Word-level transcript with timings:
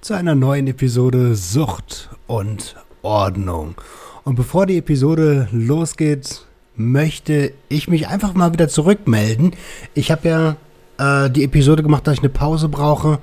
zu 0.00 0.14
einer 0.14 0.34
neuen 0.34 0.66
Episode 0.66 1.34
Sucht 1.34 2.08
und 2.26 2.74
Ordnung. 3.02 3.74
Und 4.24 4.34
bevor 4.34 4.64
die 4.64 4.78
Episode 4.78 5.48
losgeht, 5.52 6.46
möchte 6.74 7.52
ich 7.68 7.86
mich 7.86 8.08
einfach 8.08 8.32
mal 8.32 8.54
wieder 8.54 8.68
zurückmelden. 8.68 9.54
Ich 9.92 10.10
habe 10.10 10.56
ja 10.96 11.26
äh, 11.26 11.30
die 11.30 11.44
Episode 11.44 11.82
gemacht, 11.82 12.06
dass 12.06 12.14
ich 12.14 12.20
eine 12.20 12.30
Pause 12.30 12.70
brauche, 12.70 13.18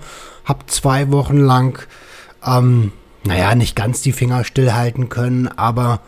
habe 0.45 0.67
zwei 0.67 1.11
Wochen 1.11 1.37
lang, 1.37 1.79
ähm, 2.45 2.91
naja, 3.23 3.55
nicht 3.55 3.75
ganz 3.75 4.01
die 4.01 4.11
Finger 4.11 4.43
stillhalten 4.43 5.09
können, 5.09 5.47
aber 5.47 6.01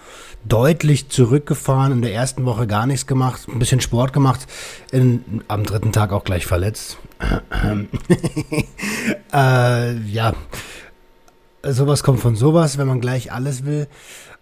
deutlich 0.46 1.10
zurückgefahren, 1.10 1.92
in 1.92 2.02
der 2.02 2.14
ersten 2.14 2.46
Woche 2.46 2.68
gar 2.68 2.86
nichts 2.86 3.08
gemacht, 3.08 3.48
ein 3.48 3.60
bisschen 3.60 3.82
Sport 3.82 4.14
gemacht, 4.14 4.48
in, 4.92 5.44
am 5.48 5.64
dritten 5.64 5.92
Tag 5.92 6.12
auch 6.12 6.24
gleich 6.24 6.46
verletzt. 6.46 6.98
äh, 9.34 9.98
ja, 10.00 10.34
sowas 11.64 12.04
kommt 12.04 12.20
von 12.20 12.36
sowas, 12.36 12.78
wenn 12.78 12.88
man 12.88 13.02
gleich 13.02 13.32
alles 13.32 13.66
will. 13.66 13.88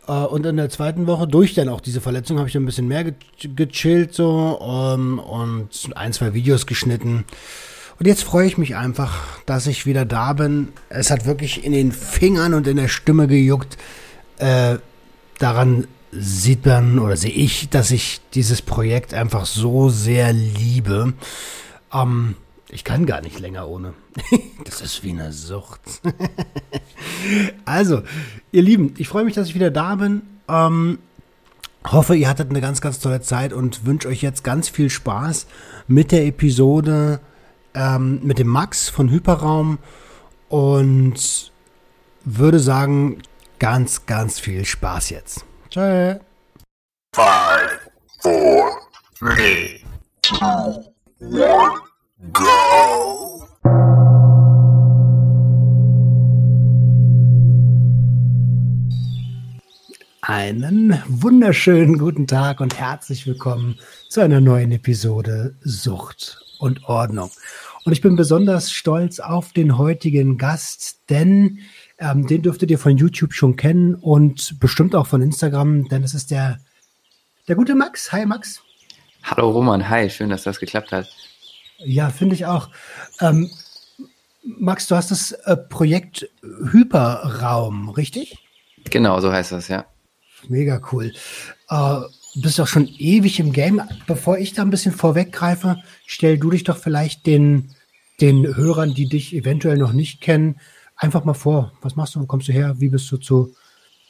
Äh, 0.08 0.12
und 0.12 0.46
in 0.46 0.58
der 0.58 0.70
zweiten 0.70 1.08
Woche, 1.08 1.28
durch 1.28 1.54
dann 1.54 1.70
auch 1.70 1.82
diese 1.82 2.02
Verletzung, 2.02 2.38
habe 2.38 2.50
ich 2.50 2.56
ein 2.56 2.66
bisschen 2.66 2.88
mehr 2.88 3.04
ge 3.04 3.14
gechillt 3.56 4.14
so 4.14 4.58
um, 4.60 5.20
ähm, 5.20 5.20
und 5.20 5.70
ein, 5.96 6.14
zwei 6.14 6.34
Videos 6.34 6.66
geschnitten. 6.66 7.26
Und 8.00 8.06
jetzt 8.06 8.24
freue 8.24 8.46
ich 8.46 8.60
mich 8.60 8.76
einfach, 8.76 9.24
dass 9.48 9.66
ich 9.66 9.88
wieder 9.88 10.06
da 10.06 10.34
bin. 10.34 10.70
Es 10.90 11.10
hat 11.10 11.26
wirklich 11.26 11.64
in 11.64 11.72
den 11.72 11.92
Fingern 11.92 12.54
und 12.54 12.68
in 12.68 12.78
der 12.78 12.90
Stimme 12.90 13.28
gejuckt. 13.28 13.78
Äh, 14.38 14.78
daran 15.40 15.88
sieht 16.12 16.66
man 16.66 17.00
oder 17.00 17.18
sehe 17.18 17.32
ich, 17.32 17.70
dass 17.70 17.92
ich 17.92 18.22
dieses 18.34 18.62
Projekt 18.62 19.14
einfach 19.14 19.46
so 19.46 19.90
sehr 19.90 20.34
liebe. 20.34 21.14
Ähm, 21.94 22.36
ich 22.70 22.84
kann 22.84 23.06
gar 23.06 23.22
nicht 23.22 23.40
länger 23.40 23.68
ohne. 23.68 23.94
das 24.66 24.82
ist 24.82 25.04
wie 25.04 25.12
eine 25.12 25.32
Sucht. 25.32 25.82
also, 27.66 28.04
ihr 28.52 28.62
Lieben, 28.62 28.94
ich 28.98 29.08
freue 29.08 29.26
mich, 29.26 29.36
dass 29.36 29.48
ich 29.48 29.56
wieder 29.56 29.72
da 29.72 29.96
bin. 29.96 30.22
Ähm, 30.50 31.00
hoffe, 31.86 32.16
ihr 32.16 32.28
hattet 32.28 32.50
eine 32.50 32.62
ganz, 32.62 32.82
ganz 32.82 33.00
tolle 33.00 33.22
Zeit 33.22 33.54
und 33.54 33.86
wünsche 33.86 34.08
euch 34.08 34.22
jetzt 34.22 34.44
ganz 34.44 34.70
viel 34.70 34.90
Spaß 34.90 35.48
mit 35.88 36.12
der 36.12 36.26
Episode 36.26 37.20
ähm, 37.74 38.20
mit 38.24 38.40
dem 38.40 38.48
Max 38.48 38.90
von 38.90 39.10
Hyperraum 39.10 39.78
und 40.50 41.52
würde 42.26 42.60
sagen, 42.60 43.22
ganz, 43.60 44.06
ganz 44.06 44.40
viel 44.40 44.66
Spaß 44.66 45.12
jetzt. 45.12 45.46
Tschö. 45.70 46.16
Five, 47.14 47.90
four, 48.22 48.72
three, 49.20 49.84
two, 50.22 50.38
one, 51.20 51.80
go. 52.32 53.48
Einen 60.22 61.04
wunderschönen 61.08 61.98
guten 61.98 62.28
Tag 62.28 62.62
und 62.62 62.80
herzlich 62.80 63.28
willkommen 63.28 63.78
zu 64.08 64.22
einer 64.22 64.40
neuen 64.40 64.72
Episode 64.72 65.56
Sucht 65.62 66.40
und 66.60 66.86
Ordnung. 66.86 67.32
Und 67.84 67.92
ich 67.92 68.02
bin 68.02 68.16
besonders 68.16 68.72
stolz 68.72 69.20
auf 69.20 69.52
den 69.52 69.78
heutigen 69.78 70.38
Gast, 70.38 71.10
denn 71.10 71.60
ähm, 72.00 72.28
den 72.28 72.42
dürftet 72.42 72.72
ihr 72.72 72.80
von 72.80 72.98
YouTube 72.98 73.34
schon 73.34 73.56
kennen 73.56 73.96
und 73.96 74.60
bestimmt 74.60 74.96
auch 74.96 75.08
von 75.08 75.22
Instagram, 75.22 75.88
denn 75.90 76.04
es 76.04 76.14
ist 76.14 76.32
der, 76.32 76.60
der 77.48 77.56
gute 77.56 77.76
Max. 77.76 78.12
Hi 78.12 78.26
Max. 78.26 78.62
Hallo 79.24 79.50
Roman, 79.50 79.90
hi, 79.90 80.10
schön, 80.10 80.30
dass 80.30 80.44
das 80.44 80.60
geklappt 80.60 80.92
hat. 80.92 81.10
Ja, 81.80 82.10
finde 82.10 82.36
ich 82.36 82.46
auch. 82.46 82.70
Ähm, 83.20 83.50
Max, 84.44 84.88
du 84.88 84.96
hast 84.96 85.12
das 85.12 85.32
äh, 85.32 85.58
Projekt 85.58 86.30
Hyperraum, 86.42 87.90
richtig? 87.90 88.38
Genau, 88.90 89.20
so 89.20 89.32
heißt 89.32 89.52
das, 89.52 89.68
ja. 89.68 89.86
Mega 90.48 90.82
cool. 90.92 91.12
Äh, 91.70 92.00
du 92.36 92.42
bist 92.42 92.60
auch 92.62 92.68
schon 92.68 92.88
ewig 92.88 93.40
im 93.40 93.52
Game. 93.52 93.82
Bevor 94.06 94.38
ich 94.38 94.54
da 94.54 94.62
ein 94.62 94.70
bisschen 94.70 94.94
vorweggreife, 94.94 95.78
stell 96.06 96.38
du 96.38 96.52
dich 96.52 96.64
doch 96.64 96.78
vielleicht 96.78 97.26
den, 97.26 97.72
den 98.22 98.56
Hörern, 98.56 98.94
die 98.94 99.10
dich 99.10 99.36
eventuell 99.36 99.78
noch 99.78 99.92
nicht 99.92 100.22
kennen, 100.22 100.60
einfach 100.98 101.24
mal 101.24 101.34
vor. 101.34 101.72
Was 101.82 101.96
machst 101.96 102.16
du? 102.16 102.22
Wo 102.22 102.26
kommst 102.26 102.48
du 102.48 102.54
her? 102.54 102.76
Wie 102.78 102.90
bist 102.90 103.12
du 103.12 103.18
zu 103.18 103.56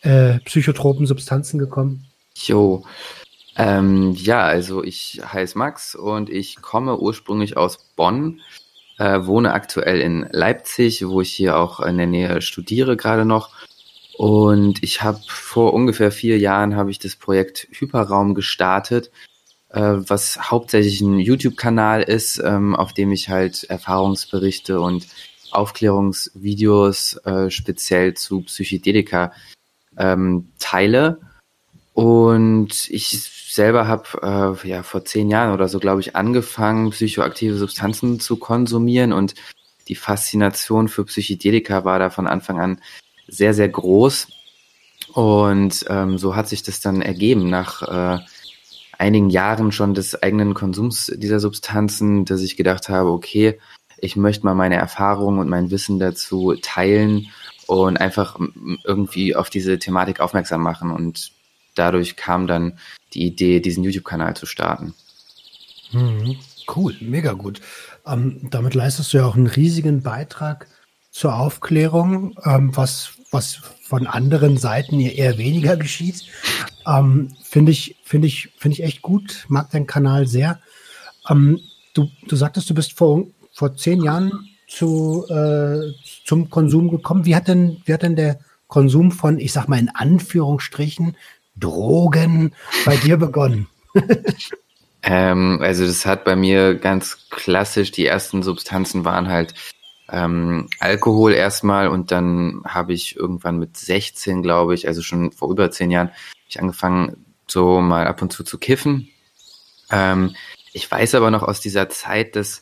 äh, 0.02 0.40
psychotropen 0.40 1.06
Substanzen 1.06 1.60
gekommen? 1.60 2.06
Jo. 2.36 2.86
Ähm, 3.56 4.14
ja, 4.14 4.44
also 4.44 4.84
ich 4.84 5.22
heiße 5.26 5.58
Max 5.58 5.96
und 5.96 6.30
ich 6.30 6.62
komme 6.62 7.00
ursprünglich 7.00 7.58
aus 7.58 7.80
Bonn, 7.96 8.40
äh, 9.00 9.26
wohne 9.26 9.54
aktuell 9.54 10.00
in 10.00 10.28
Leipzig, 10.32 11.08
wo 11.08 11.22
ich 11.22 11.34
hier 11.34 11.58
auch 11.58 11.80
in 11.80 11.98
der 11.98 12.08
Nähe 12.08 12.42
studiere 12.42 12.96
gerade 12.96 13.26
noch. 13.26 13.50
Und 14.16 14.84
ich 14.84 15.04
habe 15.04 15.20
vor 15.28 15.74
ungefähr 15.74 16.12
vier 16.12 16.38
Jahren 16.40 16.76
habe 16.76 16.92
ich 16.92 17.00
das 17.00 17.16
Projekt 17.16 17.68
Hyperraum 17.72 18.36
gestartet, 18.36 19.12
äh, 19.70 19.82
was 19.82 20.52
hauptsächlich 20.52 21.02
ein 21.02 21.20
YouTube-Kanal 21.20 22.04
ist, 22.04 22.42
ähm, 22.44 22.76
auf 22.76 22.94
dem 22.94 23.12
ich 23.12 23.30
halt 23.30 23.64
Erfahrungsberichte 23.66 24.80
und 24.80 25.08
Aufklärungsvideos 25.58 27.18
äh, 27.26 27.50
speziell 27.50 28.14
zu 28.14 28.42
Psychedelika 28.42 29.34
ähm, 29.98 30.50
teile. 30.60 31.20
Und 31.94 32.90
ich 32.90 33.10
selber 33.10 33.88
habe 33.88 34.58
äh, 34.64 34.68
ja 34.68 34.84
vor 34.84 35.04
zehn 35.04 35.30
Jahren 35.30 35.54
oder 35.54 35.68
so, 35.68 35.80
glaube 35.80 36.02
ich, 36.02 36.16
angefangen, 36.16 36.92
psychoaktive 36.92 37.58
Substanzen 37.58 38.20
zu 38.20 38.38
konsumieren 38.38 39.14
und 39.14 39.34
die 39.88 39.96
Faszination 39.96 40.90
für 40.90 41.06
Psychedelika 41.06 41.86
war 41.86 41.98
da 41.98 42.10
von 42.10 42.28
Anfang 42.28 42.60
an 42.60 42.82
sehr, 43.28 43.54
sehr 43.54 43.70
groß. 43.70 44.28
Und 45.14 45.86
ähm, 45.90 46.18
so 46.18 46.36
hat 46.36 46.50
sich 46.50 46.62
das 46.62 46.82
dann 46.82 47.02
ergeben 47.02 47.50
nach 47.50 47.82
äh, 47.82 48.20
einigen 48.98 49.30
Jahren 49.30 49.72
schon 49.72 49.94
des 49.94 50.22
eigenen 50.22 50.54
Konsums 50.54 51.12
dieser 51.16 51.40
Substanzen, 51.40 52.26
dass 52.26 52.42
ich 52.42 52.58
gedacht 52.58 52.90
habe, 52.90 53.10
okay, 53.10 53.60
ich 54.00 54.16
möchte 54.16 54.46
mal 54.46 54.56
meine 54.56 54.76
Erfahrungen 54.76 55.40
und 55.40 55.50
mein 55.50 55.72
Wissen 55.72 56.00
dazu 56.00 56.56
teilen 56.62 57.28
und 57.68 57.98
einfach 57.98 58.40
irgendwie 58.84 59.36
auf 59.36 59.50
diese 59.50 59.80
Thematik 59.80 60.20
aufmerksam 60.20 60.62
machen. 60.62 60.92
Und 60.92 61.32
dadurch 61.76 62.16
kam 62.16 62.48
dann 62.48 62.78
die 63.14 63.26
Idee, 63.26 63.60
diesen 63.60 63.84
YouTube-Kanal 63.84 64.36
zu 64.36 64.46
starten. 64.46 64.94
Mhm. 65.92 66.38
Cool, 66.74 66.96
mega 67.00 67.34
gut. 67.34 67.62
Ähm, 68.06 68.50
damit 68.50 68.74
leistest 68.74 69.14
du 69.14 69.18
ja 69.18 69.26
auch 69.26 69.36
einen 69.36 69.48
riesigen 69.48 70.02
Beitrag 70.02 70.68
zur 71.12 71.36
Aufklärung, 71.36 72.36
ähm, 72.44 72.76
was, 72.76 73.14
was 73.32 73.62
von 73.82 74.06
anderen 74.06 74.58
Seiten 74.58 75.00
eher 75.00 75.38
weniger 75.38 75.78
geschieht. 75.78 76.26
Ähm, 76.86 77.34
finde 77.42 77.72
ich, 77.72 77.96
finde 78.04 78.28
ich, 78.28 78.50
finde 78.58 78.76
ich 78.76 78.84
echt 78.84 79.02
gut. 79.02 79.46
Mag 79.48 79.72
deinen 79.72 79.88
Kanal 79.88 80.28
sehr. 80.28 80.60
Ähm, 81.30 81.60
du, 81.94 82.10
du 82.28 82.36
sagtest, 82.36 82.70
du 82.70 82.74
bist 82.74 82.94
vor 82.94 83.26
vor 83.58 83.76
zehn 83.76 84.04
Jahren 84.04 84.32
zu, 84.68 85.26
äh, 85.30 85.92
zum 86.26 86.52
Konsum 86.52 86.92
gekommen. 86.92 87.26
Wie 87.26 87.36
hat 87.36 87.48
denn, 87.48 87.82
wie 87.86 87.94
hat 87.94 88.04
denn 88.04 88.16
der 88.16 88.38
Konsum 88.68 89.12
von, 89.12 89.40
ich 89.40 89.52
sag 89.52 89.68
mal 89.68 89.80
in 89.80 89.90
Anführungsstrichen, 89.90 91.18
Drogen 91.56 92.54
bei 92.86 92.98
dir 92.98 93.18
begonnen? 93.26 93.68
ähm, 95.02 95.60
also 95.64 95.88
das 95.88 96.06
hat 96.06 96.24
bei 96.24 96.36
mir 96.36 96.76
ganz 96.76 97.30
klassisch, 97.32 97.92
die 97.92 98.06
ersten 98.06 98.44
Substanzen 98.44 99.06
waren 99.06 99.28
halt 99.28 99.56
ähm, 100.10 100.70
Alkohol 100.80 101.34
erstmal 101.34 101.88
und 101.88 102.12
dann 102.12 102.62
habe 102.64 102.94
ich 102.94 103.16
irgendwann 103.16 103.58
mit 103.58 103.76
16, 103.76 104.44
glaube 104.44 104.76
ich, 104.76 104.88
also 104.88 105.02
schon 105.02 105.32
vor 105.32 105.50
über 105.50 105.72
zehn 105.72 105.90
Jahren, 105.90 106.12
ich 106.48 106.60
angefangen, 106.60 107.26
so 107.48 107.82
mal 107.82 108.06
ab 108.06 108.22
und 108.22 108.32
zu 108.32 108.44
zu 108.44 108.60
kiffen. 108.60 109.10
Ähm, 109.90 110.36
ich 110.74 110.90
weiß 110.92 111.16
aber 111.16 111.32
noch 111.32 111.42
aus 111.42 111.60
dieser 111.60 111.90
Zeit, 111.90 112.36
dass 112.36 112.62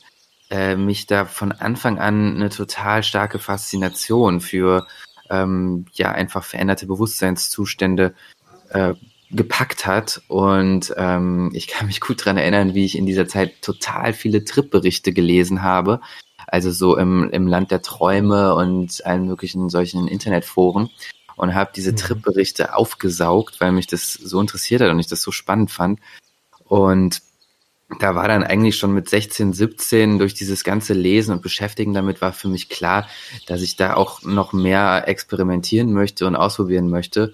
äh, 0.50 0.76
mich 0.76 1.08
da 1.08 1.26
von 1.26 1.52
Anfang 1.52 2.00
an 2.00 2.36
eine 2.36 2.50
total 2.50 3.04
starke 3.04 3.40
Faszination 3.40 4.42
für 4.42 4.88
ähm, 5.30 5.86
ja 5.94 6.12
einfach 6.12 6.44
veränderte 6.44 6.86
Bewusstseinszustände 6.86 8.14
äh, 8.70 8.94
gepackt 9.32 9.86
hat. 9.86 10.22
Und 10.28 10.94
ähm, 10.98 11.52
ich 11.54 11.68
kann 11.68 11.88
mich 11.88 12.00
gut 12.00 12.24
dran 12.24 12.38
erinnern, 12.38 12.74
wie 12.74 12.86
ich 12.86 12.98
in 12.98 13.06
dieser 13.06 13.28
Zeit 13.28 13.62
total 13.62 14.14
viele 14.14 14.46
Trip-Berichte 14.46 15.14
gelesen 15.14 15.62
habe. 15.62 16.00
also 16.48 16.72
so 16.72 16.96
im, 16.98 17.30
im 17.32 17.48
Land 17.48 17.72
der 17.72 17.82
Träume 17.82 18.54
und 18.56 19.06
allen 19.06 19.26
möglichen 19.26 19.70
solchen 19.70 20.08
Internetforen 20.08 20.90
und 21.36 21.56
habe 21.56 21.72
diese 21.76 21.92
mhm. 21.92 21.98
Trip-Berichte 21.98 22.76
aufgesaugt, 22.76 23.60
weil 23.60 23.72
mich 23.72 23.88
das 23.88 24.14
so 24.14 24.40
interessiert 24.40 24.82
hat 24.82 24.92
und 24.92 25.00
ich 25.00 25.08
das 25.08 25.22
so 25.22 25.32
spannend 25.32 25.72
fand. 25.72 26.00
Und 26.66 27.22
da 28.00 28.16
war 28.16 28.28
dann 28.28 28.44
eigentlich 28.44 28.78
schon 28.78 28.94
mit 28.94 29.10
16, 29.10 29.54
17 29.54 30.18
durch 30.18 30.34
dieses 30.34 30.64
ganze 30.64 30.94
Lesen 30.94 31.34
und 31.34 31.42
Beschäftigen 31.42 31.94
damit 31.94 32.20
war 32.22 32.34
für 32.34 32.48
mich 32.48 32.70
klar, 32.70 33.08
dass 33.46 33.62
ich 33.62 33.76
da 33.76 33.94
auch 33.94 34.24
noch 34.24 34.54
mehr 34.54 35.08
experimentieren 35.08 35.94
möchte 35.94 36.26
und 36.26 36.36
ausprobieren 36.36 36.90
möchte. 36.90 37.34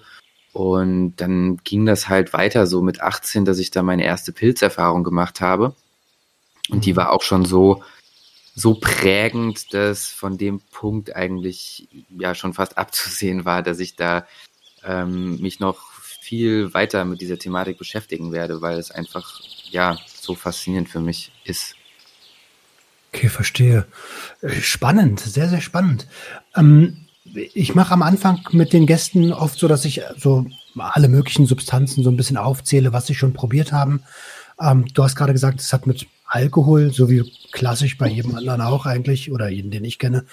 Und 0.52 1.16
dann 1.16 1.56
ging 1.64 1.86
das 1.86 2.08
halt 2.08 2.34
weiter 2.34 2.66
so 2.66 2.82
mit 2.82 3.00
18, 3.00 3.46
dass 3.46 3.58
ich 3.58 3.70
da 3.70 3.82
meine 3.82 4.04
erste 4.04 4.32
Pilzerfahrung 4.32 5.02
gemacht 5.04 5.40
habe. 5.40 5.74
Und 6.68 6.84
die 6.84 6.92
mhm. 6.92 6.96
war 6.96 7.12
auch 7.12 7.22
schon 7.22 7.46
so, 7.46 7.82
so 8.54 8.74
prägend, 8.74 9.72
dass 9.72 10.08
von 10.08 10.36
dem 10.36 10.60
Punkt 10.70 11.16
eigentlich 11.16 11.88
ja 12.10 12.34
schon 12.34 12.52
fast 12.52 12.76
abzusehen 12.76 13.46
war, 13.46 13.62
dass 13.62 13.80
ich 13.80 13.96
da 13.96 14.26
ähm, 14.84 15.40
mich 15.40 15.60
noch 15.60 15.92
viel 16.20 16.74
weiter 16.74 17.06
mit 17.06 17.22
dieser 17.22 17.38
Thematik 17.38 17.78
beschäftigen 17.78 18.32
werde, 18.32 18.60
weil 18.60 18.78
es 18.78 18.90
einfach 18.90 19.40
ja 19.70 19.96
so 20.22 20.34
faszinierend 20.34 20.88
für 20.88 21.00
mich 21.00 21.32
ist. 21.44 21.74
Okay, 23.12 23.28
verstehe. 23.28 23.86
Äh, 24.40 24.50
spannend, 24.52 25.20
sehr, 25.20 25.48
sehr 25.48 25.60
spannend. 25.60 26.06
Ähm, 26.54 27.06
ich 27.34 27.74
mache 27.74 27.92
am 27.92 28.02
Anfang 28.02 28.40
mit 28.52 28.72
den 28.72 28.86
Gästen 28.86 29.32
oft 29.32 29.58
so, 29.58 29.68
dass 29.68 29.84
ich 29.84 30.02
so 30.16 30.46
alle 30.76 31.08
möglichen 31.08 31.46
Substanzen 31.46 32.02
so 32.02 32.10
ein 32.10 32.16
bisschen 32.16 32.36
aufzähle, 32.36 32.92
was 32.92 33.06
sie 33.06 33.14
schon 33.14 33.32
probiert 33.32 33.72
haben. 33.72 34.02
Ähm, 34.60 34.86
du 34.92 35.02
hast 35.02 35.16
gerade 35.16 35.32
gesagt, 35.32 35.60
es 35.60 35.72
hat 35.72 35.86
mit 35.86 36.06
Alkohol, 36.26 36.92
so 36.92 37.10
wie 37.10 37.30
klassisch 37.50 37.98
bei 37.98 38.08
jedem 38.08 38.34
anderen 38.34 38.60
auch 38.60 38.86
eigentlich, 38.86 39.30
oder 39.30 39.48
jeden, 39.48 39.70
den 39.70 39.84
ich 39.84 39.98
kenne, 39.98 40.24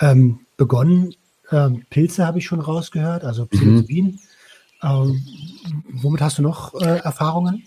ähm, 0.00 0.40
begonnen. 0.56 1.14
Ähm, 1.50 1.84
Pilze 1.90 2.26
habe 2.26 2.38
ich 2.38 2.46
schon 2.46 2.60
rausgehört, 2.60 3.24
also 3.24 3.46
Psilocybin. 3.46 4.18
Mhm. 4.82 5.22
Womit 5.92 6.20
hast 6.20 6.38
du 6.38 6.42
noch 6.42 6.74
äh, 6.74 6.98
Erfahrungen? 6.98 7.66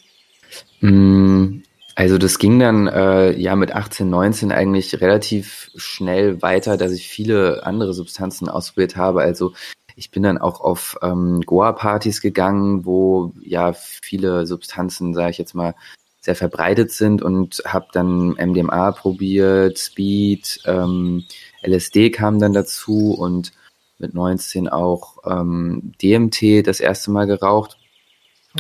Mm, 0.82 1.62
also 1.96 2.18
das 2.18 2.38
ging 2.38 2.60
dann 2.60 2.88
äh, 2.88 3.32
ja 3.32 3.56
mit 3.56 3.74
18, 3.74 4.10
19 4.10 4.52
eigentlich 4.52 5.02
relativ 5.02 5.72
schnell 5.76 6.42
weiter, 6.42 6.78
dass 6.78 6.92
ich 6.92 7.08
viele 7.08 7.66
andere 7.66 7.94
Substanzen 7.94 8.50
ausprobiert 8.50 8.96
habe. 8.96 9.22
Also 9.22 9.54
ich 9.96 10.12
bin 10.12 10.22
dann 10.22 10.38
auch 10.38 10.62
auf 10.62 10.98
ähm, 11.02 11.42
Goa-Partys 11.42 12.22
gegangen, 12.22 12.86
wo 12.86 13.34
ja 13.42 13.74
viele 13.74 14.46
Substanzen, 14.46 15.16
sage 15.16 15.32
ich 15.32 15.38
jetzt 15.40 15.56
mal, 15.56 15.74
sehr 16.22 16.36
verbreitet 16.36 16.92
sind 16.92 17.24
und 17.24 17.64
habe 17.66 17.88
dann 17.94 18.34
MDMA 18.34 18.92
probiert, 18.92 19.80
Speed, 19.80 20.60
ähm, 20.66 21.24
LSD 21.64 22.12
kam 22.12 22.38
dann 22.38 22.54
dazu 22.54 23.16
und 23.18 23.54
mit 23.98 24.14
19 24.14 24.68
auch 24.70 25.18
ähm, 25.26 25.94
DMT 26.02 26.68
das 26.68 26.80
erste 26.80 27.10
Mal 27.12 27.26
geraucht. 27.26 27.78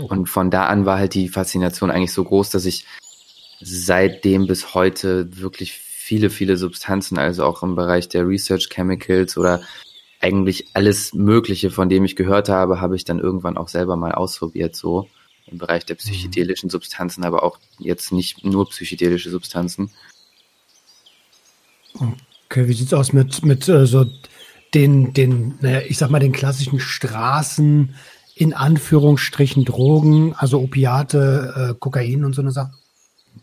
Oh. 0.02 0.06
Und 0.06 0.28
von 0.28 0.52
da 0.52 0.66
an 0.66 0.86
war 0.86 0.98
halt 0.98 1.14
die 1.14 1.30
Faszination 1.30 1.92
eigentlich 1.92 2.14
so 2.14 2.24
groß, 2.24 2.50
dass 2.50 2.66
ich 2.66 2.86
seitdem 3.60 4.48
bis 4.48 4.74
heute 4.74 5.38
wirklich 5.40 5.74
viele, 5.74 6.30
viele 6.30 6.58
Substanzen, 6.58 7.18
also 7.18 7.44
auch 7.44 7.64
im 7.64 7.76
Bereich 7.76 8.08
der 8.08 8.28
Research 8.28 8.70
Chemicals 8.70 9.38
oder 9.38 9.62
eigentlich 10.20 10.68
alles 10.74 11.14
Mögliche, 11.14 11.70
von 11.70 11.90
dem 11.90 12.06
ich 12.06 12.16
gehört 12.16 12.50
habe, 12.50 12.82
habe 12.82 12.96
ich 12.96 13.06
dann 13.06 13.20
irgendwann 13.20 13.58
auch 13.58 13.68
selber 13.68 13.96
mal 13.96 14.14
ausprobiert, 14.14 14.76
so 14.76 15.08
im 15.48 15.58
Bereich 15.58 15.86
der 15.86 15.96
mhm. 15.96 16.00
psychedelischen 16.00 16.70
Substanzen, 16.70 17.24
aber 17.24 17.44
auch 17.44 17.60
jetzt 17.80 18.12
nicht 18.12 18.44
nur 18.44 18.70
psychedelische 18.70 19.30
Substanzen. 19.30 19.92
Okay, 22.46 22.68
wie 22.68 22.74
sieht's 22.74 22.94
aus 22.94 23.14
mit, 23.14 23.44
mit 23.44 23.68
äh, 23.68 23.86
so 23.86 24.06
den, 24.74 25.14
den, 25.14 25.56
naja, 25.62 25.82
ich 25.88 25.98
sag 25.98 26.10
mal, 26.10 26.20
den 26.20 26.34
klassischen 26.34 26.80
Straßen, 26.80 27.96
in 28.38 28.54
Anführungsstrichen 28.54 29.66
Drogen, 29.66 30.34
also 30.38 30.60
Opiate, 30.60 31.72
äh, 31.72 31.74
Kokain 31.80 32.24
und 32.24 32.34
so 32.34 32.42
eine 32.42 32.52
Sache? 32.52 32.72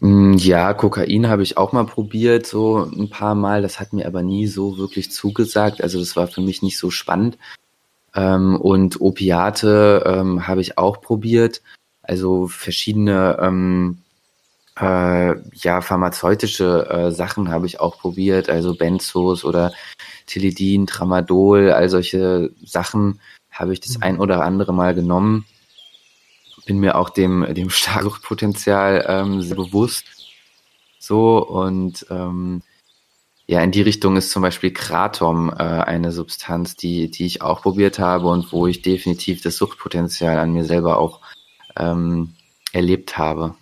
Mm, 0.00 0.34
ja, 0.34 0.74
Kokain 0.74 1.28
habe 1.28 1.42
ich 1.42 1.56
auch 1.56 1.72
mal 1.72 1.86
probiert, 1.86 2.46
so 2.46 2.84
ein 2.84 3.10
paar 3.10 3.34
Mal. 3.34 3.62
Das 3.62 3.80
hat 3.80 3.92
mir 3.92 4.06
aber 4.06 4.22
nie 4.22 4.46
so 4.46 4.78
wirklich 4.78 5.10
zugesagt. 5.10 5.82
Also 5.82 5.98
das 5.98 6.16
war 6.16 6.26
für 6.26 6.40
mich 6.40 6.62
nicht 6.62 6.78
so 6.78 6.90
spannend. 6.90 7.38
Ähm, 8.14 8.56
und 8.56 9.00
Opiate 9.00 10.04
ähm, 10.06 10.46
habe 10.46 10.60
ich 10.60 10.78
auch 10.78 11.00
probiert. 11.00 11.62
Also 12.02 12.46
verschiedene 12.46 13.38
ähm, 13.40 13.98
äh, 14.78 15.34
ja 15.54 15.80
pharmazeutische 15.80 16.88
äh, 16.88 17.10
Sachen 17.10 17.50
habe 17.50 17.66
ich 17.66 17.80
auch 17.80 17.98
probiert. 17.98 18.48
Also 18.48 18.74
Benzos 18.74 19.44
oder 19.44 19.72
Tilidin, 20.26 20.86
Tramadol, 20.86 21.70
all 21.70 21.88
solche 21.88 22.50
Sachen 22.64 23.20
habe 23.54 23.72
ich 23.72 23.80
das 23.80 23.96
mhm. 23.96 24.02
ein 24.02 24.20
oder 24.20 24.44
andere 24.44 24.72
Mal 24.72 24.94
genommen. 24.94 25.46
Bin 26.66 26.78
mir 26.78 26.96
auch 26.96 27.10
dem, 27.10 27.46
dem 27.54 27.70
Starksuchtpotenzial 27.70 29.04
ähm, 29.08 29.42
sehr 29.42 29.56
bewusst. 29.56 30.04
So 30.98 31.46
und 31.46 32.06
ähm, 32.10 32.62
ja, 33.46 33.60
in 33.62 33.72
die 33.72 33.82
Richtung 33.82 34.16
ist 34.16 34.30
zum 34.30 34.42
Beispiel 34.42 34.72
Kratom 34.72 35.50
äh, 35.50 35.62
eine 35.62 36.12
Substanz, 36.12 36.76
die, 36.76 37.10
die 37.10 37.26
ich 37.26 37.42
auch 37.42 37.60
probiert 37.60 37.98
habe 37.98 38.28
und 38.28 38.52
wo 38.52 38.66
ich 38.66 38.80
definitiv 38.80 39.42
das 39.42 39.56
Suchtpotenzial 39.56 40.38
an 40.38 40.52
mir 40.52 40.64
selber 40.64 40.98
auch 40.98 41.20
ähm, 41.76 42.34
erlebt 42.72 43.18
habe. 43.18 43.54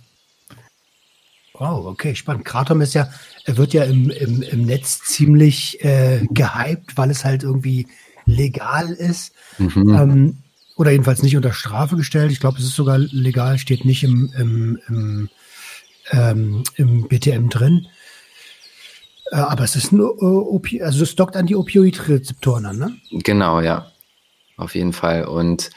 Wow, 1.55 1.87
okay, 1.87 2.15
spannend. 2.15 2.45
Kratom 2.45 2.81
ist 2.81 2.95
ja, 2.95 3.09
er 3.45 3.56
wird 3.56 3.73
ja 3.73 3.85
im, 3.85 4.11
im, 4.11 4.43
im 4.43 4.62
Netz 4.62 5.00
ziemlich 5.00 5.85
äh, 5.85 6.27
gehypt, 6.31 6.97
weil 6.97 7.11
es 7.11 7.25
halt 7.25 7.43
irgendwie 7.43 7.88
legal 8.27 8.91
ist. 8.91 9.33
Mhm. 9.59 9.95
Ähm, 9.95 10.39
oder 10.77 10.91
jedenfalls 10.91 11.23
nicht 11.23 11.37
unter 11.37 11.53
Strafe 11.53 11.97
gestellt. 11.97 12.33
Ich 12.33 12.41
glaube, 12.41 12.59
es 12.59 12.65
ist 12.65 12.77
sogar 12.77 12.99
legal, 12.99 13.59
steht 13.59 13.85
nicht 13.85 14.05
im, 14.05 14.33
im, 14.37 14.79
im, 14.89 15.29
ähm, 16.11 16.65
im 16.77 17.09
BTM 17.09 17.49
drin. 17.49 17.87
Äh, 19.31 19.37
aber 19.37 19.65
es 19.65 19.77
ist 19.77 19.93
ein 19.93 20.01
Opi 20.01 20.83
also 20.83 21.03
es 21.03 21.15
dockt 21.15 21.37
an 21.37 21.47
die 21.47 21.57
Opioidrezeptoren 21.57 22.67
an, 22.67 22.79
ne? 22.79 22.97
Genau, 23.11 23.61
ja. 23.61 23.91
Auf 24.57 24.75
jeden 24.75 24.93
Fall. 24.93 25.25
Und 25.25 25.71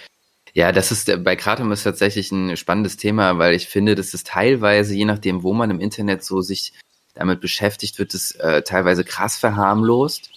ja, 0.54 0.72
das 0.72 0.92
ist 0.92 1.24
bei 1.24 1.36
Kratom 1.36 1.72
ist 1.72 1.84
tatsächlich 1.84 2.32
ein 2.32 2.56
spannendes 2.56 2.98
Thema, 2.98 3.38
weil 3.38 3.54
ich 3.56 3.68
finde, 3.68 3.96
dass 3.96 4.14
es 4.14 4.24
teilweise, 4.24 4.96
je 4.96 5.06
nachdem, 5.06 5.44
wo 5.44 5.54
man 5.54 5.70
im 5.70 5.80
Internet 5.80 6.24
so 6.24 6.42
sich 6.42 6.74
damit 7.14 7.42
beschäftigt, 7.42 8.00
wird 8.00 8.14
es 8.14 8.32
äh, 8.32 8.62
teilweise 8.62 9.04
krass 9.04 9.38
verharmlost. 9.38 10.30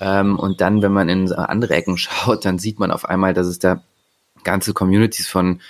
Ähm, 0.00 0.38
und 0.38 0.60
dann, 0.60 0.82
wenn 0.82 0.92
man 0.92 1.08
in 1.08 1.32
andere 1.32 1.74
Ecken 1.74 1.96
schaut, 1.98 2.44
dann 2.44 2.58
sieht 2.58 2.78
man 2.78 2.90
auf 2.90 3.04
einmal, 3.04 3.34
dass 3.34 3.46
es 3.46 3.58
da 3.58 3.82
ganze 4.44 4.74
Communities 4.74 5.28
von 5.28 5.60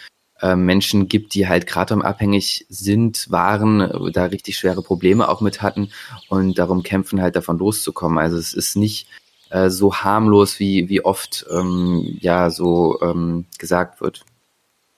äh, 0.43 0.55
Menschen 0.55 1.09
gibt, 1.09 1.35
die 1.35 1.49
halt 1.49 1.67
Kratom-abhängig 1.67 2.67
sind, 2.69 3.31
waren, 3.31 4.13
da 4.13 4.25
richtig 4.27 4.59
schwere 4.59 4.83
Probleme 4.83 5.29
auch 5.29 5.41
mit 5.41 5.63
hatten 5.63 5.91
und 6.29 6.59
darum 6.59 6.83
kämpfen 6.83 7.23
halt 7.23 7.37
davon 7.37 7.59
loszukommen. 7.59 8.19
Also 8.19 8.37
es 8.37 8.53
ist 8.53 8.77
nicht 8.77 9.09
äh, 9.51 9.71
so 9.71 9.95
harmlos, 9.95 10.61
wie, 10.61 10.89
wie 10.89 11.03
oft 11.03 11.47
ähm, 11.51 12.19
ja 12.21 12.51
so 12.51 13.01
ähm, 13.01 13.47
gesagt 13.59 14.01
wird. 14.01 14.25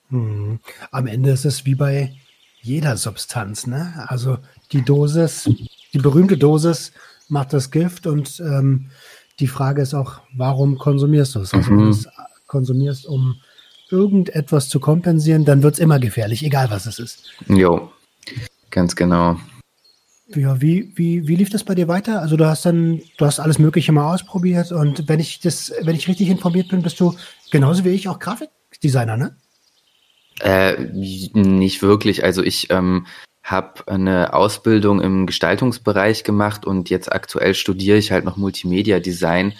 Hm. 0.09 0.59
Am 0.91 1.07
Ende 1.07 1.31
ist 1.31 1.45
es 1.45 1.65
wie 1.65 1.75
bei 1.75 2.15
jeder 2.61 2.97
Substanz, 2.97 3.67
ne? 3.67 4.05
Also 4.07 4.39
die 4.71 4.83
Dosis, 4.83 5.49
die 5.93 5.99
berühmte 5.99 6.37
Dosis 6.37 6.91
macht 7.29 7.53
das 7.53 7.71
Gift 7.71 8.07
und 8.07 8.39
ähm, 8.39 8.89
die 9.39 9.47
Frage 9.47 9.81
ist 9.81 9.93
auch, 9.93 10.21
warum 10.35 10.77
konsumierst 10.77 11.35
du 11.35 11.41
es? 11.41 11.53
Also, 11.53 11.71
mhm. 11.71 11.77
wenn 11.77 11.85
du 11.85 11.91
es 11.91 12.07
konsumierst, 12.47 13.05
um 13.05 13.35
irgendetwas 13.89 14.69
zu 14.69 14.79
kompensieren, 14.79 15.45
dann 15.45 15.63
wird 15.63 15.75
es 15.75 15.79
immer 15.79 15.99
gefährlich, 15.99 16.43
egal 16.43 16.69
was 16.69 16.85
es 16.85 16.99
ist. 16.99 17.31
Jo, 17.47 17.91
ganz 18.69 18.95
genau. 18.95 19.37
Ja, 20.35 20.61
wie, 20.61 20.91
wie, 20.95 21.27
wie 21.27 21.35
lief 21.35 21.49
das 21.49 21.63
bei 21.63 21.73
dir 21.73 21.87
weiter? 21.87 22.21
Also 22.21 22.37
du 22.37 22.45
hast 22.45 22.65
dann, 22.65 23.01
du 23.17 23.25
hast 23.25 23.39
alles 23.39 23.57
Mögliche 23.57 23.91
mal 23.91 24.13
ausprobiert 24.13 24.71
und 24.71 25.07
wenn 25.07 25.19
ich 25.19 25.39
das, 25.39 25.73
wenn 25.81 25.95
ich 25.95 26.07
richtig 26.07 26.29
informiert 26.29 26.67
bin, 26.67 26.83
bist 26.83 26.99
du 26.99 27.15
genauso 27.49 27.83
wie 27.83 27.89
ich 27.89 28.07
auch 28.07 28.19
Grafikdesigner, 28.19 29.17
ne? 29.17 29.35
Äh, 30.41 30.83
nicht 30.93 31.81
wirklich. 31.81 32.23
Also 32.23 32.43
ich 32.43 32.69
ähm, 32.69 33.07
habe 33.49 33.87
eine 33.87 34.33
Ausbildung 34.33 35.01
im 35.01 35.25
Gestaltungsbereich 35.25 36.23
gemacht 36.23 36.65
und 36.65 36.89
jetzt 36.89 37.11
aktuell 37.11 37.55
studiere 37.55 37.97
ich 37.97 38.11
halt 38.11 38.25
noch 38.25 38.37
Multimedia 38.37 38.99
Design. 38.99 39.53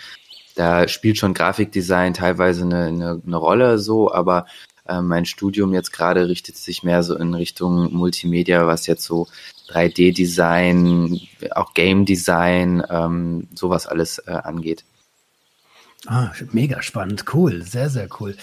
Da 0.56 0.88
spielt 0.88 1.18
schon 1.18 1.34
Grafikdesign 1.34 2.14
teilweise 2.14 2.64
eine, 2.64 2.86
eine, 2.86 3.22
eine 3.26 3.38
Rolle 3.38 3.80
so, 3.80 4.12
aber 4.12 4.46
äh, 4.88 5.02
mein 5.02 5.26
Studium 5.26 5.74
jetzt 5.74 5.92
gerade 5.92 6.28
richtet 6.28 6.58
sich 6.58 6.84
mehr 6.84 7.04
so 7.04 7.16
in 7.16 7.34
Richtung 7.34 7.94
Multimedia, 7.94 8.68
was 8.68 8.88
jetzt 8.88 9.06
so 9.06 9.28
3D-Design, 9.70 11.20
auch 11.52 11.74
Game-Design, 11.74 12.84
ähm, 12.90 13.48
sowas 13.54 13.88
alles 13.88 14.20
äh, 14.20 14.32
angeht. 14.32 14.84
Ah, 16.08 16.32
mega 16.52 16.82
spannend, 16.82 17.26
cool, 17.34 17.62
sehr, 17.62 17.90
sehr 17.90 18.08
cool. 18.20 18.36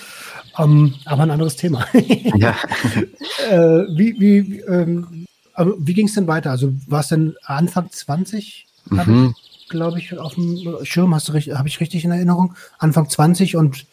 Um, 0.59 0.87
ähm, 0.87 0.95
aber 1.07 1.23
ein 1.23 1.31
anderes 1.31 1.57
Thema. 1.57 1.87
ja. 1.93 2.55
äh, 3.51 3.87
wie 3.97 4.21
wie, 4.21 4.61
ähm, 4.61 5.27
wie 5.59 5.95
ging 5.95 6.07
es 6.07 6.15
denn 6.15 6.27
weiter? 6.27 6.51
Also 6.51 6.73
war 6.87 7.01
es 7.01 7.09
denn 7.09 7.37
Anfang 7.45 7.91
20? 7.91 8.67
Mhm. 8.89 9.35
glaube 9.69 9.99
ich, 9.99 10.17
auf 10.17 10.35
dem 10.35 10.85
Schirm. 10.85 11.15
Hast 11.15 11.29
du 11.29 11.33
habe 11.35 11.69
ich 11.69 11.81
richtig 11.81 12.05
in 12.05 12.13
Erinnerung? 12.13 12.55
Anfang 12.79 13.09
20 13.09 13.57
und 13.57 13.87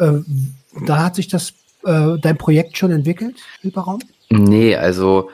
äh, 0.00 0.12
da 0.86 1.04
hat 1.04 1.16
sich 1.16 1.28
das 1.28 1.54
äh, 1.84 2.18
dein 2.20 2.38
Projekt 2.38 2.76
schon 2.76 2.90
entwickelt, 2.90 3.36
Hyperraum? 3.60 4.00
Nee, 4.30 4.76
also 4.76 5.30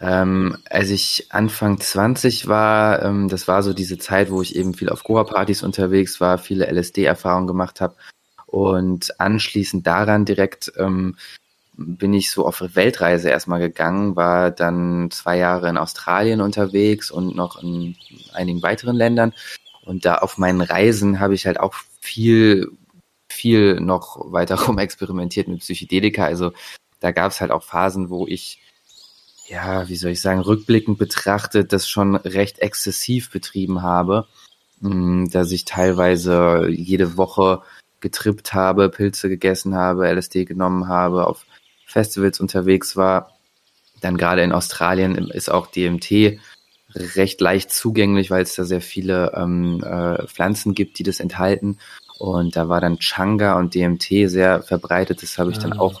ähm, 0.00 0.56
als 0.68 0.90
ich 0.90 1.26
Anfang 1.30 1.78
20 1.80 2.48
war, 2.48 3.02
ähm, 3.02 3.28
das 3.28 3.46
war 3.48 3.62
so 3.62 3.72
diese 3.72 3.98
Zeit, 3.98 4.30
wo 4.30 4.42
ich 4.42 4.56
eben 4.56 4.74
viel 4.74 4.88
auf 4.88 5.04
Goa-Partys 5.04 5.62
unterwegs 5.62 6.20
war, 6.20 6.38
viele 6.38 6.66
LSD-Erfahrungen 6.66 7.46
gemacht 7.46 7.80
habe 7.80 7.94
und 8.46 9.20
anschließend 9.20 9.86
daran 9.86 10.24
direkt 10.24 10.72
ähm, 10.76 11.16
bin 11.76 12.12
ich 12.12 12.30
so 12.30 12.46
auf 12.46 12.62
Weltreise 12.74 13.30
erstmal 13.30 13.60
gegangen, 13.60 14.16
war 14.16 14.50
dann 14.50 15.10
zwei 15.10 15.38
Jahre 15.38 15.68
in 15.68 15.78
Australien 15.78 16.40
unterwegs 16.40 17.10
und 17.10 17.34
noch 17.34 17.62
in 17.62 17.96
einigen 18.32 18.62
weiteren 18.62 18.96
Ländern. 18.96 19.32
Und 19.84 20.04
da 20.04 20.16
auf 20.16 20.38
meinen 20.38 20.60
Reisen 20.60 21.18
habe 21.18 21.34
ich 21.34 21.46
halt 21.46 21.58
auch 21.58 21.74
viel, 22.00 22.70
viel 23.28 23.80
noch 23.80 24.32
weiter 24.32 24.56
rum 24.66 24.78
experimentiert 24.78 25.48
mit 25.48 25.60
Psychedelika. 25.60 26.24
Also 26.24 26.52
da 27.00 27.10
gab 27.10 27.32
es 27.32 27.40
halt 27.40 27.50
auch 27.50 27.62
Phasen, 27.62 28.10
wo 28.10 28.26
ich, 28.26 28.60
ja, 29.48 29.88
wie 29.88 29.96
soll 29.96 30.12
ich 30.12 30.20
sagen, 30.20 30.40
rückblickend 30.40 30.98
betrachtet, 30.98 31.72
das 31.72 31.88
schon 31.88 32.14
recht 32.16 32.60
exzessiv 32.60 33.30
betrieben 33.30 33.82
habe, 33.82 34.26
hm, 34.80 35.30
dass 35.30 35.50
ich 35.50 35.64
teilweise 35.64 36.68
jede 36.68 37.16
Woche 37.16 37.62
getrippt 38.00 38.52
habe, 38.52 38.88
Pilze 38.88 39.28
gegessen 39.28 39.74
habe, 39.74 40.08
LSD 40.12 40.44
genommen 40.44 40.88
habe, 40.88 41.26
auf 41.26 41.46
Festivals 41.92 42.40
unterwegs 42.40 42.96
war. 42.96 43.32
Dann 44.00 44.16
gerade 44.16 44.42
in 44.42 44.52
Australien 44.52 45.14
ist 45.16 45.50
auch 45.50 45.66
DMT 45.68 46.40
recht 46.94 47.40
leicht 47.40 47.70
zugänglich, 47.70 48.30
weil 48.30 48.42
es 48.42 48.54
da 48.54 48.64
sehr 48.64 48.80
viele 48.80 49.32
ähm, 49.34 49.82
äh, 49.82 50.26
Pflanzen 50.26 50.74
gibt, 50.74 50.98
die 50.98 51.04
das 51.04 51.20
enthalten. 51.20 51.78
Und 52.18 52.56
da 52.56 52.68
war 52.68 52.80
dann 52.80 52.98
Changa 52.98 53.58
und 53.58 53.74
DMT 53.74 54.28
sehr 54.30 54.62
verbreitet. 54.62 55.22
Das 55.22 55.38
habe 55.38 55.50
ich 55.50 55.58
dann 55.58 55.74
ah. 55.74 55.80
auch 55.80 56.00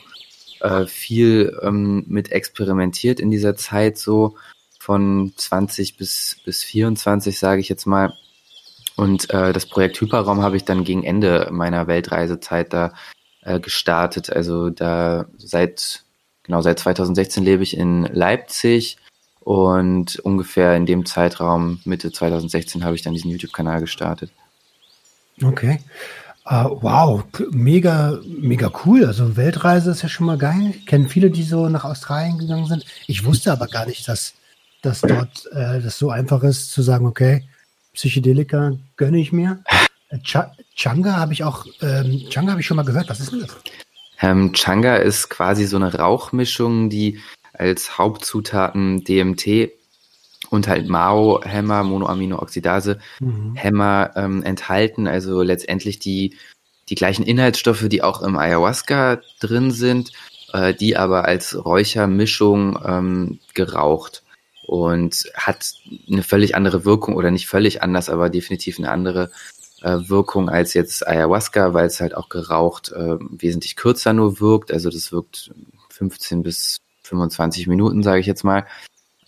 äh, 0.60 0.86
viel 0.86 1.58
ähm, 1.62 2.04
mit 2.08 2.32
experimentiert 2.32 3.20
in 3.20 3.30
dieser 3.30 3.56
Zeit, 3.56 3.98
so 3.98 4.36
von 4.78 5.32
20 5.36 5.96
bis, 5.96 6.36
bis 6.44 6.62
24, 6.64 7.38
sage 7.38 7.60
ich 7.60 7.68
jetzt 7.68 7.86
mal. 7.86 8.12
Und 8.96 9.30
äh, 9.30 9.52
das 9.52 9.66
Projekt 9.66 10.00
Hyperraum 10.00 10.42
habe 10.42 10.56
ich 10.56 10.64
dann 10.64 10.84
gegen 10.84 11.04
Ende 11.04 11.48
meiner 11.50 11.86
Weltreisezeit 11.86 12.72
da 12.72 12.92
äh, 13.42 13.60
gestartet. 13.60 14.30
Also 14.30 14.70
da 14.70 15.26
seit, 15.36 16.04
genau, 16.42 16.62
seit 16.62 16.78
2016 16.78 17.44
lebe 17.44 17.62
ich 17.62 17.76
in 17.76 18.04
Leipzig 18.04 18.98
und 19.40 20.18
ungefähr 20.20 20.76
in 20.76 20.86
dem 20.86 21.04
Zeitraum, 21.04 21.80
Mitte 21.84 22.12
2016, 22.12 22.84
habe 22.84 22.94
ich 22.94 23.02
dann 23.02 23.14
diesen 23.14 23.30
YouTube-Kanal 23.30 23.80
gestartet. 23.80 24.30
Okay. 25.42 25.80
Uh, 26.44 26.76
wow, 26.82 27.24
mega, 27.52 28.18
mega 28.26 28.70
cool. 28.84 29.06
Also 29.06 29.36
Weltreise 29.36 29.92
ist 29.92 30.02
ja 30.02 30.08
schon 30.08 30.26
mal 30.26 30.38
geil. 30.38 30.74
Ich 30.76 30.86
kenne 30.86 31.08
viele, 31.08 31.30
die 31.30 31.44
so 31.44 31.68
nach 31.68 31.84
Australien 31.84 32.38
gegangen 32.38 32.66
sind. 32.66 32.84
Ich 33.06 33.24
wusste 33.24 33.52
aber 33.52 33.68
gar 33.68 33.86
nicht, 33.86 34.08
dass, 34.08 34.34
dass 34.82 35.02
dort 35.02 35.46
äh, 35.52 35.80
das 35.80 35.98
so 35.98 36.10
einfach 36.10 36.42
ist, 36.42 36.72
zu 36.72 36.82
sagen, 36.82 37.06
okay, 37.06 37.44
Psychedelika 37.94 38.72
gönne 38.96 39.18
ich 39.18 39.32
mir. 39.32 39.62
Ch 40.24 40.36
Changa 40.74 41.16
habe 41.16 41.32
ich 41.32 41.44
auch, 41.44 41.66
ähm, 41.80 42.24
Changa 42.30 42.52
habe 42.52 42.60
ich 42.60 42.66
schon 42.66 42.76
mal 42.76 42.84
gehört. 42.84 43.08
Was 43.08 43.20
ist 43.20 43.32
denn 43.32 43.40
das? 43.40 43.56
Ähm, 44.20 44.52
Changa 44.52 44.96
ist 44.96 45.28
quasi 45.28 45.66
so 45.66 45.76
eine 45.76 45.94
Rauchmischung, 45.94 46.90
die 46.90 47.20
als 47.52 47.98
Hauptzutaten 47.98 49.04
DMT 49.04 49.72
und 50.50 50.68
halt 50.68 50.88
Mao-Hämmer, 50.88 51.82
Monoaminooxidase, 51.82 52.98
mhm. 53.20 53.54
Hämmer 53.54 54.12
ähm, 54.16 54.42
enthalten. 54.42 55.06
Also 55.06 55.42
letztendlich 55.42 55.98
die, 55.98 56.36
die 56.88 56.94
gleichen 56.94 57.24
Inhaltsstoffe, 57.24 57.88
die 57.88 58.02
auch 58.02 58.22
im 58.22 58.36
Ayahuasca 58.36 59.20
drin 59.40 59.70
sind, 59.70 60.12
äh, 60.52 60.74
die 60.74 60.96
aber 60.96 61.24
als 61.24 61.64
Räuchermischung 61.64 62.78
ähm, 62.84 63.40
geraucht 63.54 64.22
und 64.66 65.24
hat 65.34 65.72
eine 66.10 66.22
völlig 66.22 66.54
andere 66.54 66.84
Wirkung 66.84 67.16
oder 67.16 67.30
nicht 67.30 67.48
völlig 67.48 67.82
anders, 67.82 68.08
aber 68.08 68.30
definitiv 68.30 68.78
eine 68.78 68.90
andere 68.90 69.30
Wirkung 69.82 70.48
als 70.48 70.74
jetzt 70.74 71.06
Ayahuasca, 71.06 71.74
weil 71.74 71.86
es 71.86 72.00
halt 72.00 72.16
auch 72.16 72.28
geraucht 72.28 72.92
äh, 72.92 73.16
wesentlich 73.18 73.76
kürzer 73.76 74.12
nur 74.12 74.40
wirkt. 74.40 74.72
Also 74.72 74.90
das 74.90 75.12
wirkt 75.12 75.50
15 75.90 76.42
bis 76.42 76.78
25 77.02 77.66
Minuten, 77.66 78.02
sage 78.02 78.20
ich 78.20 78.26
jetzt 78.26 78.44
mal. 78.44 78.66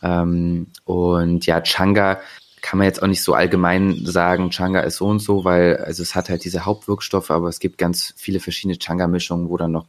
Ähm, 0.02 0.68
und 0.84 1.46
ja, 1.46 1.60
Changa 1.60 2.20
kann 2.62 2.78
man 2.78 2.86
jetzt 2.86 3.02
auch 3.02 3.06
nicht 3.06 3.22
so 3.22 3.34
allgemein 3.34 4.06
sagen, 4.06 4.50
Changa 4.50 4.80
ist 4.80 4.96
so 4.96 5.06
und 5.06 5.18
so, 5.18 5.44
weil 5.44 5.76
also 5.78 6.02
es 6.02 6.14
hat 6.14 6.30
halt 6.30 6.44
diese 6.44 6.64
Hauptwirkstoffe, 6.64 7.30
aber 7.30 7.48
es 7.48 7.58
gibt 7.58 7.76
ganz 7.76 8.14
viele 8.16 8.40
verschiedene 8.40 8.78
Changa-Mischungen, 8.78 9.50
wo 9.50 9.56
dann 9.58 9.72
noch 9.72 9.86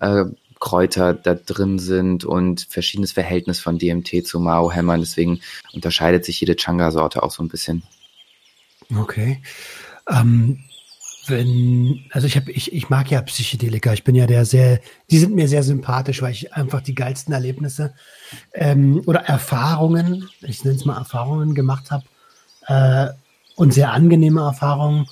äh, 0.00 0.24
Kräuter 0.58 1.14
da 1.14 1.34
drin 1.34 1.78
sind 1.78 2.24
und 2.24 2.66
verschiedenes 2.68 3.12
Verhältnis 3.12 3.60
von 3.60 3.78
DMT 3.78 4.26
zu 4.26 4.40
Mao-Hämmern. 4.40 5.00
Deswegen 5.00 5.40
unterscheidet 5.72 6.24
sich 6.24 6.40
jede 6.40 6.56
Changa-Sorte 6.56 7.22
auch 7.22 7.30
so 7.30 7.42
ein 7.42 7.48
bisschen. 7.48 7.84
Okay. 8.96 9.40
Ähm, 10.08 10.58
wenn, 11.26 12.04
also 12.10 12.26
ich 12.26 12.36
habe, 12.36 12.50
ich, 12.52 12.72
ich 12.72 12.88
mag 12.88 13.10
ja 13.10 13.20
Psychedelika. 13.20 13.92
Ich 13.92 14.04
bin 14.04 14.14
ja 14.14 14.26
der 14.26 14.44
sehr, 14.46 14.80
die 15.10 15.18
sind 15.18 15.34
mir 15.34 15.46
sehr 15.48 15.62
sympathisch, 15.62 16.22
weil 16.22 16.32
ich 16.32 16.54
einfach 16.54 16.80
die 16.80 16.94
geilsten 16.94 17.34
Erlebnisse 17.34 17.94
ähm, 18.54 19.02
oder 19.06 19.20
Erfahrungen, 19.20 20.28
ich 20.40 20.64
nenne 20.64 20.76
es 20.76 20.84
mal 20.84 20.96
Erfahrungen 20.96 21.54
gemacht 21.54 21.90
habe 21.90 22.04
äh, 22.66 23.08
und 23.56 23.74
sehr 23.74 23.92
angenehme 23.92 24.40
Erfahrungen 24.40 25.06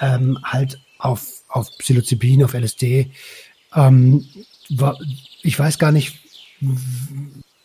ähm, 0.00 0.38
halt 0.42 0.80
auf 0.98 1.40
auf 1.50 1.68
Psilocybin, 1.78 2.44
auf 2.44 2.54
LSD. 2.54 3.10
Ähm, 3.74 4.24
ich 5.42 5.58
weiß 5.58 5.78
gar 5.78 5.92
nicht, 5.92 6.18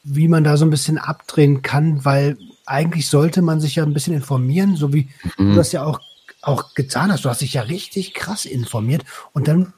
wie 0.03 0.27
man 0.27 0.43
da 0.43 0.57
so 0.57 0.65
ein 0.65 0.71
bisschen 0.71 0.97
abdrehen 0.97 1.61
kann, 1.61 2.03
weil 2.03 2.37
eigentlich 2.65 3.07
sollte 3.07 3.41
man 3.41 3.61
sich 3.61 3.75
ja 3.75 3.83
ein 3.83 3.93
bisschen 3.93 4.13
informieren, 4.13 4.75
so 4.75 4.93
wie 4.93 5.09
mhm. 5.37 5.51
du 5.51 5.55
das 5.55 5.71
ja 5.71 5.83
auch 5.83 5.99
auch 6.45 6.73
getan 6.73 7.11
hast. 7.11 7.25
Du 7.25 7.29
hast 7.29 7.41
dich 7.41 7.53
ja 7.53 7.63
richtig 7.63 8.13
krass 8.13 8.45
informiert 8.45 9.03
und 9.33 9.47
dann, 9.47 9.73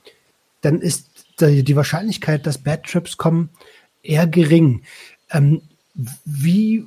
dann 0.62 0.82
ist 0.82 1.10
die 1.40 1.76
Wahrscheinlichkeit, 1.76 2.46
dass 2.46 2.58
Bad 2.58 2.84
Trips 2.84 3.18
kommen, 3.18 3.50
eher 4.04 4.28
gering. 4.28 4.84
Ähm, 5.30 5.62
wie 6.26 6.86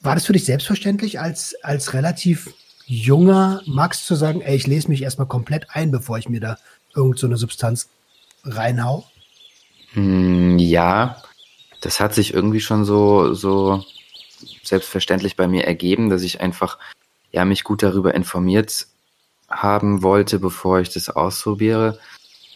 war 0.00 0.14
das 0.14 0.26
für 0.26 0.32
dich 0.32 0.44
selbstverständlich, 0.44 1.20
als, 1.20 1.54
als 1.62 1.92
relativ 1.94 2.50
junger 2.86 3.62
Max 3.66 4.06
zu 4.06 4.14
sagen, 4.14 4.40
ey, 4.40 4.56
ich 4.56 4.66
lese 4.66 4.88
mich 4.88 5.02
erstmal 5.02 5.28
komplett 5.28 5.66
ein, 5.70 5.90
bevor 5.90 6.18
ich 6.18 6.28
mir 6.28 6.40
da 6.40 6.58
irgend 6.94 7.18
so 7.18 7.26
eine 7.26 7.36
Substanz 7.36 7.88
reinhau? 8.44 9.06
Hm, 9.92 10.58
ja, 10.58 11.22
das 11.80 12.00
hat 12.00 12.14
sich 12.14 12.32
irgendwie 12.34 12.60
schon 12.60 12.84
so, 12.84 13.34
so 13.34 13.84
selbstverständlich 14.62 15.36
bei 15.36 15.46
mir 15.46 15.64
ergeben, 15.64 16.08
dass 16.10 16.22
ich 16.22 16.40
einfach 16.40 16.78
ja 17.32 17.44
mich 17.44 17.64
gut 17.64 17.82
darüber 17.82 18.14
informiert 18.14 18.86
haben 19.50 20.02
wollte, 20.02 20.38
bevor 20.38 20.80
ich 20.80 20.90
das 20.90 21.10
ausprobiere. 21.10 21.98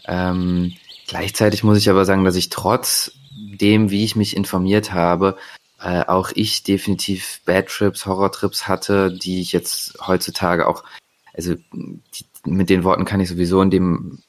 Ähm, 0.07 0.73
gleichzeitig 1.09 1.65
muss 1.65 1.79
ich 1.79 1.91
aber 1.91 2.05
sagen, 2.05 2.25
dass 2.25 2.37
ich 2.37 2.51
trotz 2.51 3.13
dem, 3.33 3.91
wie 3.91 4.05
ich 4.05 4.17
mich 4.17 4.37
informiert 4.37 4.93
habe, 4.93 5.37
äh, 5.81 6.05
auch 6.07 6.31
ich 6.35 6.63
definitiv 6.63 7.41
Bad 7.45 7.67
Trips, 7.69 8.07
Horror 8.07 8.33
Trips 8.33 8.69
hatte, 8.69 9.13
die 9.13 9.41
ich 9.41 9.53
jetzt 9.53 9.99
heutzutage 10.07 10.67
auch, 10.67 10.85
also 11.33 11.55
die, 11.75 12.27
mit 12.47 12.71
den 12.71 12.85
Worten 12.85 13.05
kann 13.05 13.21
ich 13.21 13.29
sowieso 13.29 13.61
in 13.63 13.71
dem, 13.71 14.23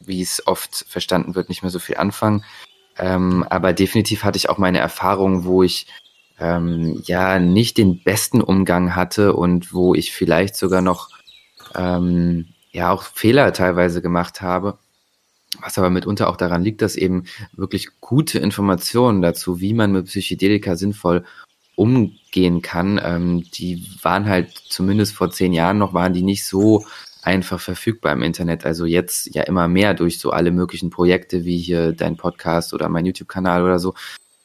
wie 0.00 0.20
es 0.20 0.46
oft 0.46 0.84
verstanden 0.88 1.34
wird, 1.34 1.48
nicht 1.48 1.62
mehr 1.62 1.70
so 1.70 1.78
viel 1.78 1.96
anfangen. 1.96 2.44
Ähm, 2.98 3.44
aber 3.48 3.72
definitiv 3.72 4.24
hatte 4.24 4.36
ich 4.36 4.48
auch 4.48 4.58
meine 4.58 4.78
Erfahrungen, 4.78 5.44
wo 5.44 5.62
ich 5.62 5.86
ähm, 6.38 7.02
ja 7.06 7.38
nicht 7.38 7.78
den 7.78 8.02
besten 8.02 8.40
Umgang 8.40 8.94
hatte 8.94 9.34
und 9.34 9.72
wo 9.72 9.94
ich 9.94 10.12
vielleicht 10.12 10.56
sogar 10.56 10.82
noch 10.82 11.10
ähm, 11.76 12.46
ja 12.72 12.90
auch 12.90 13.02
Fehler 13.02 13.52
teilweise 13.52 14.02
gemacht 14.02 14.40
habe. 14.42 14.78
Was 15.60 15.78
aber 15.78 15.90
mitunter 15.90 16.28
auch 16.28 16.36
daran 16.36 16.64
liegt, 16.64 16.82
dass 16.82 16.96
eben 16.96 17.24
wirklich 17.52 17.88
gute 18.00 18.40
Informationen 18.40 19.22
dazu, 19.22 19.60
wie 19.60 19.72
man 19.72 19.92
mit 19.92 20.06
Psychedelika 20.06 20.74
sinnvoll 20.74 21.24
umgehen 21.76 22.62
kann, 22.62 23.00
ähm, 23.02 23.44
die 23.52 23.86
waren 24.02 24.26
halt 24.28 24.50
zumindest 24.50 25.14
vor 25.14 25.30
zehn 25.30 25.52
Jahren 25.52 25.78
noch, 25.78 25.94
waren 25.94 26.12
die 26.12 26.22
nicht 26.22 26.44
so 26.44 26.84
einfach 27.22 27.60
verfügbar 27.60 28.12
im 28.12 28.22
Internet. 28.22 28.64
Also 28.66 28.84
jetzt 28.84 29.34
ja 29.34 29.42
immer 29.42 29.66
mehr 29.68 29.94
durch 29.94 30.18
so 30.18 30.30
alle 30.30 30.50
möglichen 30.50 30.90
Projekte 30.90 31.44
wie 31.44 31.58
hier 31.58 31.92
dein 31.92 32.16
Podcast 32.16 32.74
oder 32.74 32.88
mein 32.88 33.06
YouTube-Kanal 33.06 33.64
oder 33.64 33.78
so, 33.78 33.94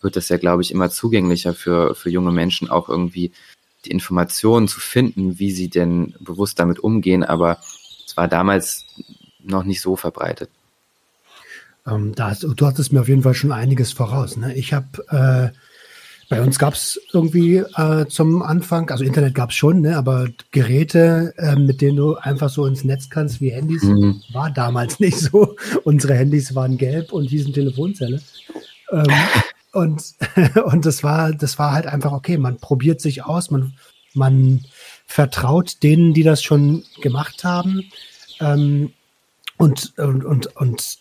wird 0.02 0.16
das 0.16 0.30
ja, 0.30 0.38
glaube 0.38 0.62
ich, 0.62 0.72
immer 0.72 0.90
zugänglicher 0.90 1.54
für, 1.54 1.94
für 1.94 2.10
junge 2.10 2.32
Menschen 2.32 2.70
auch 2.70 2.88
irgendwie 2.88 3.32
die 3.86 3.92
Informationen 3.92 4.68
zu 4.68 4.80
finden, 4.80 5.40
wie 5.40 5.52
sie 5.52 5.70
denn 5.70 6.16
bewusst 6.20 6.60
damit 6.60 6.80
umgehen, 6.80 7.24
aber 7.24 7.60
es 8.06 8.18
war 8.18 8.28
damals 8.28 8.86
noch 9.44 9.64
nicht 9.64 9.82
so 9.82 9.96
verbreitet. 9.96 10.50
Ähm, 11.88 12.14
da 12.14 12.32
hast, 12.32 12.44
du 12.44 12.66
hattest 12.66 12.92
mir 12.92 13.02
auf 13.02 13.08
jeden 13.08 13.24
Fall 13.24 13.34
schon 13.34 13.52
einiges 13.52 13.94
voraus. 13.94 14.38
Ne? 14.38 14.54
Ich 14.56 14.74
habe 14.74 15.54
äh, 15.54 15.58
Bei 16.30 16.44
uns 16.44 16.60
gab 16.60 16.76
es 16.76 17.02
irgendwie 17.12 17.58
äh, 17.58 18.06
zum 18.08 18.44
Anfang, 18.44 18.92
also 18.92 19.04
Internet 19.04 19.34
gab 19.34 19.50
es 19.50 19.56
schon, 19.56 19.82
ne, 19.82 19.98
aber 19.98 20.28
Geräte, 20.52 21.34
äh, 21.38 21.56
mit 21.56 21.82
denen 21.82 21.98
du 21.98 22.18
einfach 22.18 22.50
so 22.50 22.68
ins 22.68 22.84
Netz 22.84 23.10
kannst 23.10 23.42
wie 23.42 23.50
Handys, 23.50 23.82
mhm. 23.82 24.22
war 24.32 24.52
damals 24.52 25.00
nicht 25.00 25.18
so. 25.18 25.56
Unsere 25.86 26.14
Handys 26.14 26.54
waren 26.54 26.78
gelb 26.78 27.12
und 27.14 27.26
hießen 27.26 27.52
Telefonzelle. 27.52 28.22
Ähm, 28.92 29.06
und, 29.80 30.16
und 30.64 30.86
das 30.86 31.04
war, 31.04 31.32
das 31.34 31.58
war 31.60 31.74
halt 31.74 31.88
einfach 31.88 32.12
okay. 32.12 32.38
Man 32.38 32.58
probiert 32.58 33.02
sich 33.02 33.26
aus, 33.26 33.52
man, 33.52 33.74
man 34.14 34.66
vertraut 35.06 35.82
denen, 35.84 36.14
die 36.14 36.24
das 36.24 36.44
schon 36.44 36.84
gemacht 37.02 37.44
haben. 37.44 37.90
Ähm, 38.40 38.94
und, 39.58 39.98
und, 39.98 40.24
und, 40.24 40.56
und 40.56 41.00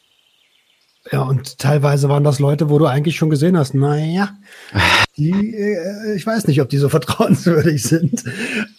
ja, 1.11 1.23
und 1.23 1.59
teilweise 1.59 2.09
waren 2.09 2.25
das 2.25 2.39
Leute, 2.39 2.69
wo 2.69 2.79
du 2.79 2.87
eigentlich 2.87 3.17
schon 3.17 3.31
gesehen 3.31 3.57
hast, 3.57 3.73
naja, 3.73 4.37
die, 5.17 5.31
äh, 5.31 6.15
ich 6.15 6.27
weiß 6.27 6.47
nicht, 6.47 6.61
ob 6.61 6.69
die 6.69 6.77
so 6.77 6.89
vertrauenswürdig 6.89 7.83
sind. 7.83 8.25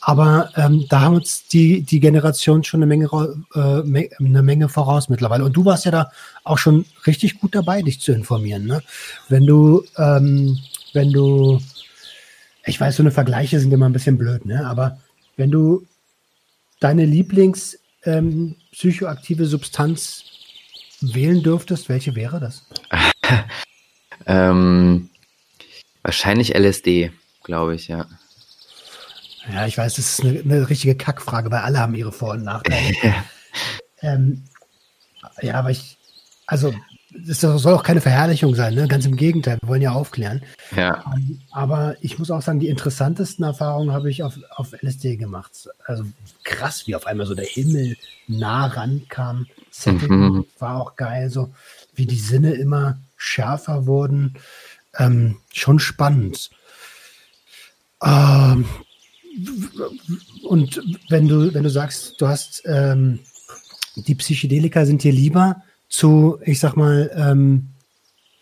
Aber 0.02 0.52
ähm, 0.56 0.86
da 0.90 1.02
haben 1.02 1.16
uns 1.16 1.48
die, 1.48 1.82
die 1.82 2.00
Generation 2.00 2.64
schon 2.64 2.84
eine 2.84 2.88
Menge, 2.88 3.10
äh, 3.56 4.04
eine 4.20 4.44
Menge 4.44 4.70
voraus 4.70 5.10
mittlerweile. 5.10 5.44
Und 5.44 5.54
du 5.54 5.66
warst 5.66 5.86
ja 5.86 5.92
da 5.92 6.12
auch 6.44 6.58
schon 6.58 6.86
richtig 7.08 7.40
gut 7.40 7.56
dabei, 7.56 7.82
dich 7.82 8.00
zu 8.00 8.12
informieren. 8.12 8.66
Ne? 8.66 8.84
Wenn 9.28 9.48
du, 9.48 9.84
ähm, 9.98 10.60
wenn 10.94 11.12
du, 11.12 11.60
ich 12.66 12.80
weiß, 12.80 12.98
so 12.98 13.04
eine 13.04 13.12
Vergleiche 13.12 13.60
sind 13.60 13.74
immer 13.74 13.88
ein 13.88 13.94
bisschen 13.94 14.18
blöd, 14.18 14.46
ne? 14.46 14.68
aber 14.68 15.00
wenn 15.36 15.50
du 15.50 15.88
deine 16.80 17.06
Lieblings 17.06 17.80
ähm, 18.04 18.56
psychoaktive 18.72 19.46
Substanz 19.46 20.24
wählen 21.02 21.44
dürftest, 21.44 21.90
welche 21.90 22.16
wäre 22.16 22.40
das? 22.40 22.66
ähm, 24.26 25.10
wahrscheinlich 26.04 26.56
LSD, 26.56 27.12
glaube 27.44 27.76
ich, 27.76 27.88
ja. 27.88 28.06
Ja, 29.52 29.66
ich 29.66 29.78
weiß, 29.78 29.96
das 29.96 30.20
ist 30.20 30.22
eine, 30.24 30.40
eine, 30.40 30.70
richtige 30.70 30.96
Kackfrage, 30.96 31.50
weil 31.52 31.62
alle 31.62 31.80
haben 31.80 31.96
ihre 31.96 32.12
Vor- 32.12 32.32
und 32.34 32.44
Nachteile. 32.44 32.96
ähm, 34.02 34.44
ja, 35.42 35.56
aber 35.56 35.72
ich, 35.72 35.98
also 36.46 36.74
das 37.12 37.42
soll 37.42 37.74
auch 37.74 37.84
keine 37.84 38.02
Verherrlichung 38.02 38.54
sein, 38.54 38.76
ne? 38.76 38.88
ganz 38.88 39.06
im 39.06 39.16
Gegenteil, 39.16 39.58
wir 39.62 39.70
wollen 39.70 39.82
ja 39.82 39.92
aufklären. 39.92 40.44
Ja. 40.76 41.04
Ähm, 41.16 41.42
aber 41.52 41.96
ich 42.02 42.20
muss 42.20 42.30
auch 42.30 42.42
sagen, 42.42 42.60
die 42.60 42.68
interessantesten 42.68 43.44
Erfahrungen 43.44 43.92
habe 43.92 44.10
ich 44.10 44.22
auf, 44.22 44.38
auf 44.52 44.74
LSD 44.82 45.18
gemacht. 45.18 45.70
Also 45.86 46.04
krass, 46.44 46.86
wie 46.86 46.96
auf 46.96 47.08
einmal 47.08 47.26
so 47.26 47.34
der 47.34 47.46
Himmel 47.46 47.98
nah 48.28 48.68
rankam. 48.68 49.48
Setting 49.72 50.10
mhm. 50.10 50.46
war 50.60 50.82
auch 50.82 50.96
geil, 50.96 51.30
so 51.30 51.54
wie 51.94 52.06
die 52.06 52.20
Sinne 52.20 52.54
immer 52.54 53.00
schärfer 53.16 53.86
wurden. 53.86 54.36
Ähm, 54.98 55.38
schon 55.54 55.80
spannend. 55.80 56.50
Ähm, 58.04 58.66
und 60.44 60.82
wenn 61.10 61.28
du, 61.28 61.54
wenn 61.54 61.64
du 61.64 61.70
sagst, 61.70 62.20
du 62.20 62.28
hast 62.28 62.64
ähm, 62.66 63.20
die 63.96 64.16
Psychedelika 64.16 64.86
sind 64.86 65.04
dir 65.04 65.12
lieber, 65.12 65.62
zu, 65.90 66.40
ich 66.44 66.60
sag 66.60 66.76
mal, 66.76 67.12
ähm, 67.16 67.70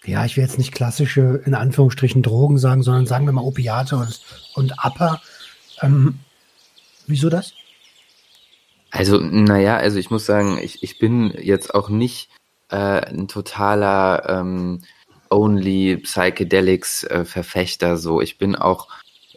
ja, 0.05 0.25
ich 0.25 0.37
will 0.37 0.43
jetzt 0.43 0.57
nicht 0.57 0.73
klassische, 0.73 1.41
in 1.45 1.55
Anführungsstrichen, 1.55 2.21
Drogen 2.21 2.57
sagen, 2.57 2.83
sondern 2.83 3.05
sagen 3.05 3.25
wir 3.25 3.33
mal 3.33 3.41
Opiate 3.41 3.97
und, 3.97 4.21
und 4.55 4.73
Upper. 4.83 5.21
Ähm, 5.81 6.19
wieso 7.07 7.29
das? 7.29 7.53
Also, 8.97 9.19
naja, 9.19 9.77
also 9.77 9.99
ich 9.99 10.09
muss 10.09 10.25
sagen, 10.25 10.57
ich, 10.57 10.81
ich 10.81 10.97
bin 10.97 11.31
jetzt 11.39 11.75
auch 11.75 11.89
nicht 11.89 12.29
äh, 12.69 12.75
ein 12.75 13.27
totaler 13.27 14.23
ähm, 14.27 14.81
Only 15.29 15.97
Psychedelics 15.97 17.03
äh, 17.03 17.23
Verfechter. 17.23 17.97
So, 17.97 18.21
ich 18.21 18.39
bin 18.39 18.55
auch 18.55 18.87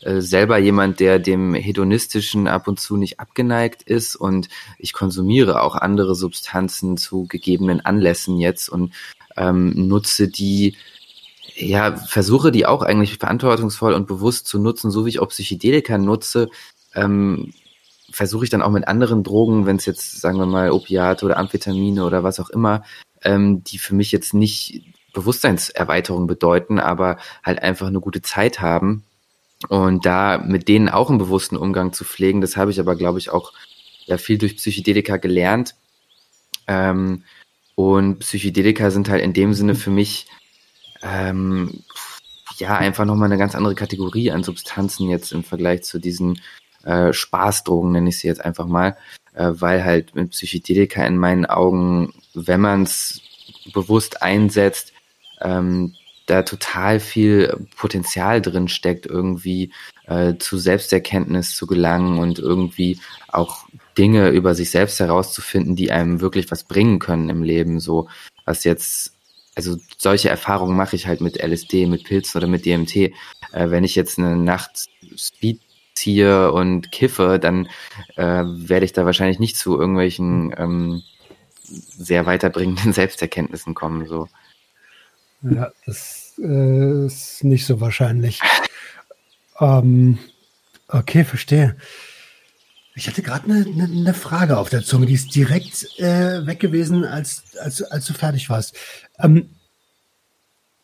äh, 0.01 0.23
selber 0.23 0.57
jemand, 0.57 0.99
der 0.99 1.19
dem 1.19 1.53
hedonistischen 1.53 2.49
ab 2.49 2.69
und 2.69 2.81
zu 2.81 2.97
nicht 2.97 3.21
abgeneigt 3.21 3.83
ist 3.83 4.17
und 4.17 4.49
ich 4.79 4.95
konsumiere 4.95 5.61
auch 5.61 5.75
andere 5.75 6.15
Substanzen 6.15 6.97
zu 6.97 7.27
gegebenen 7.27 7.83
Anlässen 7.83 8.39
jetzt 8.39 8.71
und 8.71 8.95
ähm, 9.37 9.75
nutze 9.89 10.29
die 10.29 10.75
ja, 11.55 11.97
versuche 11.97 12.51
die 12.51 12.65
auch 12.65 12.81
eigentlich 12.81 13.19
verantwortungsvoll 13.19 13.93
und 13.93 14.07
bewusst 14.07 14.47
zu 14.47 14.59
nutzen, 14.59 14.91
so 14.91 15.05
wie 15.05 15.11
ich 15.11 15.19
auch 15.19 15.29
Psychedelika 15.29 15.99
nutze, 15.99 16.49
ähm, 16.95 17.53
versuche 18.13 18.45
ich 18.45 18.51
dann 18.51 18.63
auch 18.63 18.71
mit 18.71 18.89
anderen 18.89 19.23
Drogen, 19.23 19.67
wenn 19.67 19.77
es 19.77 19.87
jetzt, 19.87 20.21
sagen 20.21 20.39
wir 20.39 20.47
mal, 20.47 20.71
Opiate 20.71 21.25
oder 21.25 21.37
Amphetamine 21.37 22.05
oder 22.05 22.25
was 22.25 22.41
auch 22.41 22.51
immer, 22.51 22.85
ähm, 23.23 23.65
die 23.65 23.79
für 23.79 23.95
mich 23.95 24.13
jetzt 24.13 24.35
nicht 24.35 24.85
Bewusstseinserweiterung 25.13 26.27
bedeuten, 26.27 26.79
aber 26.79 27.19
halt 27.43 27.63
einfach 27.63 27.89
eine 27.89 28.01
gute 28.01 28.23
Zeit 28.23 28.61
haben, 28.61 29.05
und 29.69 30.07
da 30.07 30.39
mit 30.39 30.69
denen 30.69 30.89
auch 30.89 31.11
einen 31.11 31.19
bewussten 31.19 31.57
Umgang 31.57 31.93
zu 31.93 32.05
pflegen, 32.05 32.41
das 32.41 32.57
habe 32.57 32.71
ich 32.71 32.81
aber, 32.81 32.97
glaube 32.97 33.19
ich, 33.19 33.31
auch 33.31 33.53
ja, 34.07 34.17
viel 34.17 34.39
durch 34.39 34.57
Psychedelika 34.57 35.19
gelernt. 35.19 35.75
Ähm, 36.67 37.25
und 37.75 38.21
Psychedelika 38.21 38.91
sind 38.91 39.09
halt 39.09 39.23
in 39.23 39.33
dem 39.33 39.53
Sinne 39.53 39.75
für 39.75 39.91
mich 39.91 40.27
ähm, 41.03 41.83
ja 42.57 42.77
einfach 42.77 43.05
nochmal 43.05 43.27
eine 43.27 43.39
ganz 43.39 43.55
andere 43.55 43.75
Kategorie 43.75 44.31
an 44.31 44.45
Substanzen 44.45 45.09
jetzt 45.09 45.33
im 45.33 45.45
Vergleich 45.45 45.83
zu 45.83 45.99
diesen 45.99 46.41
äh, 46.85 47.13
Spaßdrogen, 47.13 47.93
nenne 47.93 48.09
ich 48.09 48.19
sie 48.19 48.29
jetzt 48.29 48.45
einfach 48.45 48.67
mal, 48.67 48.97
äh, 49.35 49.51
weil 49.53 49.85
halt 49.85 50.15
mit 50.15 50.31
Psychedelika 50.31 51.05
in 51.05 51.17
meinen 51.17 51.47
Augen, 51.47 52.13
wenn 52.35 52.61
man 52.61 52.83
es 52.83 53.21
bewusst 53.73 54.23
einsetzt, 54.23 54.93
ähm, 55.41 55.95
da 56.27 56.43
total 56.43 57.01
viel 57.01 57.67
Potenzial 57.77 58.41
drin 58.41 58.69
steckt, 58.69 59.05
irgendwie 59.07 59.73
äh, 60.07 60.37
zu 60.39 60.59
Selbsterkenntnis 60.59 61.57
zu 61.57 61.67
gelangen 61.67 62.19
und 62.19 62.39
irgendwie 62.39 63.01
auch 63.29 63.65
Dinge 63.99 64.29
über 64.31 64.55
sich 64.55 64.71
selbst 64.71 65.01
herauszufinden, 65.01 65.77
die 65.77 65.91
einem 65.91 66.21
wirklich 66.21 66.51
was 66.51 66.65
bringen 66.65 67.01
können 67.01 67.31
im 67.31 67.43
Leben. 67.43 67.81
So, 67.81 68.09
was 68.45 68.65
jetzt, 68.65 69.13
also 69.57 69.77
solche 69.99 70.29
Erfahrungen 70.29 70.77
mache 70.77 70.95
ich 70.95 71.07
halt 71.07 71.21
mit 71.21 71.43
LSD, 71.43 71.87
mit 71.87 72.05
Pilzen 72.05 72.39
oder 72.39 72.47
mit 72.47 72.65
DMT. 72.65 72.97
Äh, 72.97 73.13
wenn 73.53 73.85
ich 73.85 73.97
jetzt 73.97 74.19
eine 74.19 74.37
Nacht 74.37 74.89
Speed 75.17 75.61
ziehe 76.01 76.53
und 76.53 76.91
kiffe, 76.93 77.39
dann 77.39 77.69
äh, 78.17 78.43
werde 78.45 78.85
ich 78.85 78.93
da 78.93 79.05
wahrscheinlich 79.05 79.39
nicht 79.39 79.57
zu 79.57 79.79
irgendwelchen 79.79 80.55
ähm, 80.57 81.03
sehr 81.63 82.27
weiterbringenden 82.27 82.93
Selbsterkenntnissen 83.01 83.75
kommen. 83.75 84.07
So. 84.07 84.29
Ja, 85.43 85.71
das 85.87 86.35
äh, 86.39 87.07
ist 87.07 87.45
nicht 87.45 87.67
so 87.67 87.81
wahrscheinlich. 87.81 88.41
Ähm, 89.61 90.19
okay, 90.89 91.25
verstehe. 91.25 91.77
Ich 92.95 93.07
hatte 93.07 93.23
gerade 93.23 93.45
eine 93.45 93.65
ne, 93.65 93.89
ne 93.89 94.15
Frage 94.15 94.59
auf 94.59 94.69
der 94.69 94.83
Zunge, 94.83 95.07
die 95.07 95.15
ist 95.15 95.35
direkt 95.35 95.99
äh, 95.99 96.47
weg 96.47 96.61
gewesen, 96.61 97.05
als, 97.05 97.57
als, 97.59 97.83
als 97.83 98.07
du 98.07 98.15
fertig 98.15 98.51
warst. 98.51 98.77
Ähm, 99.19 99.51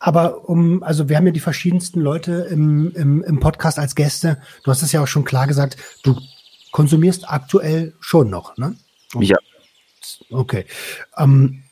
aber 0.07 0.49
um, 0.49 0.85
also 0.85 1.09
wir 1.09 1.17
haben 1.17 1.27
ja 1.27 1.33
die 1.33 1.41
verschiedensten 1.41 2.01
Leute 2.01 2.47
im, 2.49 2.93
im, 2.95 3.25
im 3.25 3.41
Podcast 3.41 3.77
als 3.77 3.97
Gäste. 3.97 4.39
Du 4.63 4.71
hast 4.71 4.83
es 4.83 4.93
ja 4.93 5.03
auch 5.03 5.09
schon 5.09 5.25
klar 5.25 5.49
gesagt, 5.49 5.79
du 6.05 6.17
konsumierst 6.71 7.29
aktuell 7.29 7.93
schon 7.99 8.31
noch, 8.31 8.57
ne? 8.57 8.77
Ja. 9.19 9.37
Okay. 10.31 10.65
Ähm, 11.19 11.65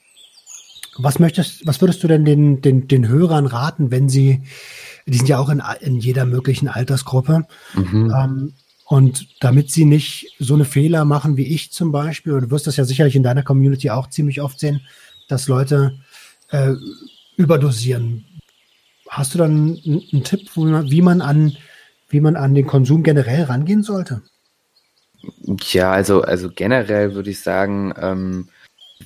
was 0.98 1.20
möchtest, 1.20 1.64
was 1.64 1.80
würdest 1.80 2.02
du 2.02 2.08
denn 2.08 2.24
den, 2.24 2.60
den, 2.60 2.88
den 2.88 3.06
Hörern 3.06 3.46
raten, 3.46 3.92
wenn 3.92 4.08
sie, 4.08 4.42
die 5.06 5.16
sind 5.16 5.28
ja 5.28 5.38
auch 5.38 5.48
in, 5.48 5.62
in 5.82 6.00
jeder 6.00 6.26
möglichen 6.26 6.66
Altersgruppe, 6.66 7.46
mhm. 7.74 8.12
ähm, 8.12 8.52
und 8.86 9.28
damit 9.44 9.70
sie 9.70 9.84
nicht 9.84 10.34
so 10.40 10.54
eine 10.54 10.64
Fehler 10.64 11.04
machen 11.04 11.36
wie 11.36 11.54
ich 11.54 11.70
zum 11.70 11.92
Beispiel, 11.92 12.32
oder 12.32 12.46
du 12.46 12.50
wirst 12.50 12.66
das 12.66 12.76
ja 12.76 12.84
sicherlich 12.84 13.14
in 13.14 13.22
deiner 13.22 13.44
Community 13.44 13.90
auch 13.90 14.08
ziemlich 14.08 14.40
oft 14.40 14.58
sehen, 14.58 14.80
dass 15.28 15.46
Leute 15.46 16.00
äh, 16.50 16.74
überdosieren. 17.36 18.24
Hast 19.08 19.34
du 19.34 19.38
dann 19.38 19.78
einen, 19.84 20.24
Tipp, 20.24 20.50
wie 20.56 21.02
man 21.02 21.20
an, 21.20 21.56
wie 22.08 22.20
man 22.20 22.36
an 22.36 22.54
den 22.54 22.66
Konsum 22.66 23.02
generell 23.02 23.44
rangehen 23.44 23.82
sollte? 23.82 24.22
Ja, 25.70 25.92
also, 25.92 26.22
also 26.22 26.50
generell 26.54 27.14
würde 27.14 27.30
ich 27.30 27.40
sagen, 27.40 27.94
ähm, 27.98 28.48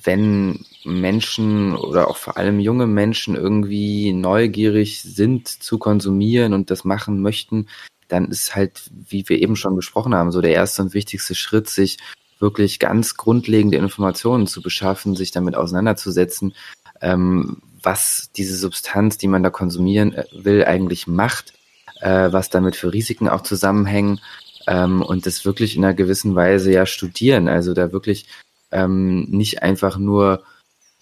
wenn 0.03 0.65
Menschen 0.85 1.75
oder 1.75 2.07
auch 2.07 2.17
vor 2.17 2.37
allem 2.37 2.59
junge 2.59 2.87
Menschen 2.87 3.35
irgendwie 3.35 4.13
neugierig 4.13 5.01
sind 5.01 5.47
zu 5.47 5.77
konsumieren 5.77 6.53
und 6.53 6.71
das 6.71 6.85
machen 6.85 7.21
möchten, 7.21 7.67
dann 8.07 8.29
ist 8.29 8.55
halt, 8.55 8.89
wie 8.91 9.27
wir 9.27 9.39
eben 9.39 9.55
schon 9.55 9.75
besprochen 9.75 10.15
haben, 10.15 10.31
so 10.31 10.41
der 10.41 10.53
erste 10.53 10.81
und 10.81 10.93
wichtigste 10.93 11.35
Schritt, 11.35 11.69
sich 11.69 11.97
wirklich 12.39 12.79
ganz 12.79 13.15
grundlegende 13.15 13.77
Informationen 13.77 14.47
zu 14.47 14.61
beschaffen, 14.61 15.15
sich 15.15 15.31
damit 15.31 15.55
auseinanderzusetzen, 15.55 16.53
ähm, 17.01 17.61
was 17.81 18.29
diese 18.35 18.55
Substanz, 18.55 19.17
die 19.17 19.27
man 19.27 19.43
da 19.43 19.49
konsumieren 19.49 20.13
äh, 20.13 20.25
will, 20.31 20.65
eigentlich 20.65 21.07
macht, 21.07 21.53
äh, 22.01 22.31
was 22.31 22.49
damit 22.49 22.75
für 22.75 22.93
Risiken 22.93 23.29
auch 23.29 23.41
zusammenhängen 23.41 24.19
ähm, 24.67 25.01
und 25.01 25.25
das 25.25 25.45
wirklich 25.45 25.75
in 25.75 25.83
einer 25.83 25.93
gewissen 25.93 26.35
Weise 26.35 26.71
ja 26.71 26.85
studieren, 26.85 27.47
also 27.47 27.73
da 27.73 27.91
wirklich 27.91 28.27
ähm, 28.71 29.23
nicht 29.29 29.63
einfach 29.63 29.97
nur, 29.97 30.43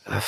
äh, 0.05 0.21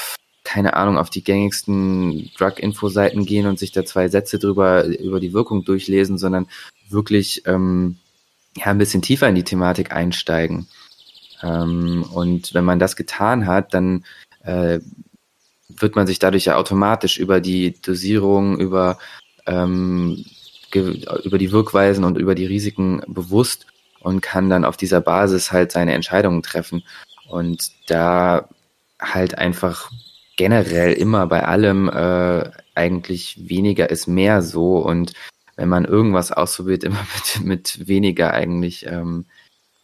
keine 0.44 0.74
Ahnung, 0.76 0.98
auf 0.98 1.10
die 1.10 1.24
gängigsten 1.24 2.32
Drug-Info-Seiten 2.38 3.26
gehen 3.26 3.48
und 3.48 3.60
sich 3.60 3.72
da 3.72 3.86
zwei 3.86 4.10
Sätze 4.10 4.40
drüber 4.40 4.86
über 4.86 5.20
die 5.20 5.34
Wirkung 5.34 5.64
durchlesen, 5.64 6.18
sondern 6.18 6.48
wirklich 6.90 7.44
ähm, 7.46 7.98
ja 8.56 8.66
ein 8.66 8.78
bisschen 8.78 9.02
tiefer 9.02 9.30
in 9.30 9.36
die 9.36 9.44
Thematik 9.44 9.92
einsteigen. 9.92 10.68
Ähm, 11.44 12.04
und 12.14 12.54
wenn 12.54 12.66
man 12.66 12.80
das 12.80 12.96
getan 12.96 13.46
hat, 13.46 13.74
dann 13.74 14.06
äh, 14.44 14.80
wird 15.70 15.96
man 15.96 16.08
sich 16.08 16.20
dadurch 16.20 16.46
ja 16.46 16.56
automatisch 16.56 17.18
über 17.18 17.40
die 17.40 17.80
Dosierung, 17.82 18.60
über 18.60 18.98
ähm, 19.46 20.26
über 20.74 21.38
die 21.38 21.52
Wirkweisen 21.52 22.04
und 22.04 22.18
über 22.18 22.36
die 22.36 22.46
Risiken 22.46 23.02
bewusst 23.08 23.66
und 24.02 24.22
kann 24.22 24.50
dann 24.50 24.66
auf 24.66 24.78
dieser 24.78 25.02
Basis 25.02 25.52
halt 25.52 25.72
seine 25.72 25.94
Entscheidungen 25.94 26.44
treffen. 26.44 26.84
Und 27.28 27.72
da 27.88 28.50
halt 29.00 29.38
einfach 29.38 29.92
generell 30.38 30.94
immer 30.94 31.28
bei 31.28 31.44
allem 31.46 31.90
äh, 31.90 32.50
eigentlich 32.76 33.38
weniger 33.50 33.90
ist 33.90 34.08
mehr 34.08 34.42
so 34.42 34.78
und 34.78 35.14
wenn 35.56 35.68
man 35.68 35.84
irgendwas 35.84 36.32
ausprobiert, 36.32 36.84
immer 36.86 37.06
mit, 37.16 37.46
mit 37.46 37.88
weniger 37.88 38.34
eigentlich 38.34 38.86
ähm, 38.86 39.26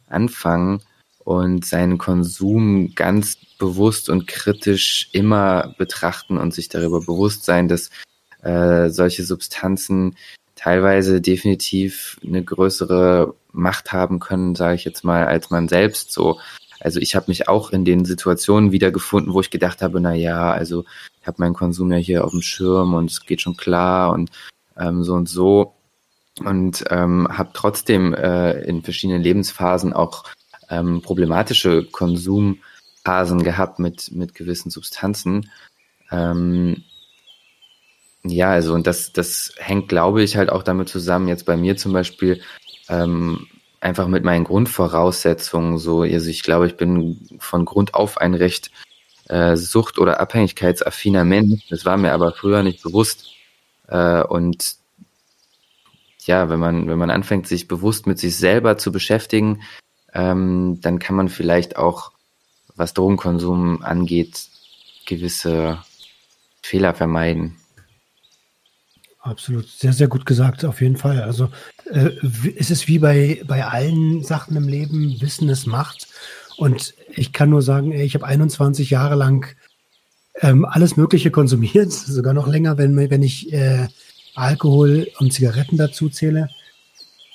anfangen 0.07 0.81
und 1.19 1.65
seinen 1.65 1.97
Konsum 1.97 2.93
ganz 2.95 3.37
bewusst 3.57 4.09
und 4.09 4.27
kritisch 4.27 5.09
immer 5.11 5.75
betrachten 5.77 6.37
und 6.37 6.53
sich 6.53 6.69
darüber 6.69 6.99
bewusst 6.99 7.45
sein, 7.45 7.67
dass 7.67 7.89
äh, 8.41 8.89
solche 8.89 9.23
Substanzen 9.23 10.15
teilweise 10.55 11.21
definitiv 11.21 12.19
eine 12.23 12.43
größere 12.43 13.33
Macht 13.51 13.91
haben 13.91 14.19
können, 14.19 14.55
sage 14.55 14.75
ich 14.75 14.85
jetzt 14.85 15.03
mal, 15.03 15.25
als 15.25 15.49
man 15.49 15.67
selbst 15.67 16.11
so. 16.11 16.39
Also 16.79 16.99
ich 16.99 17.15
habe 17.15 17.25
mich 17.29 17.47
auch 17.47 17.71
in 17.71 17.85
den 17.85 18.05
Situationen 18.05 18.71
wiedergefunden, 18.71 19.33
wo 19.33 19.41
ich 19.41 19.49
gedacht 19.49 19.81
habe, 19.81 19.99
na 19.99 20.13
ja, 20.13 20.51
also 20.51 20.85
ich 21.21 21.27
habe 21.27 21.37
meinen 21.39 21.53
Konsum 21.53 21.91
ja 21.91 21.97
hier 21.97 22.25
auf 22.25 22.31
dem 22.31 22.41
Schirm 22.41 22.93
und 22.93 23.09
es 23.09 23.21
geht 23.21 23.41
schon 23.41 23.57
klar 23.57 24.11
und 24.11 24.29
ähm, 24.77 25.03
so 25.03 25.13
und 25.13 25.29
so 25.29 25.73
und 26.43 26.83
ähm, 26.89 27.27
habe 27.29 27.51
trotzdem 27.53 28.13
äh, 28.13 28.59
in 28.61 28.81
verschiedenen 28.81 29.21
Lebensphasen 29.21 29.93
auch 29.93 30.25
ähm, 30.69 31.01
problematische 31.01 31.85
Konsumphasen 33.05 33.43
gehabt 33.43 33.79
mit 33.79 34.11
mit 34.11 34.33
gewissen 34.35 34.71
Substanzen. 34.71 35.49
Ähm, 36.11 36.83
ja, 38.23 38.49
also 38.49 38.73
und 38.73 38.87
das, 38.87 39.13
das 39.13 39.53
hängt, 39.57 39.87
glaube 39.87 40.23
ich, 40.23 40.35
halt 40.35 40.49
auch 40.49 40.63
damit 40.63 40.89
zusammen, 40.89 41.27
jetzt 41.27 41.45
bei 41.45 41.55
mir 41.55 41.77
zum 41.77 41.93
Beispiel, 41.93 42.41
ähm, 42.89 43.47
einfach 43.79 44.07
mit 44.07 44.23
meinen 44.23 44.45
Grundvoraussetzungen 44.45 45.77
so. 45.77 46.01
Also 46.01 46.29
ich 46.29 46.41
glaube, 46.41 46.65
ich 46.67 46.75
bin 46.75 47.29
von 47.39 47.65
Grund 47.65 47.93
auf 47.93 48.17
ein 48.17 48.33
recht 48.33 48.71
äh, 49.29 49.55
sucht- 49.55 49.99
oder 49.99 50.19
abhängigkeitsaffiner 50.19 51.23
Mensch. 51.23 51.67
Das 51.69 51.85
war 51.85 51.97
mir 51.97 52.13
aber 52.13 52.33
früher 52.33 52.63
nicht 52.63 52.81
bewusst. 52.81 53.27
Äh, 53.87 54.23
und 54.23 54.77
ja, 56.25 56.49
wenn 56.49 56.59
man, 56.59 56.87
wenn 56.87 56.97
man 56.97 57.11
anfängt, 57.11 57.47
sich 57.47 57.67
bewusst 57.67 58.07
mit 58.07 58.17
sich 58.17 58.35
selber 58.35 58.77
zu 58.79 58.91
beschäftigen, 58.91 59.61
ähm, 60.13 60.79
dann 60.81 60.97
kann 60.97 61.15
man 61.15 61.29
vielleicht 61.29 61.77
auch, 61.77 62.14
was 62.75 62.93
Drogenkonsum 62.93 63.83
angeht, 63.83 64.47
gewisse 65.05 65.79
Fehler 66.61 66.93
vermeiden. 66.93 67.57
Absolut, 69.19 69.67
sehr, 69.67 69.93
sehr 69.93 70.07
gut 70.07 70.25
gesagt, 70.25 70.65
auf 70.65 70.81
jeden 70.81 70.97
Fall. 70.97 71.23
Also 71.23 71.49
äh, 71.91 72.11
es 72.57 72.69
ist 72.69 72.87
wie 72.87 72.99
bei, 72.99 73.41
bei 73.47 73.65
allen 73.65 74.23
Sachen 74.23 74.55
im 74.55 74.67
Leben, 74.67 75.19
Wissen 75.19 75.49
es 75.49 75.65
macht. 75.65 76.07
Und 76.57 76.93
ich 77.09 77.33
kann 77.33 77.49
nur 77.49 77.63
sagen, 77.63 77.91
ich 77.91 78.13
habe 78.13 78.25
21 78.25 78.91
Jahre 78.91 79.15
lang 79.15 79.55
ähm, 80.41 80.63
alles 80.63 80.95
Mögliche 80.95 81.31
konsumiert, 81.31 81.91
sogar 81.91 82.33
noch 82.33 82.47
länger, 82.47 82.77
wenn, 82.77 82.95
wenn 82.95 83.23
ich 83.23 83.51
äh, 83.51 83.87
Alkohol 84.35 85.07
und 85.17 85.33
Zigaretten 85.33 85.77
dazu 85.77 86.09
zähle. 86.09 86.49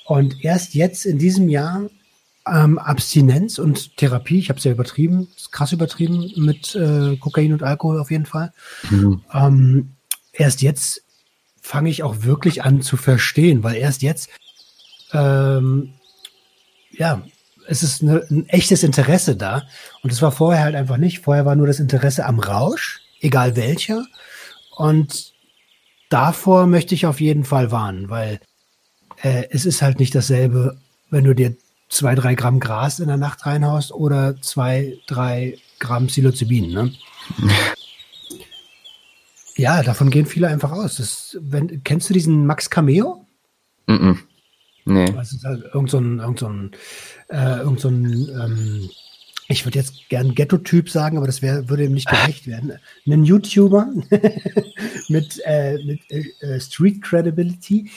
Und 0.05 0.43
erst 0.43 0.75
jetzt 0.75 1.05
in 1.05 1.17
diesem 1.17 1.49
Jahr 1.49 1.89
ähm, 2.47 2.77
Abstinenz 2.79 3.59
und 3.59 3.97
Therapie, 3.97 4.39
ich 4.39 4.49
habe 4.49 4.57
es 4.57 4.63
ja 4.63 4.71
übertrieben, 4.71 5.27
krass 5.51 5.71
übertrieben 5.71 6.31
mit 6.37 6.75
äh, 6.75 7.15
Kokain 7.17 7.53
und 7.53 7.63
Alkohol 7.63 7.99
auf 7.99 8.11
jeden 8.11 8.25
Fall. 8.25 8.51
Mhm. 8.89 9.21
Ähm, 9.33 9.95
erst 10.33 10.61
jetzt 10.61 11.03
fange 11.61 11.89
ich 11.89 12.03
auch 12.03 12.23
wirklich 12.23 12.63
an 12.63 12.81
zu 12.81 12.97
verstehen, 12.97 13.63
weil 13.63 13.75
erst 13.75 14.01
jetzt, 14.01 14.29
ähm, 15.13 15.93
ja, 16.91 17.21
es 17.67 17.83
ist 17.83 18.01
eine, 18.01 18.25
ein 18.29 18.49
echtes 18.49 18.83
Interesse 18.83 19.35
da. 19.35 19.63
Und 20.01 20.11
es 20.11 20.21
war 20.21 20.31
vorher 20.31 20.63
halt 20.63 20.75
einfach 20.75 20.97
nicht. 20.97 21.19
Vorher 21.19 21.45
war 21.45 21.55
nur 21.55 21.67
das 21.67 21.79
Interesse 21.79 22.25
am 22.25 22.39
Rausch, 22.39 23.01
egal 23.21 23.55
welcher. 23.55 24.03
Und 24.75 25.33
davor 26.09 26.65
möchte 26.65 26.95
ich 26.95 27.05
auf 27.05 27.21
jeden 27.21 27.43
Fall 27.43 27.71
warnen, 27.71 28.09
weil 28.09 28.39
äh, 29.21 29.45
es 29.51 29.65
ist 29.65 29.81
halt 29.81 29.99
nicht 29.99 30.15
dasselbe, 30.15 30.77
wenn 31.11 31.23
du 31.23 31.35
dir 31.35 31.55
zwei, 31.91 32.15
drei 32.15 32.33
Gramm 32.35 32.59
Gras 32.59 32.99
in 32.99 33.07
der 33.07 33.17
Nacht 33.17 33.45
reinhaust 33.45 33.91
oder 33.91 34.41
zwei, 34.41 34.97
drei 35.05 35.57
Gramm 35.79 36.07
Psilocybin. 36.07 36.71
Ne? 36.71 36.93
Ja, 39.57 39.83
davon 39.83 40.09
gehen 40.09 40.25
viele 40.25 40.47
einfach 40.47 40.71
aus. 40.71 40.95
Das, 40.95 41.37
wenn, 41.39 41.83
kennst 41.83 42.09
du 42.09 42.13
diesen 42.13 42.47
Max 42.47 42.69
Cameo? 42.69 43.27
Mm, 43.85 43.91
-mm. 43.91 44.17
Nee. 44.85 45.13
Halt 45.13 45.63
irgend 45.73 45.89
so 45.91 45.99
ein, 45.99 46.19
irgend 46.19 46.39
so 46.39 46.47
ein, 46.47 46.71
äh, 47.27 47.59
irgend 47.59 47.79
so 47.81 47.89
ein 47.89 48.05
ähm, 48.29 48.89
ich 49.51 49.65
würde 49.65 49.77
jetzt 49.77 50.09
gern 50.09 50.33
Ghetto-Typ 50.33 50.89
sagen, 50.89 51.17
aber 51.17 51.27
das 51.27 51.41
wär, 51.41 51.69
würde 51.69 51.83
ihm 51.83 51.93
nicht 51.93 52.09
gerecht 52.09 52.47
werden. 52.47 52.79
Ein 53.05 53.25
YouTuber 53.25 53.89
mit, 55.09 55.41
äh, 55.45 55.77
mit 55.83 55.99
äh, 56.09 56.59
Street 56.59 57.01
Credibility. 57.01 57.91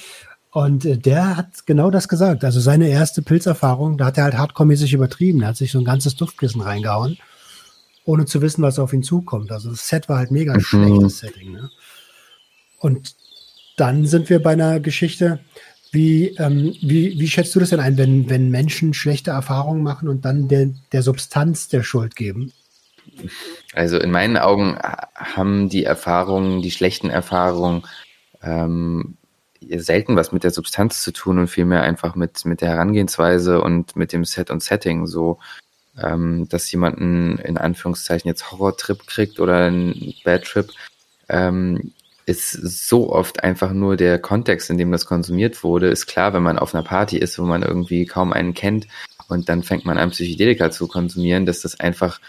Und 0.54 0.86
äh, 0.86 0.96
der 0.96 1.36
hat 1.36 1.66
genau 1.66 1.90
das 1.90 2.08
gesagt. 2.08 2.44
Also 2.44 2.60
seine 2.60 2.88
erste 2.88 3.20
Pilzerfahrung, 3.20 3.98
da 3.98 4.06
hat 4.06 4.16
er 4.16 4.24
halt 4.24 4.38
hardcore-mäßig 4.38 4.94
übertrieben. 4.94 5.42
Er 5.42 5.48
hat 5.48 5.56
sich 5.58 5.72
so 5.72 5.78
ein 5.78 5.84
ganzes 5.84 6.16
Duftkissen 6.16 6.62
reingehauen 6.62 7.18
ohne 8.04 8.26
zu 8.26 8.42
wissen, 8.42 8.62
was 8.62 8.78
auf 8.78 8.92
ihn 8.92 9.02
zukommt. 9.02 9.50
Also 9.50 9.70
das 9.70 9.88
Set 9.88 10.08
war 10.08 10.18
halt 10.18 10.30
mega 10.30 10.54
mhm. 10.54 10.60
schlechtes 10.60 11.18
Setting. 11.18 11.52
Ne? 11.52 11.70
Und 12.78 13.14
dann 13.76 14.06
sind 14.06 14.30
wir 14.30 14.42
bei 14.42 14.52
einer 14.52 14.80
Geschichte, 14.80 15.40
wie, 15.90 16.28
ähm, 16.38 16.74
wie, 16.80 17.18
wie 17.18 17.28
schätzt 17.28 17.54
du 17.54 17.60
das 17.60 17.70
denn 17.70 17.80
ein, 17.80 17.96
wenn, 17.96 18.28
wenn 18.28 18.50
Menschen 18.50 18.94
schlechte 18.94 19.30
Erfahrungen 19.30 19.82
machen 19.82 20.08
und 20.08 20.24
dann 20.24 20.48
der, 20.48 20.70
der 20.92 21.02
Substanz 21.02 21.68
der 21.68 21.82
Schuld 21.82 22.16
geben? 22.16 22.52
Also 23.74 23.98
in 23.98 24.10
meinen 24.10 24.36
Augen 24.36 24.76
haben 25.14 25.68
die 25.68 25.84
Erfahrungen, 25.84 26.62
die 26.62 26.70
schlechten 26.70 27.10
Erfahrungen 27.10 27.84
ähm, 28.42 29.16
selten 29.76 30.16
was 30.16 30.32
mit 30.32 30.44
der 30.44 30.50
Substanz 30.50 31.02
zu 31.02 31.12
tun 31.12 31.38
und 31.38 31.48
vielmehr 31.48 31.82
einfach 31.82 32.14
mit, 32.14 32.44
mit 32.44 32.60
der 32.60 32.70
Herangehensweise 32.70 33.60
und 33.60 33.96
mit 33.96 34.12
dem 34.12 34.24
Set 34.24 34.50
und 34.50 34.62
Setting. 34.62 35.06
So, 35.06 35.38
ähm, 36.02 36.48
dass 36.48 36.70
jemanden 36.70 37.38
in 37.38 37.56
Anführungszeichen 37.56 38.28
jetzt 38.28 38.50
Horrortrip 38.50 39.06
kriegt 39.06 39.40
oder 39.40 39.66
einen 39.66 40.14
Bad 40.24 40.44
Trip, 40.44 40.70
ähm, 41.28 41.92
ist 42.26 42.52
so 42.52 43.12
oft 43.12 43.44
einfach 43.44 43.72
nur 43.72 43.96
der 43.96 44.18
Kontext, 44.18 44.70
in 44.70 44.78
dem 44.78 44.90
das 44.90 45.06
konsumiert 45.06 45.62
wurde. 45.62 45.88
Ist 45.88 46.06
klar, 46.06 46.32
wenn 46.32 46.42
man 46.42 46.58
auf 46.58 46.74
einer 46.74 46.84
Party 46.84 47.18
ist, 47.18 47.38
wo 47.38 47.44
man 47.44 47.62
irgendwie 47.62 48.06
kaum 48.06 48.32
einen 48.32 48.54
kennt 48.54 48.86
und 49.28 49.48
dann 49.48 49.62
fängt 49.62 49.84
man 49.84 49.98
an, 49.98 50.10
Psychedelika 50.10 50.70
zu 50.70 50.88
konsumieren, 50.88 51.46
dass 51.46 51.60
das 51.60 51.78
einfach 51.80 52.20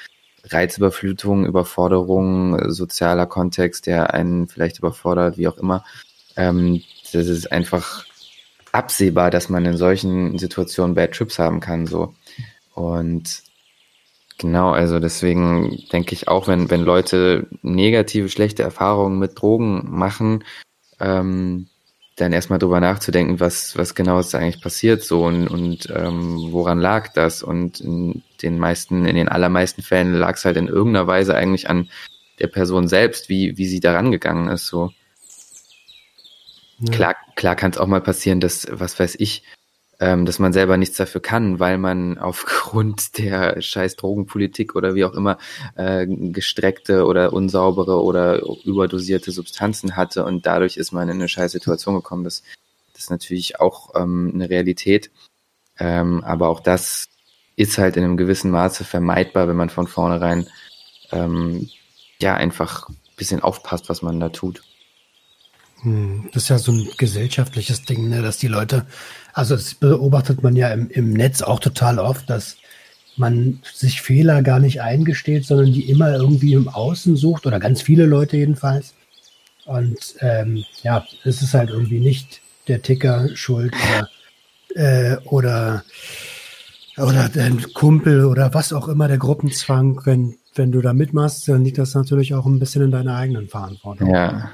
Reizüberflutung, 0.48 1.46
Überforderung, 1.46 2.72
sozialer 2.72 3.26
Kontext, 3.26 3.88
der 3.88 4.14
einen 4.14 4.48
vielleicht 4.48 4.80
überfordert, 4.80 5.38
wie 5.38 5.48
auch 5.48 5.58
immer. 5.58 5.84
Ähm, 6.36 6.82
das 7.18 7.28
ist 7.28 7.52
einfach 7.52 8.06
absehbar, 8.72 9.32
dass 9.32 9.50
man 9.50 9.66
in 9.66 9.78
solchen 9.78 10.38
Situationen 10.38 10.96
Bad 10.96 11.14
Trips 11.14 11.40
haben 11.40 11.60
kann, 11.60 11.88
so. 11.88 12.14
Und 12.74 13.44
Genau, 14.38 14.72
also 14.72 15.00
deswegen 15.00 15.86
denke 15.94 16.14
ich 16.14 16.28
auch, 16.28 16.48
wenn, 16.48 16.70
wenn 16.70 16.82
Leute 16.82 17.48
negative, 17.62 18.28
schlechte 18.28 18.64
Erfahrungen 18.64 19.18
mit 19.18 19.40
Drogen 19.40 19.90
machen, 19.90 20.44
ähm, 21.00 21.68
dann 22.18 22.34
erstmal 22.34 22.60
drüber 22.60 22.80
nachzudenken, 22.82 23.40
was, 23.40 23.78
was 23.78 23.96
genau 23.96 24.20
ist 24.20 24.36
eigentlich 24.36 24.62
passiert 24.62 25.04
so 25.04 25.26
und, 25.26 25.48
und 25.48 25.90
ähm, 25.94 26.52
woran 26.52 26.80
lag 26.80 27.14
das. 27.14 27.44
Und 27.44 27.80
in 27.80 28.24
den 28.42 28.60
meisten, 28.60 29.06
in 29.06 29.16
den 29.16 29.30
allermeisten 29.30 29.82
Fällen 29.82 30.14
lag 30.14 30.36
es 30.36 30.46
halt 30.46 30.58
in 30.58 30.68
irgendeiner 30.68 31.08
Weise 31.08 31.36
eigentlich 31.36 31.70
an 31.70 31.90
der 32.40 32.48
Person 32.48 32.88
selbst, 32.90 33.30
wie, 33.30 33.58
wie 33.58 33.68
sie 33.68 33.80
daran 33.80 34.12
gegangen 34.12 34.50
ist. 34.50 34.68
So. 34.68 34.92
Ja. 36.80 36.92
Klar, 36.92 37.16
klar 37.36 37.56
kann 37.56 37.72
es 37.72 37.78
auch 37.78 37.88
mal 37.88 38.02
passieren, 38.02 38.40
dass, 38.40 38.68
was 38.70 39.00
weiß 39.00 39.16
ich, 39.20 39.44
ähm, 40.00 40.26
dass 40.26 40.40
man 40.40 40.52
selber 40.52 40.76
nichts 40.78 40.98
dafür 40.98 41.22
kann, 41.22 41.60
weil 41.60 41.78
man 41.78 42.18
aufgrund 42.20 43.18
der 43.18 43.62
scheiß 43.62 43.96
Drogenpolitik 43.96 44.76
oder 44.76 44.96
wie 44.96 45.06
auch 45.06 45.14
immer 45.14 45.38
äh, 45.76 46.06
gestreckte 46.08 47.06
oder 47.06 47.34
unsaubere 47.34 48.04
oder 48.04 48.42
überdosierte 48.64 49.32
Substanzen 49.32 49.96
hatte 49.96 50.26
und 50.26 50.46
dadurch 50.46 50.78
ist 50.78 50.92
man 50.92 51.10
in 51.10 51.16
eine 51.16 51.30
scheiß 51.30 51.52
Situation 51.52 51.96
gekommen. 51.96 52.24
Das, 52.24 52.44
das 52.94 53.04
ist 53.04 53.10
natürlich 53.10 53.60
auch 53.60 53.96
ähm, 53.96 54.32
eine 54.34 54.50
Realität. 54.50 55.12
Ähm, 55.78 56.24
aber 56.24 56.50
auch 56.50 56.60
das 56.60 57.08
ist 57.56 57.78
halt 57.78 57.98
in 57.98 58.04
einem 58.04 58.18
gewissen 58.18 58.52
Maße 58.52 58.84
vermeidbar, 58.84 59.48
wenn 59.48 59.56
man 59.56 59.70
von 59.70 59.88
vornherein 59.88 60.48
ähm, 61.12 61.70
ja 62.22 62.36
einfach 62.36 62.90
ein 62.90 62.98
bisschen 63.18 63.42
aufpasst, 63.42 63.90
was 63.90 64.02
man 64.02 64.20
da 64.20 64.30
tut. 64.30 64.64
Hm, 65.82 66.30
das 66.34 66.44
ist 66.44 66.50
ja 66.50 66.58
so 66.58 66.72
ein 66.72 66.88
gesellschaftliches 66.98 67.84
Ding, 67.84 68.10
ne, 68.10 68.22
dass 68.22 68.38
die 68.38 68.48
Leute, 68.48 68.86
also 69.34 69.56
das 69.56 69.76
beobachtet 69.76 70.44
man 70.44 70.56
ja 70.56 70.70
im, 70.70 70.90
im 70.90 71.12
Netz 71.12 71.42
auch 71.42 71.60
total 71.60 72.00
oft, 72.00 72.30
dass 72.30 72.58
man 73.18 73.60
sich 73.74 74.02
Fehler 74.02 74.42
gar 74.42 74.60
nicht 74.60 74.82
eingesteht, 74.82 75.46
sondern 75.46 75.72
die 75.72 75.90
immer 75.90 76.14
irgendwie 76.16 76.54
im 76.54 76.68
Außen 76.68 77.16
sucht 77.16 77.46
oder 77.46 77.60
ganz 77.60 77.82
viele 77.82 78.06
Leute 78.06 78.38
jedenfalls. 78.38 78.94
Und 79.66 80.16
ähm, 80.20 80.64
ja, 80.84 81.06
es 81.24 81.42
ist 81.42 81.54
halt 81.54 81.70
irgendwie 81.70 82.00
nicht 82.00 82.42
der 82.68 82.82
Ticker 82.82 83.30
schuld 83.36 83.74
oder, 83.74 84.10
äh, 84.76 85.18
oder, 85.26 85.84
oder 86.98 87.30
dein 87.30 87.62
Kumpel 87.74 88.26
oder 88.26 88.54
was 88.54 88.74
auch 88.74 88.88
immer, 88.88 89.08
der 89.08 89.18
Gruppenzwang, 89.18 90.02
wenn, 90.06 90.36
wenn 90.54 90.72
du 90.72 90.82
da 90.82 90.94
mitmachst, 90.94 91.48
dann 91.48 91.64
liegt 91.64 91.78
das 91.78 91.96
natürlich 91.96 92.34
auch 92.34 92.46
ein 92.46 92.60
bisschen 92.60 92.84
in 92.84 92.92
deiner 92.92 93.16
eigenen 93.16 93.48
Verantwortung. 93.48 94.14
Ja. 94.14 94.52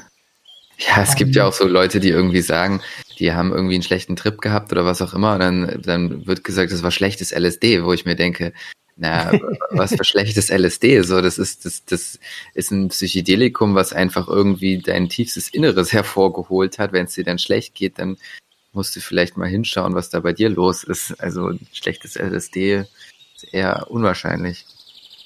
Ja, 0.88 1.04
es 1.04 1.15
gibt 1.15 1.36
ja 1.36 1.46
auch 1.46 1.54
so 1.54 1.67
Leute, 1.67 2.00
die 2.00 2.10
irgendwie 2.10 2.41
sagen, 2.41 2.82
die 3.20 3.34
haben 3.34 3.52
irgendwie 3.52 3.76
einen 3.76 3.84
schlechten 3.84 4.15
Trip 4.15 4.41
gehabt 4.41 4.72
oder 4.72 4.84
was 4.84 5.02
auch 5.02 5.13
immer, 5.13 5.34
und 5.34 5.39
dann, 5.39 5.82
dann 5.84 6.26
wird 6.26 6.44
gesagt, 6.44 6.72
das 6.72 6.82
war 6.82 6.91
schlechtes 6.91 7.32
LSD, 7.32 7.84
wo 7.84 7.94
ich 7.94 8.06
mir 8.06 8.15
denke, 8.15 8.52
na, 8.98 9.32
was 9.72 9.96
für 9.96 10.04
schlechtes 10.04 10.50
LSD, 10.50 11.02
so, 11.02 11.22
das 11.22 11.38
ist, 11.38 11.65
das, 11.65 11.86
das 11.86 12.20
ist 12.54 12.72
ein 12.72 12.89
Psychedelikum, 12.89 13.76
was 13.76 13.94
einfach 13.94 14.28
irgendwie 14.28 14.80
dein 14.80 15.10
tiefstes 15.10 15.50
Inneres 15.50 15.94
hervorgeholt 15.94 16.80
hat. 16.80 16.94
Wenn 16.94 17.06
es 17.06 17.13
dir 17.13 17.24
dann 17.24 17.39
schlecht 17.39 17.76
geht, 17.76 18.00
dann 18.00 18.17
musst 18.74 18.96
du 18.96 19.02
vielleicht 19.02 19.38
mal 19.38 19.50
hinschauen, 19.50 19.94
was 19.94 20.10
da 20.10 20.20
bei 20.20 20.34
dir 20.34 20.50
los 20.50 20.84
ist. 20.84 21.20
Also, 21.20 21.52
schlechtes 21.74 22.15
LSD 22.15 22.86
ist 23.36 23.54
eher 23.54 23.88
unwahrscheinlich. 23.89 24.65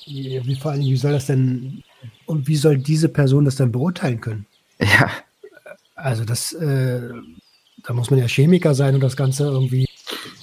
Wie, 0.06 0.56
vor 0.56 0.72
allem, 0.72 0.82
wie 0.82 0.98
soll 0.98 1.14
das 1.14 1.28
denn, 1.28 1.84
und 2.26 2.48
wie 2.48 2.56
soll 2.56 2.78
diese 2.78 3.10
Person 3.10 3.46
das 3.46 3.56
dann 3.56 3.72
beurteilen 3.72 4.22
können? 4.22 4.46
Ja, 4.80 5.10
also 5.96 6.26
das, 6.26 6.54
äh, 6.54 7.10
da 7.84 7.94
muss 7.94 8.12
man 8.12 8.20
ja 8.20 8.28
Chemiker 8.28 8.76
sein 8.76 8.96
und 8.96 9.02
das 9.02 9.18
Ganze 9.18 9.46
irgendwie 9.46 9.88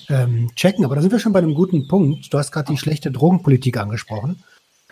ähm, 0.08 0.50
checken. 0.56 0.84
Aber 0.84 0.96
da 0.96 1.02
sind 1.02 1.12
wir 1.12 1.18
schon 1.18 1.32
bei 1.32 1.38
einem 1.38 1.54
guten 1.54 1.86
Punkt. 1.88 2.32
Du 2.32 2.38
hast 2.38 2.52
gerade 2.52 2.72
die 2.72 2.78
schlechte 2.78 3.10
Drogenpolitik 3.10 3.76
angesprochen. 3.76 4.42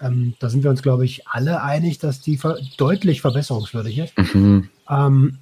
Ähm, 0.00 0.34
da 0.38 0.48
sind 0.48 0.62
wir 0.62 0.70
uns, 0.70 0.82
glaube 0.82 1.04
ich, 1.04 1.26
alle 1.26 1.62
einig, 1.62 1.98
dass 1.98 2.20
die 2.20 2.36
ver 2.36 2.58
deutlich 2.76 3.20
verbesserungswürdig 3.20 3.98
ist. 3.98 4.34
Mhm. 4.34 4.68
Ähm, 4.88 5.38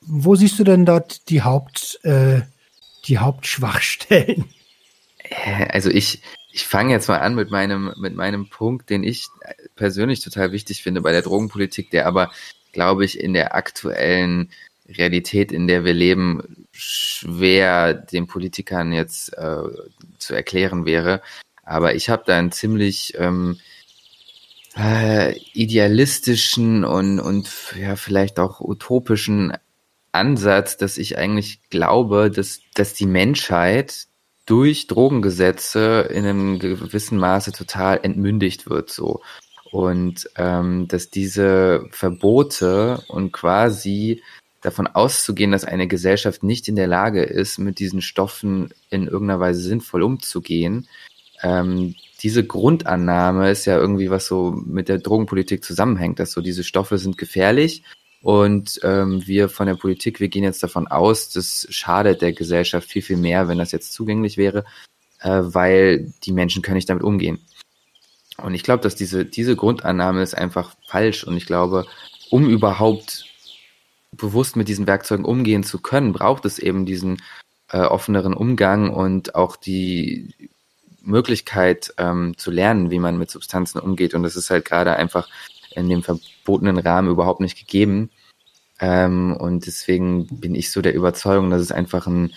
wo 0.00 0.34
siehst 0.34 0.58
du 0.58 0.64
denn 0.64 0.84
dort 0.86 1.28
die 1.28 1.42
Haupt, 1.42 2.00
äh, 2.04 2.42
die 3.06 3.18
Hauptschwachstellen? 3.18 4.46
Also 5.70 5.90
ich, 5.90 6.22
ich 6.52 6.66
fange 6.66 6.92
jetzt 6.92 7.08
mal 7.08 7.18
an 7.18 7.34
mit 7.34 7.50
meinem, 7.50 7.92
mit 7.98 8.14
meinem 8.14 8.48
Punkt, 8.48 8.88
den 8.90 9.04
ich 9.04 9.26
persönlich 9.76 10.20
total 10.20 10.52
wichtig 10.52 10.82
finde 10.82 11.02
bei 11.02 11.12
der 11.12 11.22
Drogenpolitik, 11.22 11.90
der 11.90 12.06
aber 12.06 12.30
glaube 12.72 13.04
ich, 13.04 13.20
in 13.20 13.32
der 13.32 13.54
aktuellen 13.54 14.50
Realität, 14.88 15.52
in 15.52 15.68
der 15.68 15.84
wir 15.84 15.94
leben, 15.94 16.66
schwer 16.72 17.94
den 17.94 18.26
Politikern 18.26 18.92
jetzt 18.92 19.32
äh, 19.36 19.62
zu 20.18 20.34
erklären 20.34 20.86
wäre. 20.86 21.20
Aber 21.62 21.94
ich 21.94 22.08
habe 22.08 22.22
da 22.26 22.38
einen 22.38 22.52
ziemlich 22.52 23.14
ähm, 23.18 23.58
äh, 24.76 25.36
idealistischen 25.52 26.84
und, 26.84 27.20
und 27.20 27.50
ja, 27.78 27.96
vielleicht 27.96 28.38
auch 28.38 28.60
utopischen 28.60 29.52
Ansatz, 30.12 30.76
dass 30.76 30.96
ich 30.96 31.18
eigentlich 31.18 31.60
glaube, 31.68 32.30
dass, 32.30 32.60
dass 32.74 32.94
die 32.94 33.06
Menschheit 33.06 34.06
durch 34.46 34.86
Drogengesetze 34.86 36.08
in 36.10 36.24
einem 36.24 36.58
gewissen 36.58 37.18
Maße 37.18 37.52
total 37.52 38.00
entmündigt 38.02 38.70
wird 38.70 38.90
so 38.90 39.20
und 39.70 40.28
ähm, 40.36 40.88
dass 40.88 41.10
diese 41.10 41.86
Verbote 41.90 43.02
und 43.08 43.32
quasi 43.32 44.22
davon 44.60 44.86
auszugehen, 44.86 45.52
dass 45.52 45.64
eine 45.64 45.86
Gesellschaft 45.86 46.42
nicht 46.42 46.68
in 46.68 46.76
der 46.76 46.86
Lage 46.88 47.22
ist, 47.22 47.58
mit 47.58 47.78
diesen 47.78 48.02
Stoffen 48.02 48.74
in 48.90 49.06
irgendeiner 49.06 49.40
Weise 49.40 49.60
sinnvoll 49.60 50.02
umzugehen, 50.02 50.88
ähm, 51.42 51.94
diese 52.22 52.44
Grundannahme 52.44 53.50
ist 53.50 53.64
ja 53.66 53.76
irgendwie 53.76 54.10
was 54.10 54.26
so 54.26 54.50
mit 54.50 54.88
der 54.88 54.98
Drogenpolitik 54.98 55.62
zusammenhängt, 55.62 56.18
dass 56.18 56.32
so 56.32 56.40
diese 56.40 56.64
Stoffe 56.64 56.98
sind 56.98 57.16
gefährlich 57.16 57.84
und 58.22 58.80
ähm, 58.82 59.24
wir 59.24 59.48
von 59.48 59.66
der 59.66 59.76
Politik, 59.76 60.18
wir 60.18 60.28
gehen 60.28 60.42
jetzt 60.42 60.62
davon 60.62 60.88
aus, 60.88 61.30
das 61.30 61.68
schadet 61.70 62.20
der 62.22 62.32
Gesellschaft 62.32 62.88
viel, 62.88 63.02
viel 63.02 63.16
mehr, 63.16 63.46
wenn 63.46 63.58
das 63.58 63.70
jetzt 63.70 63.92
zugänglich 63.92 64.36
wäre, 64.36 64.64
äh, 65.20 65.40
weil 65.42 66.12
die 66.24 66.32
Menschen 66.32 66.62
können 66.62 66.76
nicht 66.76 66.90
damit 66.90 67.04
umgehen. 67.04 67.38
Und 68.42 68.54
ich 68.54 68.62
glaube, 68.62 68.82
dass 68.82 68.94
diese, 68.94 69.24
diese 69.24 69.56
Grundannahme 69.56 70.22
ist 70.22 70.36
einfach 70.36 70.74
falsch. 70.86 71.24
Und 71.24 71.36
ich 71.36 71.46
glaube, 71.46 71.86
um 72.30 72.48
überhaupt 72.48 73.26
bewusst 74.12 74.56
mit 74.56 74.68
diesen 74.68 74.86
Werkzeugen 74.86 75.24
umgehen 75.24 75.64
zu 75.64 75.80
können, 75.80 76.12
braucht 76.12 76.44
es 76.44 76.58
eben 76.58 76.86
diesen 76.86 77.20
äh, 77.70 77.78
offeneren 77.78 78.34
Umgang 78.34 78.90
und 78.90 79.34
auch 79.34 79.56
die 79.56 80.34
Möglichkeit 81.02 81.92
ähm, 81.98 82.34
zu 82.36 82.50
lernen, 82.50 82.90
wie 82.90 82.98
man 82.98 83.18
mit 83.18 83.30
Substanzen 83.30 83.78
umgeht. 83.78 84.14
Und 84.14 84.22
das 84.22 84.36
ist 84.36 84.50
halt 84.50 84.64
gerade 84.64 84.96
einfach 84.96 85.28
in 85.74 85.88
dem 85.88 86.02
verbotenen 86.02 86.78
Rahmen 86.78 87.10
überhaupt 87.10 87.40
nicht 87.40 87.58
gegeben. 87.58 88.10
Ähm, 88.80 89.36
und 89.36 89.66
deswegen 89.66 90.26
bin 90.26 90.54
ich 90.54 90.70
so 90.70 90.80
der 90.80 90.94
Überzeugung, 90.94 91.50
dass 91.50 91.60
es 91.60 91.72
einfach 91.72 92.06
ein 92.06 92.32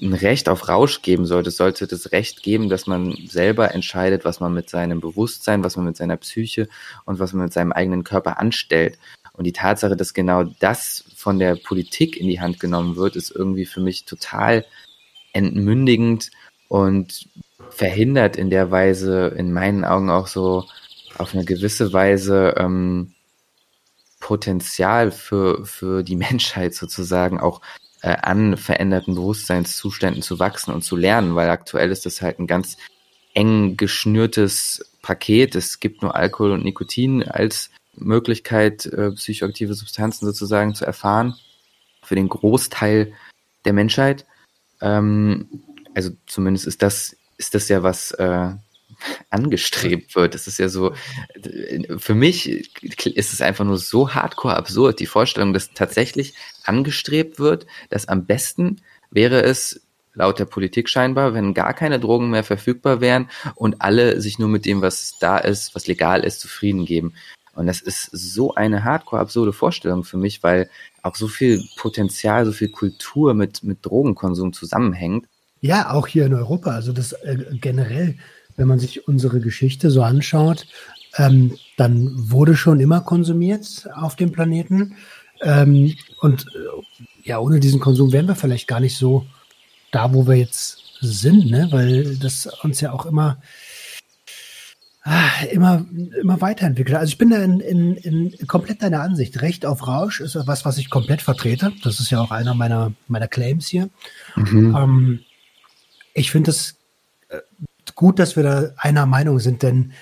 ein 0.00 0.12
Recht 0.12 0.48
auf 0.48 0.68
Rausch 0.68 1.02
geben 1.02 1.26
sollte. 1.26 1.48
Es 1.48 1.56
sollte 1.56 1.86
das 1.86 2.12
Recht 2.12 2.42
geben, 2.42 2.68
dass 2.68 2.86
man 2.86 3.16
selber 3.28 3.74
entscheidet, 3.74 4.24
was 4.24 4.40
man 4.40 4.52
mit 4.54 4.70
seinem 4.70 5.00
Bewusstsein, 5.00 5.64
was 5.64 5.76
man 5.76 5.86
mit 5.86 5.96
seiner 5.96 6.16
Psyche 6.16 6.68
und 7.04 7.18
was 7.18 7.32
man 7.32 7.44
mit 7.44 7.52
seinem 7.52 7.72
eigenen 7.72 8.04
Körper 8.04 8.38
anstellt. 8.38 8.98
Und 9.32 9.44
die 9.44 9.52
Tatsache, 9.52 9.96
dass 9.96 10.14
genau 10.14 10.44
das 10.44 11.04
von 11.14 11.38
der 11.38 11.56
Politik 11.56 12.16
in 12.16 12.26
die 12.26 12.40
Hand 12.40 12.60
genommen 12.60 12.96
wird, 12.96 13.16
ist 13.16 13.30
irgendwie 13.30 13.66
für 13.66 13.80
mich 13.80 14.04
total 14.04 14.64
entmündigend 15.32 16.30
und 16.68 17.28
verhindert 17.70 18.36
in 18.36 18.50
der 18.50 18.70
Weise, 18.70 19.28
in 19.36 19.52
meinen 19.52 19.84
Augen 19.84 20.10
auch 20.10 20.26
so 20.26 20.64
auf 21.18 21.34
eine 21.34 21.44
gewisse 21.44 21.92
Weise 21.92 22.54
ähm, 22.56 23.12
Potenzial 24.20 25.10
für, 25.10 25.64
für 25.64 26.02
die 26.02 26.16
Menschheit 26.28 26.74
sozusagen 26.74 27.38
auch 27.38 27.60
äh, 28.06 28.18
an 28.22 28.56
veränderten 28.56 29.16
Bewusstseinszuständen 29.16 30.22
zu 30.22 30.38
wachsen 30.38 30.72
und 30.72 30.82
zu 30.82 30.94
lernen, 30.94 31.34
weil 31.34 31.50
aktuell 31.50 31.90
ist 31.90 32.06
das 32.06 32.22
halt 32.22 32.38
ein 32.38 32.46
ganz 32.46 32.76
eng 33.34 33.76
geschnürtes 33.76 34.92
Paket. 35.02 35.56
Es 35.56 35.80
gibt 35.80 36.02
nur 36.02 36.14
Alkohol 36.14 36.52
und 36.52 36.62
Nikotin 36.62 37.24
als 37.24 37.70
Möglichkeit, 37.96 38.86
äh, 38.86 39.10
psychoaktive 39.10 39.74
Substanzen 39.74 40.24
sozusagen 40.24 40.76
zu 40.76 40.84
erfahren 40.84 41.34
für 42.00 42.14
den 42.14 42.28
Großteil 42.28 43.12
der 43.64 43.72
Menschheit. 43.72 44.24
Ähm, 44.80 45.48
also 45.96 46.10
zumindest 46.26 46.68
ist 46.68 46.82
das 46.82 47.16
ist 47.38 47.56
das 47.56 47.68
ja 47.68 47.82
was 47.82 48.12
äh, 48.12 48.50
angestrebt 49.30 50.14
wird. 50.14 50.34
Das 50.34 50.46
ist 50.46 50.58
ja 50.58 50.68
so, 50.68 50.92
für 51.98 52.14
mich 52.14 52.70
ist 53.06 53.32
es 53.32 53.40
einfach 53.40 53.64
nur 53.64 53.78
so 53.78 54.14
hardcore 54.14 54.56
absurd, 54.56 55.00
die 55.00 55.06
Vorstellung, 55.06 55.52
dass 55.52 55.72
tatsächlich 55.72 56.34
angestrebt 56.64 57.38
wird, 57.38 57.66
dass 57.90 58.08
am 58.08 58.26
besten 58.26 58.80
wäre 59.10 59.42
es, 59.42 59.80
laut 60.14 60.38
der 60.38 60.46
Politik 60.46 60.88
scheinbar, 60.88 61.34
wenn 61.34 61.54
gar 61.54 61.74
keine 61.74 62.00
Drogen 62.00 62.30
mehr 62.30 62.44
verfügbar 62.44 63.00
wären 63.00 63.28
und 63.54 63.82
alle 63.82 64.20
sich 64.20 64.38
nur 64.38 64.48
mit 64.48 64.64
dem, 64.64 64.80
was 64.80 65.18
da 65.20 65.38
ist, 65.38 65.74
was 65.74 65.86
legal 65.86 66.24
ist, 66.24 66.40
zufrieden 66.40 66.86
geben. 66.86 67.12
Und 67.54 67.66
das 67.66 67.80
ist 67.80 68.10
so 68.12 68.54
eine 68.54 68.84
hardcore 68.84 69.20
absurde 69.20 69.52
Vorstellung 69.52 70.04
für 70.04 70.18
mich, 70.18 70.42
weil 70.42 70.68
auch 71.02 71.16
so 71.16 71.28
viel 71.28 71.64
Potenzial, 71.76 72.44
so 72.44 72.52
viel 72.52 72.68
Kultur 72.68 73.32
mit, 73.34 73.62
mit 73.62 73.84
Drogenkonsum 73.84 74.52
zusammenhängt. 74.52 75.26
Ja, 75.60 75.90
auch 75.92 76.06
hier 76.06 76.26
in 76.26 76.34
Europa. 76.34 76.70
Also 76.70 76.92
das 76.92 77.12
äh, 77.12 77.38
generell 77.52 78.16
wenn 78.56 78.68
man 78.68 78.78
sich 78.78 79.06
unsere 79.06 79.40
Geschichte 79.40 79.90
so 79.90 80.02
anschaut, 80.02 80.66
ähm, 81.16 81.56
dann 81.76 82.30
wurde 82.30 82.56
schon 82.56 82.80
immer 82.80 83.00
konsumiert 83.00 83.88
auf 83.94 84.16
dem 84.16 84.32
Planeten. 84.32 84.96
Ähm, 85.42 85.94
und 86.20 86.46
äh, 86.54 87.28
ja, 87.28 87.38
ohne 87.38 87.60
diesen 87.60 87.80
Konsum 87.80 88.12
wären 88.12 88.28
wir 88.28 88.36
vielleicht 88.36 88.68
gar 88.68 88.80
nicht 88.80 88.96
so 88.96 89.26
da, 89.90 90.12
wo 90.12 90.26
wir 90.26 90.36
jetzt 90.36 90.78
sind, 91.00 91.50
ne? 91.50 91.68
weil 91.70 92.16
das 92.16 92.46
uns 92.62 92.80
ja 92.80 92.92
auch 92.92 93.06
immer 93.06 93.38
ah, 95.06 95.44
immer, 95.50 95.86
immer 96.20 96.40
weiterentwickelt. 96.40 96.96
Also 96.96 97.10
ich 97.10 97.18
bin 97.18 97.30
da 97.30 97.42
in, 97.42 97.60
in, 97.60 97.96
in 97.96 98.46
komplett 98.46 98.82
deiner 98.82 99.00
Ansicht. 99.00 99.40
Recht 99.40 99.64
auf 99.64 99.86
Rausch 99.86 100.20
ist 100.20 100.36
was, 100.46 100.64
was 100.64 100.78
ich 100.78 100.90
komplett 100.90 101.22
vertrete. 101.22 101.72
Das 101.82 102.00
ist 102.00 102.10
ja 102.10 102.20
auch 102.20 102.30
einer 102.30 102.54
meiner, 102.54 102.92
meiner 103.08 103.28
Claims 103.28 103.66
hier. 103.68 103.88
Mhm. 104.34 104.76
Ähm, 104.76 105.20
ich 106.12 106.30
finde 106.30 106.50
es 106.50 106.76
äh, 107.28 107.38
gut, 107.96 108.20
dass 108.20 108.36
wir 108.36 108.44
da 108.44 108.70
einer 108.76 109.06
Meinung 109.06 109.40
sind, 109.40 109.64
denn 109.64 109.92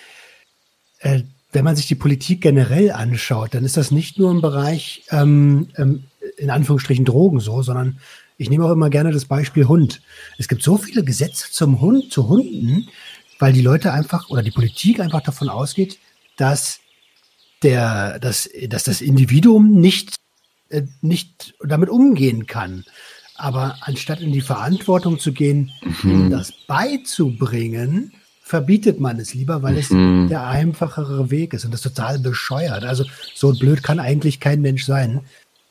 äh, 0.98 1.22
wenn 1.52 1.64
man 1.64 1.76
sich 1.76 1.86
die 1.86 1.94
Politik 1.94 2.42
generell 2.42 2.90
anschaut, 2.90 3.54
dann 3.54 3.64
ist 3.64 3.76
das 3.76 3.90
nicht 3.90 4.18
nur 4.18 4.30
im 4.30 4.42
Bereich 4.42 5.04
ähm, 5.10 5.68
ähm, 5.76 6.04
in 6.36 6.50
Anführungsstrichen 6.50 7.04
Drogen 7.04 7.40
so, 7.40 7.62
sondern 7.62 7.98
ich 8.36 8.50
nehme 8.50 8.64
auch 8.64 8.72
immer 8.72 8.90
gerne 8.90 9.12
das 9.12 9.24
Beispiel 9.24 9.68
Hund. 9.68 10.02
Es 10.36 10.48
gibt 10.48 10.62
so 10.62 10.76
viele 10.76 11.04
Gesetze 11.04 11.50
zum 11.50 11.80
Hund, 11.80 12.12
zu 12.12 12.28
Hunden, 12.28 12.88
weil 13.38 13.52
die 13.52 13.62
Leute 13.62 13.92
einfach 13.92 14.28
oder 14.30 14.42
die 14.42 14.50
Politik 14.50 15.00
einfach 15.00 15.20
davon 15.20 15.48
ausgeht, 15.48 15.98
dass 16.36 16.80
der, 17.62 18.18
dass, 18.18 18.48
dass 18.68 18.84
das 18.84 19.00
Individuum 19.00 19.80
nicht, 19.80 20.16
äh, 20.70 20.82
nicht 21.00 21.54
damit 21.64 21.88
umgehen 21.88 22.46
kann. 22.46 22.84
Aber 23.36 23.76
anstatt 23.80 24.20
in 24.20 24.32
die 24.32 24.40
Verantwortung 24.40 25.18
zu 25.18 25.32
gehen, 25.32 25.72
mhm. 26.02 26.10
ihm 26.10 26.30
das 26.30 26.52
beizubringen, 26.66 28.12
verbietet 28.42 29.00
man 29.00 29.18
es 29.18 29.34
lieber, 29.34 29.62
weil 29.62 29.78
es 29.78 29.90
mhm. 29.90 30.28
der 30.28 30.46
einfachere 30.46 31.30
Weg 31.30 31.54
ist 31.54 31.64
und 31.64 31.72
das 31.72 31.84
ist 31.84 31.96
total 31.96 32.18
bescheuert. 32.18 32.84
Also 32.84 33.04
so 33.34 33.52
blöd 33.52 33.82
kann 33.82 33.98
eigentlich 33.98 34.38
kein 34.38 34.60
Mensch 34.60 34.84
sein, 34.84 35.22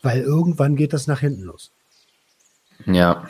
weil 0.01 0.21
irgendwann 0.21 0.75
geht 0.75 0.91
das 0.91 1.07
nach 1.07 1.19
hinten 1.19 1.43
los. 1.43 1.71
Ja. 2.85 3.27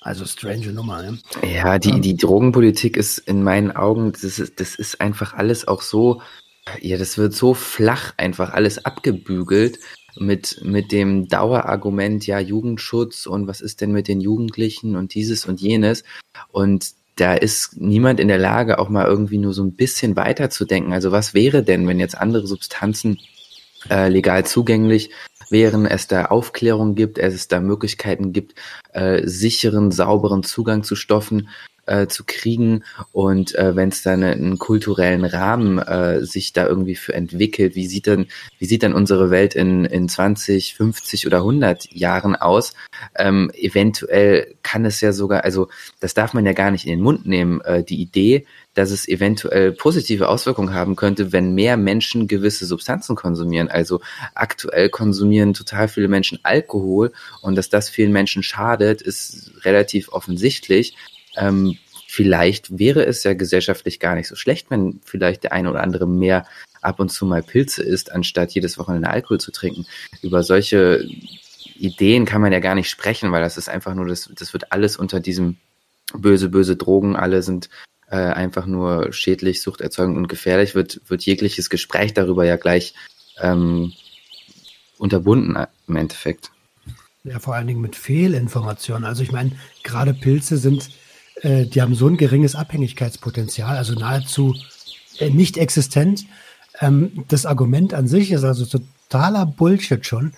Also 0.00 0.24
strange 0.24 0.72
Nummer, 0.72 1.02
ne? 1.02 1.18
Ja, 1.42 1.78
die, 1.78 2.00
die 2.00 2.16
Drogenpolitik 2.16 2.96
ist 2.96 3.18
in 3.18 3.42
meinen 3.42 3.70
Augen, 3.72 4.12
das 4.12 4.38
ist, 4.38 4.58
das 4.58 4.76
ist 4.76 5.00
einfach 5.00 5.34
alles 5.34 5.68
auch 5.68 5.82
so, 5.82 6.22
ja, 6.80 6.96
das 6.96 7.18
wird 7.18 7.34
so 7.34 7.54
flach 7.54 8.14
einfach 8.16 8.52
alles 8.52 8.84
abgebügelt 8.84 9.78
mit, 10.18 10.60
mit 10.64 10.92
dem 10.92 11.28
Dauerargument, 11.28 12.26
ja, 12.26 12.38
Jugendschutz 12.38 13.26
und 13.26 13.46
was 13.46 13.60
ist 13.60 13.80
denn 13.80 13.92
mit 13.92 14.08
den 14.08 14.20
Jugendlichen 14.20 14.96
und 14.96 15.14
dieses 15.14 15.46
und 15.46 15.60
jenes. 15.60 16.04
Und 16.50 16.90
da 17.16 17.34
ist 17.34 17.76
niemand 17.80 18.18
in 18.18 18.28
der 18.28 18.38
Lage, 18.38 18.78
auch 18.78 18.88
mal 18.88 19.06
irgendwie 19.06 19.38
nur 19.38 19.52
so 19.52 19.62
ein 19.62 19.74
bisschen 19.74 20.16
weiterzudenken. 20.16 20.92
Also 20.92 21.12
was 21.12 21.34
wäre 21.34 21.62
denn, 21.62 21.86
wenn 21.86 22.00
jetzt 22.00 22.16
andere 22.16 22.46
Substanzen 22.46 23.18
äh, 23.88 24.08
legal 24.08 24.46
zugänglich 24.46 25.10
wären, 25.50 25.86
es 25.86 26.06
da 26.06 26.26
Aufklärung 26.26 26.94
gibt, 26.94 27.18
es 27.18 27.48
da 27.48 27.60
Möglichkeiten 27.60 28.32
gibt, 28.32 28.54
äh, 28.92 29.26
sicheren, 29.26 29.90
sauberen 29.90 30.42
Zugang 30.42 30.82
zu 30.82 30.94
Stoffen 30.94 31.48
äh, 31.90 32.06
zu 32.06 32.24
kriegen 32.24 32.84
und 33.12 33.54
äh, 33.56 33.74
wenn 33.74 33.88
es 33.88 34.02
dann 34.02 34.22
einen 34.22 34.58
kulturellen 34.58 35.24
Rahmen 35.24 35.78
äh, 35.78 36.24
sich 36.24 36.52
da 36.52 36.66
irgendwie 36.66 36.94
für 36.94 37.14
entwickelt, 37.14 37.74
wie 37.74 37.86
sieht 37.86 38.06
denn, 38.06 38.26
wie 38.58 38.66
sieht 38.66 38.84
dann 38.84 38.94
unsere 38.94 39.30
Welt 39.30 39.54
in, 39.54 39.84
in 39.84 40.08
20, 40.08 40.74
50 40.74 41.26
oder 41.26 41.38
100 41.38 41.92
Jahren 41.92 42.36
aus? 42.36 42.74
Ähm, 43.16 43.50
eventuell 43.54 44.54
kann 44.62 44.84
es 44.84 45.00
ja 45.00 45.12
sogar, 45.12 45.44
also 45.44 45.68
das 45.98 46.14
darf 46.14 46.32
man 46.32 46.46
ja 46.46 46.52
gar 46.52 46.70
nicht 46.70 46.86
in 46.86 46.92
den 46.92 47.00
Mund 47.00 47.26
nehmen, 47.26 47.60
äh, 47.62 47.82
die 47.82 48.00
Idee, 48.00 48.46
dass 48.74 48.92
es 48.92 49.08
eventuell 49.08 49.72
positive 49.72 50.28
Auswirkungen 50.28 50.72
haben 50.72 50.94
könnte, 50.94 51.32
wenn 51.32 51.54
mehr 51.54 51.76
Menschen 51.76 52.28
gewisse 52.28 52.66
Substanzen 52.66 53.16
konsumieren. 53.16 53.68
Also 53.68 54.00
aktuell 54.34 54.90
konsumieren 54.90 55.54
total 55.54 55.88
viele 55.88 56.08
Menschen 56.08 56.38
Alkohol 56.44 57.12
und 57.42 57.56
dass 57.56 57.68
das 57.68 57.88
vielen 57.88 58.12
Menschen 58.12 58.42
schadet, 58.44 59.02
ist 59.02 59.50
relativ 59.64 60.10
offensichtlich. 60.12 60.94
Ähm, 61.36 61.78
vielleicht 62.06 62.78
wäre 62.78 63.04
es 63.04 63.22
ja 63.22 63.34
gesellschaftlich 63.34 64.00
gar 64.00 64.14
nicht 64.14 64.28
so 64.28 64.36
schlecht, 64.36 64.70
wenn 64.70 65.00
vielleicht 65.04 65.44
der 65.44 65.52
eine 65.52 65.70
oder 65.70 65.82
andere 65.82 66.06
mehr 66.06 66.46
ab 66.80 66.98
und 66.98 67.10
zu 67.10 67.26
mal 67.26 67.42
Pilze 67.42 67.82
isst, 67.82 68.10
anstatt 68.10 68.52
jedes 68.52 68.78
Wochenende 68.78 69.10
Alkohol 69.10 69.38
zu 69.38 69.52
trinken. 69.52 69.86
Über 70.22 70.42
solche 70.42 71.06
Ideen 71.76 72.24
kann 72.24 72.40
man 72.40 72.52
ja 72.52 72.60
gar 72.60 72.74
nicht 72.74 72.90
sprechen, 72.90 73.32
weil 73.32 73.42
das 73.42 73.56
ist 73.56 73.68
einfach 73.68 73.94
nur, 73.94 74.06
das, 74.06 74.30
das 74.38 74.52
wird 74.52 74.72
alles 74.72 74.96
unter 74.96 75.20
diesem 75.20 75.56
böse, 76.14 76.48
böse 76.48 76.76
Drogen, 76.76 77.16
alle 77.16 77.42
sind 77.42 77.70
äh, 78.08 78.16
einfach 78.16 78.66
nur 78.66 79.12
schädlich, 79.12 79.62
suchterzeugend 79.62 80.16
und 80.16 80.28
gefährlich, 80.28 80.74
wird, 80.74 81.00
wird 81.08 81.22
jegliches 81.22 81.70
Gespräch 81.70 82.12
darüber 82.12 82.44
ja 82.44 82.56
gleich 82.56 82.94
ähm, 83.40 83.92
unterbunden 84.98 85.56
im 85.86 85.96
Endeffekt. 85.96 86.50
Ja, 87.22 87.38
vor 87.38 87.54
allen 87.54 87.66
Dingen 87.66 87.82
mit 87.82 87.96
Fehlinformationen. 87.96 89.04
Also 89.04 89.22
ich 89.22 89.32
meine, 89.32 89.52
gerade 89.82 90.14
Pilze 90.14 90.56
sind 90.56 90.90
äh, 91.42 91.66
die 91.66 91.82
haben 91.82 91.94
so 91.94 92.06
ein 92.06 92.16
geringes 92.16 92.54
Abhängigkeitspotenzial, 92.54 93.76
also 93.76 93.94
nahezu 93.94 94.54
äh, 95.18 95.30
nicht 95.30 95.56
existent. 95.56 96.26
Ähm, 96.80 97.24
das 97.28 97.46
Argument 97.46 97.94
an 97.94 98.08
sich 98.08 98.30
ist 98.32 98.44
also 98.44 98.64
totaler 98.64 99.46
Bullshit 99.46 100.04
schon. 100.04 100.32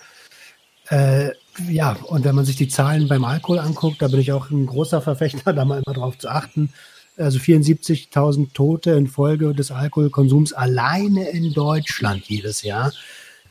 Äh, 0.89 1.31
ja, 1.69 1.93
und 2.07 2.25
wenn 2.25 2.35
man 2.35 2.45
sich 2.45 2.55
die 2.55 2.67
Zahlen 2.67 3.07
beim 3.07 3.23
Alkohol 3.23 3.59
anguckt, 3.59 4.01
da 4.01 4.07
bin 4.07 4.19
ich 4.19 4.31
auch 4.31 4.49
ein 4.49 4.65
großer 4.65 5.01
Verfechter, 5.01 5.53
da 5.53 5.65
mal 5.65 5.81
immer 5.85 5.95
drauf 5.95 6.17
zu 6.17 6.29
achten. 6.29 6.73
Also 7.15 7.37
74.000 7.37 8.53
Tote 8.53 8.91
infolge 8.91 9.53
des 9.53 9.69
Alkoholkonsums 9.69 10.53
alleine 10.53 11.29
in 11.29 11.53
Deutschland 11.53 12.25
jedes 12.25 12.63
Jahr 12.63 12.91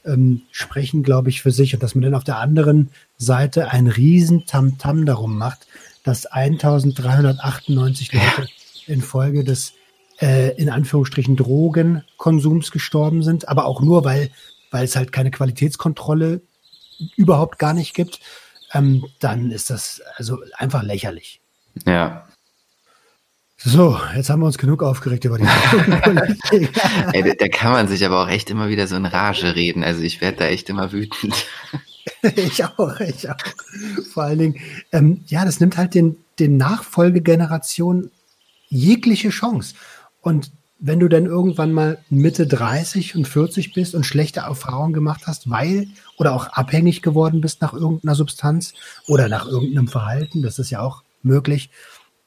ähm, 0.04 0.42
sprechen, 0.50 1.04
glaube 1.04 1.30
ich, 1.30 1.42
für 1.42 1.52
sich. 1.52 1.72
Und 1.74 1.82
dass 1.82 1.94
man 1.94 2.02
dann 2.02 2.14
auf 2.14 2.24
der 2.24 2.38
anderen 2.38 2.90
Seite 3.18 3.70
ein 3.70 3.86
riesen 3.86 4.46
Tamtam 4.46 4.98
-Tam 4.98 5.04
darum 5.04 5.38
macht, 5.38 5.68
dass 6.02 6.26
1398 6.26 8.12
Leute 8.12 8.48
infolge 8.86 9.44
des 9.44 9.74
äh, 10.20 10.54
in 10.56 10.70
Anführungsstrichen 10.70 11.36
Drogenkonsums 11.36 12.70
gestorben 12.70 13.22
sind, 13.22 13.48
aber 13.48 13.66
auch 13.66 13.80
nur, 13.80 14.04
weil, 14.04 14.30
weil 14.70 14.84
es 14.84 14.96
halt 14.96 15.12
keine 15.12 15.30
Qualitätskontrolle 15.30 16.42
überhaupt 17.16 17.58
gar 17.58 17.74
nicht 17.74 17.94
gibt, 17.94 18.20
ähm, 18.72 19.06
dann 19.20 19.50
ist 19.50 19.70
das 19.70 20.02
also 20.16 20.38
einfach 20.56 20.82
lächerlich. 20.82 21.40
Ja. 21.86 22.26
So, 23.56 23.98
jetzt 24.16 24.28
haben 24.28 24.40
wir 24.40 24.46
uns 24.46 24.58
genug 24.58 24.82
aufgeregt 24.82 25.24
über 25.24 25.38
die 25.38 25.44
Politik. 26.02 26.80
Ey, 27.12 27.22
da, 27.22 27.34
da 27.34 27.48
kann 27.48 27.72
man 27.72 27.86
sich 27.86 28.04
aber 28.04 28.20
auch 28.20 28.28
echt 28.28 28.50
immer 28.50 28.68
wieder 28.68 28.88
so 28.88 28.96
in 28.96 29.06
Rage 29.06 29.54
reden. 29.54 29.84
Also 29.84 30.02
ich 30.02 30.20
werde 30.20 30.38
da 30.38 30.44
echt 30.46 30.68
immer 30.68 30.90
wütend. 30.90 31.46
ich 32.36 32.64
auch, 32.64 33.00
ich 33.00 33.28
auch. 33.30 33.36
Vor 34.12 34.24
allen 34.24 34.38
Dingen, 34.38 34.60
ähm, 34.92 35.24
ja, 35.26 35.44
das 35.44 35.60
nimmt 35.60 35.76
halt 35.76 35.94
den, 35.94 36.16
den 36.38 36.56
Nachfolgegenerationen 36.56 38.10
jegliche 38.68 39.30
Chance. 39.30 39.74
Und 40.20 40.50
wenn 40.84 40.98
du 40.98 41.08
dann 41.08 41.26
irgendwann 41.26 41.72
mal 41.72 41.98
Mitte 42.10 42.46
30 42.46 43.14
und 43.14 43.28
40 43.28 43.72
bist 43.72 43.94
und 43.94 44.04
schlechte 44.04 44.40
Erfahrungen 44.40 44.92
gemacht 44.92 45.22
hast, 45.26 45.48
weil 45.48 45.86
oder 46.18 46.34
auch 46.34 46.48
abhängig 46.48 47.02
geworden 47.02 47.40
bist 47.40 47.62
nach 47.62 47.72
irgendeiner 47.72 48.16
Substanz 48.16 48.74
oder 49.06 49.28
nach 49.28 49.46
irgendeinem 49.46 49.86
Verhalten, 49.86 50.42
das 50.42 50.58
ist 50.58 50.70
ja 50.70 50.80
auch 50.80 51.04
möglich, 51.22 51.70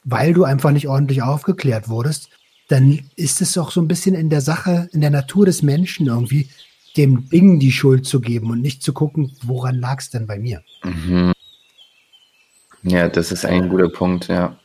weil 0.04 0.32
du 0.32 0.44
einfach 0.44 0.70
nicht 0.70 0.88
ordentlich 0.88 1.20
aufgeklärt 1.20 1.90
wurdest, 1.90 2.30
dann 2.68 3.10
ist 3.14 3.42
es 3.42 3.58
auch 3.58 3.70
so 3.70 3.80
ein 3.80 3.88
bisschen 3.88 4.14
in 4.14 4.30
der 4.30 4.40
Sache, 4.40 4.88
in 4.92 5.02
der 5.02 5.10
Natur 5.10 5.44
des 5.44 5.62
Menschen 5.62 6.06
irgendwie, 6.06 6.48
dem 6.96 7.28
Ding 7.28 7.58
die 7.58 7.72
Schuld 7.72 8.06
zu 8.06 8.20
geben 8.20 8.50
und 8.50 8.60
nicht 8.60 8.82
zu 8.82 8.92
gucken, 8.92 9.36
woran 9.42 9.80
lag 9.80 10.00
es 10.00 10.10
denn 10.10 10.26
bei 10.26 10.38
mir. 10.38 10.62
Mhm. 10.84 11.32
Ja, 12.82 13.08
das 13.08 13.32
ist 13.32 13.44
ein 13.44 13.68
guter 13.68 13.88
Punkt, 13.88 14.28
ja. 14.28 14.56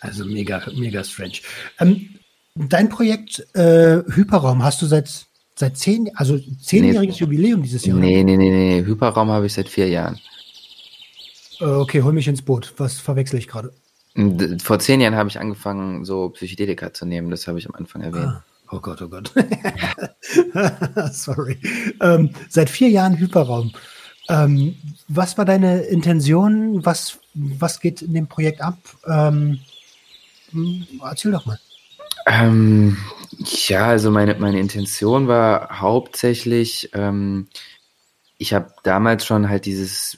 Also 0.00 0.24
mega, 0.24 0.62
mega 0.74 1.02
strange. 1.04 1.38
Ähm, 1.78 2.10
dein 2.54 2.88
Projekt 2.88 3.46
äh, 3.54 4.02
Hyperraum 4.08 4.62
hast 4.62 4.82
du 4.82 4.86
seit 4.86 5.26
seit 5.54 5.76
zehn, 5.76 6.10
also 6.16 6.38
zehnjähriges 6.38 7.16
nee, 7.16 7.20
Jubiläum 7.20 7.62
dieses 7.62 7.84
Jahr? 7.84 7.96
Nee, 7.96 8.24
nee, 8.24 8.36
nee, 8.36 8.50
nee. 8.50 8.84
Hyperraum 8.84 9.30
habe 9.30 9.46
ich 9.46 9.52
seit 9.52 9.68
vier 9.68 9.88
Jahren. 9.88 10.18
Äh, 11.60 11.64
okay, 11.64 12.02
hol 12.02 12.12
mich 12.12 12.26
ins 12.26 12.42
Boot. 12.42 12.74
Was 12.78 12.98
verwechsel 12.98 13.38
ich 13.38 13.48
gerade? 13.48 13.72
Vor 14.62 14.78
zehn 14.78 15.00
Jahren 15.00 15.14
habe 15.14 15.28
ich 15.28 15.38
angefangen, 15.38 16.04
so 16.04 16.30
Psychedelika 16.30 16.92
zu 16.92 17.06
nehmen. 17.06 17.30
Das 17.30 17.46
habe 17.46 17.58
ich 17.58 17.66
am 17.66 17.74
Anfang 17.74 18.02
erwähnt. 18.02 18.26
Ah. 18.26 18.44
Oh 18.72 18.80
Gott, 18.80 19.02
oh 19.02 19.08
Gott. 19.08 19.30
Sorry. 21.12 21.58
Ähm, 22.00 22.30
seit 22.48 22.70
vier 22.70 22.88
Jahren 22.88 23.18
Hyperraum. 23.18 23.72
Ähm, 24.30 24.76
was 25.08 25.36
war 25.36 25.44
deine 25.44 25.82
Intention? 25.82 26.84
Was, 26.86 27.18
was 27.34 27.80
geht 27.80 28.00
in 28.00 28.14
dem 28.14 28.28
Projekt 28.28 28.62
ab? 28.62 28.78
Ähm, 29.06 29.60
hm, 30.52 30.86
erzähl 31.02 31.32
doch 31.32 31.44
mal. 31.44 31.60
Ähm, 32.24 32.96
ja, 33.68 33.88
also 33.88 34.10
meine, 34.10 34.36
meine 34.36 34.58
Intention 34.58 35.28
war 35.28 35.80
hauptsächlich, 35.80 36.88
ähm, 36.94 37.48
ich 38.38 38.54
habe 38.54 38.72
damals 38.84 39.26
schon 39.26 39.50
halt 39.50 39.66
dieses 39.66 40.16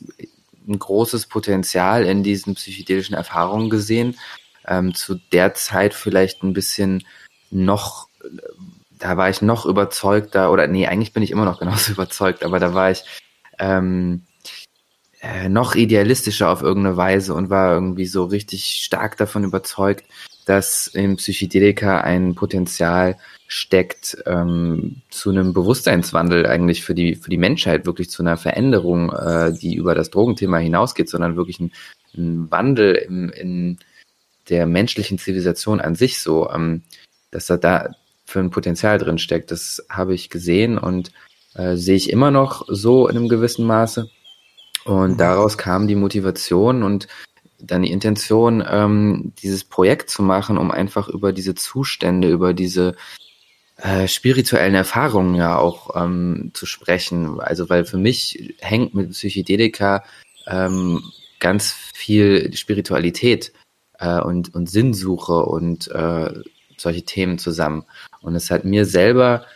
ein 0.68 0.78
großes 0.78 1.26
Potenzial 1.26 2.04
in 2.04 2.22
diesen 2.22 2.54
psychedelischen 2.54 3.16
Erfahrungen 3.16 3.68
gesehen. 3.68 4.16
Ähm, 4.66 4.94
zu 4.94 5.16
der 5.32 5.54
Zeit 5.54 5.92
vielleicht 5.92 6.44
ein 6.44 6.52
bisschen 6.52 7.04
noch 7.50 8.08
da 8.98 9.16
war 9.16 9.28
ich 9.28 9.42
noch 9.42 9.66
überzeugter, 9.66 10.50
oder 10.52 10.66
nee, 10.66 10.86
eigentlich 10.86 11.12
bin 11.12 11.22
ich 11.22 11.30
immer 11.30 11.44
noch 11.44 11.58
genauso 11.60 11.92
überzeugt, 11.92 12.44
aber 12.44 12.58
da 12.58 12.74
war 12.74 12.90
ich 12.90 13.04
ähm, 13.58 14.22
äh, 15.22 15.48
noch 15.48 15.74
idealistischer 15.74 16.50
auf 16.50 16.62
irgendeine 16.62 16.96
Weise 16.96 17.34
und 17.34 17.50
war 17.50 17.74
irgendwie 17.74 18.06
so 18.06 18.24
richtig 18.24 18.64
stark 18.84 19.16
davon 19.16 19.44
überzeugt, 19.44 20.04
dass 20.46 20.86
im 20.88 21.16
Psychedelika 21.16 22.00
ein 22.00 22.34
Potenzial 22.34 23.16
steckt 23.46 24.18
ähm, 24.26 25.02
zu 25.10 25.30
einem 25.30 25.52
Bewusstseinswandel 25.54 26.46
eigentlich 26.46 26.84
für 26.84 26.94
die 26.94 27.14
für 27.14 27.30
die 27.30 27.38
Menschheit 27.38 27.86
wirklich 27.86 28.10
zu 28.10 28.22
einer 28.22 28.36
Veränderung, 28.36 29.12
äh, 29.12 29.52
die 29.52 29.76
über 29.76 29.94
das 29.94 30.10
Drogenthema 30.10 30.58
hinausgeht, 30.58 31.08
sondern 31.08 31.36
wirklich 31.36 31.60
ein, 31.60 31.72
ein 32.16 32.50
Wandel 32.50 32.94
im, 32.94 33.30
in 33.30 33.78
der 34.48 34.66
menschlichen 34.66 35.18
Zivilisation 35.18 35.80
an 35.80 35.94
sich 35.94 36.20
so, 36.20 36.50
ähm, 36.50 36.82
dass 37.30 37.46
da, 37.46 37.56
da 37.56 37.94
für 38.34 38.40
ein 38.40 38.50
Potenzial 38.50 38.98
drin 38.98 39.18
steckt. 39.18 39.52
Das 39.52 39.86
habe 39.88 40.12
ich 40.12 40.28
gesehen 40.28 40.76
und 40.76 41.12
äh, 41.54 41.76
sehe 41.76 41.94
ich 41.94 42.10
immer 42.10 42.32
noch 42.32 42.66
so 42.66 43.06
in 43.06 43.16
einem 43.16 43.28
gewissen 43.28 43.64
Maße. 43.64 44.10
Und 44.84 45.12
mhm. 45.12 45.16
daraus 45.18 45.56
kam 45.56 45.86
die 45.86 45.94
Motivation 45.94 46.82
und 46.82 47.06
dann 47.60 47.82
die 47.82 47.92
Intention, 47.92 48.64
ähm, 48.68 49.32
dieses 49.40 49.62
Projekt 49.62 50.10
zu 50.10 50.24
machen, 50.24 50.58
um 50.58 50.72
einfach 50.72 51.08
über 51.08 51.32
diese 51.32 51.54
Zustände, 51.54 52.28
über 52.28 52.54
diese 52.54 52.96
äh, 53.76 54.08
spirituellen 54.08 54.74
Erfahrungen 54.74 55.36
ja 55.36 55.56
auch 55.56 55.94
ähm, 55.94 56.50
zu 56.54 56.66
sprechen. 56.66 57.38
Also 57.38 57.68
weil 57.68 57.84
für 57.84 57.98
mich 57.98 58.52
hängt 58.58 58.94
mit 58.94 59.12
Psychedelika 59.12 60.02
ähm, 60.48 61.04
ganz 61.38 61.72
viel 61.94 62.52
Spiritualität 62.56 63.52
äh, 64.00 64.20
und, 64.20 64.52
und 64.56 64.68
Sinnsuche 64.68 65.44
und 65.44 65.86
äh, 65.92 66.32
solche 66.76 67.02
Themen 67.02 67.38
zusammen. 67.38 67.84
Und 68.20 68.34
es 68.34 68.50
hat 68.50 68.64
mir 68.64 68.84
selber 68.86 69.46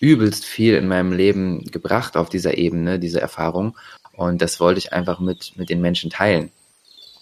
übelst 0.00 0.44
viel 0.44 0.74
in 0.74 0.88
meinem 0.88 1.12
Leben 1.12 1.64
gebracht 1.66 2.16
auf 2.16 2.28
dieser 2.28 2.58
Ebene, 2.58 2.98
diese 2.98 3.20
Erfahrung. 3.20 3.76
Und 4.12 4.42
das 4.42 4.58
wollte 4.58 4.78
ich 4.78 4.92
einfach 4.92 5.20
mit, 5.20 5.52
mit 5.56 5.70
den 5.70 5.80
Menschen 5.80 6.10
teilen. 6.10 6.50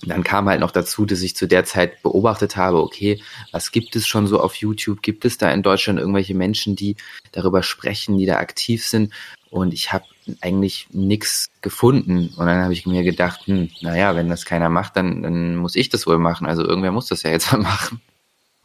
dann 0.02 0.22
kam 0.22 0.48
halt 0.48 0.60
noch 0.60 0.70
dazu, 0.70 1.04
dass 1.04 1.22
ich 1.22 1.34
zu 1.34 1.46
der 1.46 1.64
Zeit 1.64 2.02
beobachtet 2.02 2.56
habe, 2.56 2.78
okay, 2.78 3.20
was 3.50 3.72
gibt 3.72 3.96
es 3.96 4.06
schon 4.06 4.28
so 4.28 4.40
auf 4.40 4.54
YouTube? 4.54 5.02
Gibt 5.02 5.24
es 5.24 5.38
da 5.38 5.50
in 5.50 5.62
Deutschland 5.62 5.98
irgendwelche 5.98 6.34
Menschen, 6.34 6.76
die 6.76 6.96
darüber 7.32 7.64
sprechen, 7.64 8.16
die 8.16 8.26
da 8.26 8.36
aktiv 8.36 8.86
sind? 8.86 9.12
Und 9.50 9.72
ich 9.74 9.92
habe 9.92 10.04
eigentlich 10.40 10.86
nichts 10.90 11.48
gefunden. 11.62 12.32
Und 12.36 12.46
dann 12.46 12.62
habe 12.62 12.72
ich 12.72 12.86
mir 12.86 13.02
gedacht, 13.02 13.46
hm, 13.46 13.70
naja, 13.80 14.14
wenn 14.14 14.28
das 14.28 14.44
keiner 14.44 14.68
macht, 14.68 14.96
dann, 14.96 15.22
dann 15.22 15.56
muss 15.56 15.74
ich 15.74 15.88
das 15.88 16.06
wohl 16.06 16.18
machen. 16.18 16.46
Also 16.46 16.64
irgendwer 16.64 16.92
muss 16.92 17.06
das 17.06 17.22
ja 17.22 17.30
jetzt 17.30 17.50
mal 17.52 17.58
machen. 17.58 18.00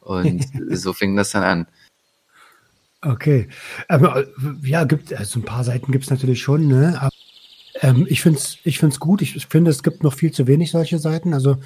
Und 0.04 0.45
so 0.70 0.93
fing 0.93 1.16
das 1.16 1.32
dann 1.32 1.43
an. 1.43 1.68
Okay. 3.01 3.49
Aber, 3.89 4.26
ja, 4.64 4.86
gibt, 4.86 5.14
also 5.14 5.39
ein 5.39 5.45
paar 5.45 5.64
Seiten 5.64 5.91
gibt 5.91 6.06
es 6.06 6.10
natürlich 6.10 6.41
schon, 6.41 6.68
ne? 6.68 6.97
Aber, 6.99 7.12
ähm, 7.82 8.06
ich 8.10 8.22
finde 8.22 8.39
es 8.39 8.58
ich 8.64 8.80
find's 8.80 8.99
gut. 8.99 9.22
Ich 9.22 9.45
finde, 9.47 9.72
es 9.72 9.84
gibt 9.84 10.04
noch 10.04 10.14
viel 10.14 10.32
zu 10.32 10.47
wenig 10.47 10.72
solche 10.72 10.99
Seiten. 10.99 11.34
Also 11.34 11.58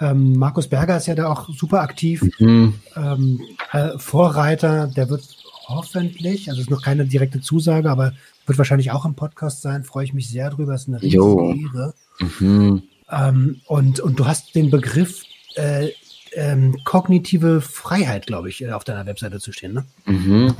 ähm, 0.00 0.36
Markus 0.36 0.68
Berger 0.68 0.96
ist 0.96 1.06
ja 1.06 1.14
da 1.14 1.28
auch 1.28 1.48
super 1.48 1.80
aktiv. 1.80 2.22
Mhm. 2.38 2.74
Ähm, 2.96 3.40
äh, 3.72 3.96
Vorreiter, 3.98 4.88
der 4.88 5.08
wird 5.08 5.36
hoffentlich, 5.66 6.48
also 6.48 6.60
ist 6.60 6.70
noch 6.70 6.82
keine 6.82 7.06
direkte 7.06 7.40
Zusage, 7.40 7.90
aber 7.90 8.12
wird 8.46 8.58
wahrscheinlich 8.58 8.90
auch 8.90 9.04
im 9.04 9.14
Podcast 9.14 9.62
sein. 9.62 9.84
Freue 9.84 10.04
ich 10.04 10.12
mich 10.12 10.28
sehr 10.28 10.50
drüber. 10.50 10.74
Ist 10.74 10.88
eine 10.88 11.00
riesige 11.00 11.22
Ehre. 11.22 11.94
Mhm. 12.18 12.82
Ähm, 13.10 13.60
und, 13.66 14.00
und 14.00 14.18
du 14.18 14.26
hast 14.26 14.54
den 14.54 14.70
Begriff 14.70 15.22
äh, 15.54 15.90
ähm, 16.34 16.76
kognitive 16.84 17.60
Freiheit, 17.60 18.26
glaube 18.26 18.48
ich, 18.48 18.70
auf 18.72 18.84
deiner 18.84 19.06
Webseite 19.06 19.40
zu 19.40 19.52
stehen. 19.52 19.74
Ne? 19.74 19.84
Mhm. 20.06 20.54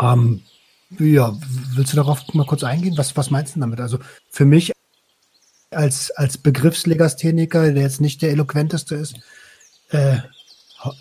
Ähm, 0.00 0.42
ja, 0.98 1.36
willst 1.74 1.92
du 1.92 1.96
darauf 1.96 2.32
mal 2.34 2.46
kurz 2.46 2.64
eingehen? 2.64 2.98
Was, 2.98 3.16
was 3.16 3.30
meinst 3.30 3.56
du 3.56 3.60
damit? 3.60 3.80
Also 3.80 3.98
für 4.30 4.44
mich 4.44 4.72
als, 5.70 6.10
als 6.10 6.38
Begriffslegastheniker, 6.38 7.72
der 7.72 7.82
jetzt 7.82 8.00
nicht 8.00 8.22
der 8.22 8.30
eloquenteste 8.30 8.94
ist, 8.96 9.16
äh, 9.90 10.18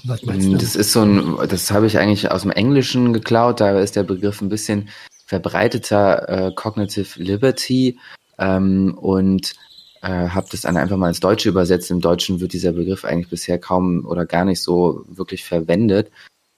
was 0.03 0.23
meinst 0.23 0.47
du? 0.47 0.57
Das 0.57 0.75
ist 0.75 0.91
so 0.93 1.01
ein, 1.01 1.37
das 1.49 1.71
habe 1.71 1.87
ich 1.87 1.97
eigentlich 1.97 2.29
aus 2.31 2.43
dem 2.43 2.51
Englischen 2.51 3.13
geklaut, 3.13 3.59
da 3.59 3.79
ist 3.79 3.95
der 3.95 4.03
Begriff 4.03 4.41
ein 4.41 4.49
bisschen 4.49 4.89
verbreiteter 5.25 6.29
äh, 6.29 6.51
Cognitive 6.53 7.21
Liberty 7.21 7.97
ähm, 8.37 8.97
und 8.97 9.53
äh, 10.01 10.29
habe 10.29 10.47
das 10.51 10.61
dann 10.61 10.77
einfach 10.77 10.97
mal 10.97 11.09
ins 11.09 11.19
Deutsche 11.19 11.49
übersetzt. 11.49 11.91
Im 11.91 12.01
Deutschen 12.01 12.39
wird 12.39 12.53
dieser 12.53 12.71
Begriff 12.71 13.05
eigentlich 13.05 13.29
bisher 13.29 13.59
kaum 13.59 14.05
oder 14.05 14.25
gar 14.25 14.45
nicht 14.45 14.61
so 14.61 15.05
wirklich 15.07 15.45
verwendet. 15.45 16.11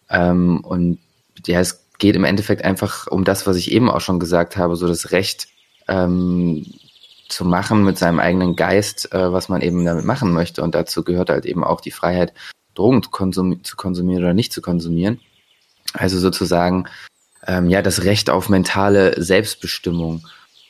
Ähm, 0.09 0.61
und 0.61 0.99
ja, 1.45 1.59
es 1.59 1.85
geht 1.99 2.15
im 2.15 2.23
Endeffekt 2.23 2.63
einfach 2.63 3.07
um 3.07 3.23
das, 3.23 3.45
was 3.45 3.57
ich 3.57 3.71
eben 3.71 3.89
auch 3.89 4.01
schon 4.01 4.19
gesagt 4.19 4.57
habe, 4.57 4.75
so 4.75 4.87
das 4.87 5.11
Recht 5.11 5.47
ähm, 5.87 6.65
zu 7.27 7.45
machen 7.45 7.83
mit 7.83 7.97
seinem 7.97 8.19
eigenen 8.19 8.55
Geist, 8.55 9.11
äh, 9.13 9.31
was 9.31 9.49
man 9.49 9.61
eben 9.61 9.83
damit 9.85 10.05
machen 10.05 10.31
möchte. 10.31 10.63
Und 10.63 10.75
dazu 10.75 11.03
gehört 11.03 11.29
halt 11.29 11.45
eben 11.45 11.63
auch 11.63 11.81
die 11.81 11.91
Freiheit, 11.91 12.33
Drogen 12.75 13.03
zu, 13.03 13.09
konsum 13.09 13.63
zu 13.63 13.75
konsumieren 13.75 14.23
oder 14.23 14.33
nicht 14.33 14.53
zu 14.53 14.61
konsumieren. 14.61 15.19
Also 15.93 16.17
sozusagen, 16.17 16.85
ähm, 17.45 17.69
ja, 17.69 17.81
das 17.81 18.03
Recht 18.03 18.29
auf 18.29 18.49
mentale 18.49 19.21
Selbstbestimmung 19.21 20.25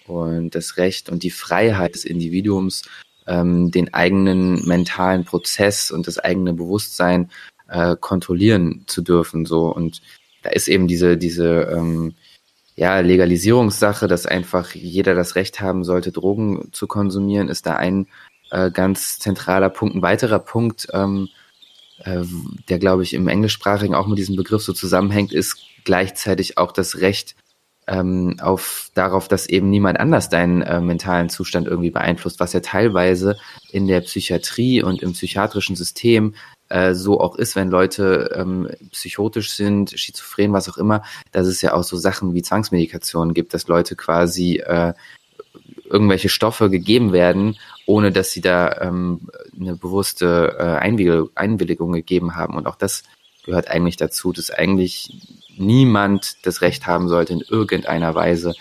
und 0.07 0.55
das 0.55 0.77
Recht 0.77 1.09
und 1.09 1.23
die 1.23 1.31
Freiheit 1.31 1.95
des 1.95 2.05
Individuums, 2.05 2.83
ähm, 3.27 3.71
den 3.71 3.93
eigenen 3.93 4.65
mentalen 4.67 5.25
Prozess 5.25 5.91
und 5.91 6.07
das 6.07 6.19
eigene 6.19 6.53
Bewusstsein 6.53 7.29
äh, 7.69 7.95
kontrollieren 7.99 8.83
zu 8.87 9.01
dürfen. 9.01 9.45
So 9.45 9.73
und 9.73 10.01
da 10.41 10.49
ist 10.49 10.67
eben 10.67 10.87
diese, 10.87 11.17
diese 11.17 11.69
ähm, 11.73 12.15
ja, 12.75 12.99
Legalisierungssache, 12.99 14.07
dass 14.07 14.25
einfach 14.25 14.73
jeder 14.73 15.15
das 15.15 15.35
Recht 15.35 15.61
haben 15.61 15.83
sollte, 15.83 16.11
Drogen 16.11 16.69
zu 16.71 16.87
konsumieren, 16.87 17.49
ist 17.49 17.65
da 17.65 17.75
ein 17.75 18.07
äh, 18.51 18.71
ganz 18.71 19.19
zentraler 19.19 19.69
Punkt. 19.69 19.95
Ein 19.95 20.01
weiterer 20.01 20.39
Punkt, 20.39 20.87
ähm, 20.91 21.29
äh, 21.99 22.23
der, 22.69 22.79
glaube 22.79 23.03
ich, 23.03 23.13
im 23.13 23.27
Englischsprachigen 23.27 23.95
auch 23.95 24.07
mit 24.07 24.17
diesem 24.17 24.35
Begriff 24.35 24.63
so 24.63 24.73
zusammenhängt, 24.73 25.31
ist 25.31 25.57
gleichzeitig 25.83 26.57
auch 26.57 26.71
das 26.71 26.99
Recht 26.99 27.35
ähm, 27.88 28.38
auf 28.41 28.89
darauf, 28.93 29.27
dass 29.27 29.47
eben 29.47 29.69
niemand 29.69 29.99
anders 29.99 30.29
deinen 30.29 30.61
äh, 30.61 30.79
mentalen 30.79 31.29
Zustand 31.29 31.67
irgendwie 31.67 31.91
beeinflusst, 31.91 32.39
was 32.39 32.53
ja 32.53 32.59
teilweise 32.59 33.38
in 33.71 33.88
der 33.88 34.01
Psychiatrie 34.01 34.81
und 34.84 35.01
im 35.01 35.13
psychiatrischen 35.13 35.75
System 35.75 36.34
äh, 36.69 36.93
so 36.93 37.19
auch 37.19 37.36
ist, 37.36 37.55
wenn 37.55 37.69
Leute 37.69 38.34
ähm, 38.36 38.69
psychotisch 38.91 39.51
sind, 39.51 39.91
schizophren, 39.91 40.53
was 40.53 40.69
auch 40.69 40.77
immer, 40.77 41.03
dass 41.31 41.47
es 41.47 41.61
ja 41.61 41.73
auch 41.73 41.84
so 41.84 41.97
Sachen 41.97 42.34
wie 42.34 42.41
Zwangsmedikationen 42.41 43.34
gibt, 43.34 43.53
dass 43.53 43.67
Leute 43.67 43.95
quasi 43.95 44.57
äh, 44.57 44.93
irgendwelche 45.86 46.29
Stoffe 46.29 46.69
gegeben 46.69 47.11
werden, 47.11 47.57
ohne 47.86 48.11
dass 48.11 48.31
sie 48.31 48.41
da 48.41 48.81
ähm, 48.81 49.29
eine 49.59 49.75
bewusste 49.75 50.55
äh, 50.57 50.63
Einwilligung 51.36 51.91
gegeben 51.91 52.36
haben. 52.36 52.55
Und 52.55 52.65
auch 52.65 52.75
das 52.75 53.03
gehört 53.45 53.67
eigentlich 53.67 53.97
dazu, 53.97 54.31
dass 54.31 54.49
eigentlich 54.49 55.13
niemand 55.57 56.45
das 56.45 56.61
Recht 56.61 56.87
haben 56.87 57.07
sollte, 57.07 57.33
in 57.33 57.41
irgendeiner 57.41 58.15
Weise 58.15 58.53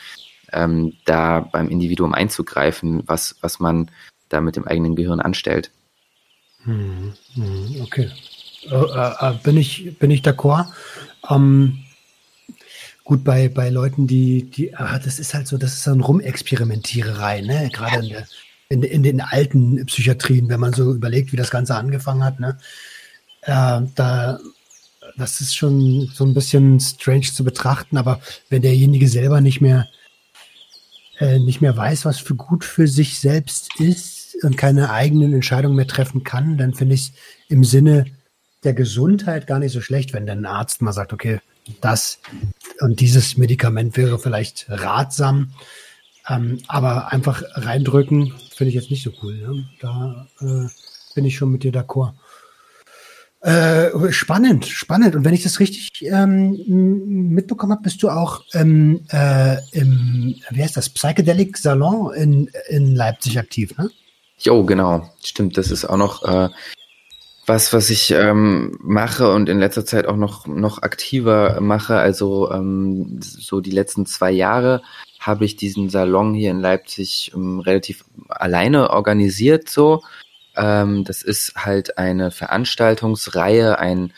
ähm, 0.53 0.95
da 1.05 1.41
beim 1.41 1.69
Individuum 1.69 2.15
einzugreifen, 2.15 3.03
was, 3.07 3.37
was 3.41 3.61
man 3.61 3.91
da 4.29 4.41
mit 4.41 4.57
dem 4.57 4.67
eigenen 4.67 4.97
Gehirn 4.97 5.21
anstellt. 5.21 5.71
Hm, 6.65 7.15
okay. 7.83 8.11
Äh, 8.71 8.75
äh, 8.75 9.31
äh, 9.31 9.35
bin 9.43 9.57
ich, 9.57 9.99
bin 9.99 10.11
ich 10.11 10.23
d'accord. 10.23 10.67
Ähm, 11.29 11.79
gut, 13.05 13.25
bei, 13.25 13.49
bei 13.49 13.71
Leuten, 13.71 14.07
die, 14.07 14.45
die, 14.45 14.75
ah, 14.75 14.99
das 14.99 15.19
ist 15.19 15.35
halt 15.35 15.49
so, 15.49 15.59
das 15.59 15.73
ist 15.73 15.85
so 15.85 15.93
ein 15.93 16.01
Rumexperimentiererei, 16.01 17.41
ne? 17.41 17.71
Gerade 17.73 18.05
in, 18.05 18.09
der, 18.09 18.27
in, 18.69 18.83
in 18.83 19.03
den 19.03 19.21
alten 19.21 19.85
Psychiatrien, 19.87 20.49
wenn 20.49 20.61
man 20.61 20.73
so 20.73 20.93
überlegt, 20.93 21.33
wie 21.33 21.37
das 21.37 21.51
Ganze 21.51 21.75
angefangen 21.75 22.25
hat, 22.25 22.39
ne? 22.39 22.59
Äh, 23.43 23.81
da, 23.97 24.39
das 25.17 25.41
ist 25.41 25.55
schon 25.55 26.11
so 26.15 26.25
ein 26.25 26.35
bisschen 26.35 26.81
strange 26.81 27.33
zu 27.33 27.45
betrachten, 27.45 27.97
aber 27.97 28.21
wenn 28.49 28.63
derjenige 28.63 29.09
selber 29.09 29.41
nicht 29.41 29.61
mehr, 29.61 29.89
äh, 31.19 31.39
nicht 31.39 31.61
mehr 31.61 31.77
weiß, 31.77 32.05
was 32.05 32.19
für 32.19 32.35
gut 32.35 32.65
für 32.65 32.89
sich 32.89 33.19
selbst 33.19 33.81
ist, 33.81 34.23
und 34.43 34.57
keine 34.57 34.91
eigenen 34.91 35.33
Entscheidungen 35.33 35.77
mehr 35.77 35.87
treffen 35.87 36.25
kann, 36.25 36.57
dann 36.59 36.75
finde 36.75 36.95
ich 36.95 37.03
es 37.03 37.13
im 37.49 37.65
Sinne 37.65 38.07
der 38.65 38.75
Gesundheit 38.75 39.47
gar 39.47 39.59
nicht 39.59 39.73
so 39.73 39.81
schlecht, 39.81 40.13
wenn 40.13 40.29
ein 40.29 40.47
Arzt 40.47 40.83
mal 40.83 40.93
sagt, 40.93 41.13
okay, 41.13 41.41
das 41.81 42.19
und 42.81 43.01
dieses 43.01 43.37
Medikament 43.37 43.97
wäre 43.97 44.19
vielleicht 44.19 44.67
ratsam, 44.69 45.53
ähm, 46.29 46.61
aber 46.69 47.13
einfach 47.13 47.43
reindrücken 47.55 48.33
finde 48.55 48.69
ich 48.71 48.75
jetzt 48.75 48.91
nicht 48.91 49.03
so 49.03 49.13
cool. 49.23 49.37
Ne? 49.37 49.69
Da 49.81 50.29
äh, 50.41 50.69
bin 51.15 51.25
ich 51.25 51.37
schon 51.37 51.51
mit 51.51 51.63
dir 51.63 51.73
d'accord. 51.73 52.15
Äh, 53.43 54.13
spannend, 54.13 54.67
spannend. 54.67 55.17
Und 55.17 55.25
wenn 55.25 55.35
ich 55.35 55.43
das 55.43 55.59
richtig 55.59 55.91
ähm, 56.03 56.63
mitbekommen 57.35 57.73
habe, 57.73 57.83
bist 57.83 58.01
du 58.03 58.09
auch 58.09 58.45
ähm, 58.55 59.01
äh, 59.11 59.57
im, 59.73 60.37
wie 60.51 60.63
heißt 60.63 60.77
das, 60.77 60.89
Psychedelic 60.89 61.59
Salon 61.59 62.15
in, 62.15 62.51
in 62.69 62.95
Leipzig 62.95 63.39
aktiv, 63.41 63.77
ne? 63.77 63.91
Jo, 64.39 64.65
genau. 64.65 65.11
Stimmt, 65.25 65.59
das 65.59 65.73
ist 65.73 65.85
auch 65.85 65.97
noch 65.97 66.23
äh, 66.23 66.51
was, 67.47 67.73
was 67.73 67.91
ich 67.91 68.13
ähm, 68.13 68.79
mache 68.81 69.33
und 69.33 69.49
in 69.49 69.59
letzter 69.59 69.85
Zeit 69.85 70.07
auch 70.07 70.17
noch, 70.17 70.47
noch 70.47 70.83
aktiver 70.83 71.61
mache. 71.61 71.97
Also 71.97 72.49
ähm, 72.53 73.19
so 73.21 73.61
die 73.61 73.73
letzten 73.73 74.07
zwei 74.07 74.31
Jahre 74.31 74.83
habe 75.19 75.45
ich 75.45 75.57
diesen 75.57 75.91
Salon 75.91 76.33
hier 76.35 76.53
in 76.53 76.61
Leipzig 76.61 77.33
ähm, 77.35 77.59
relativ 77.59 78.05
alleine 78.29 78.91
organisiert 78.91 79.69
so. 79.69 80.03
Ähm, 80.57 81.05
das 81.05 81.23
ist 81.23 81.55
halt 81.57 81.99
eine 81.99 82.31
Veranstaltungsreihe, 82.31 83.79
ein 83.79 84.13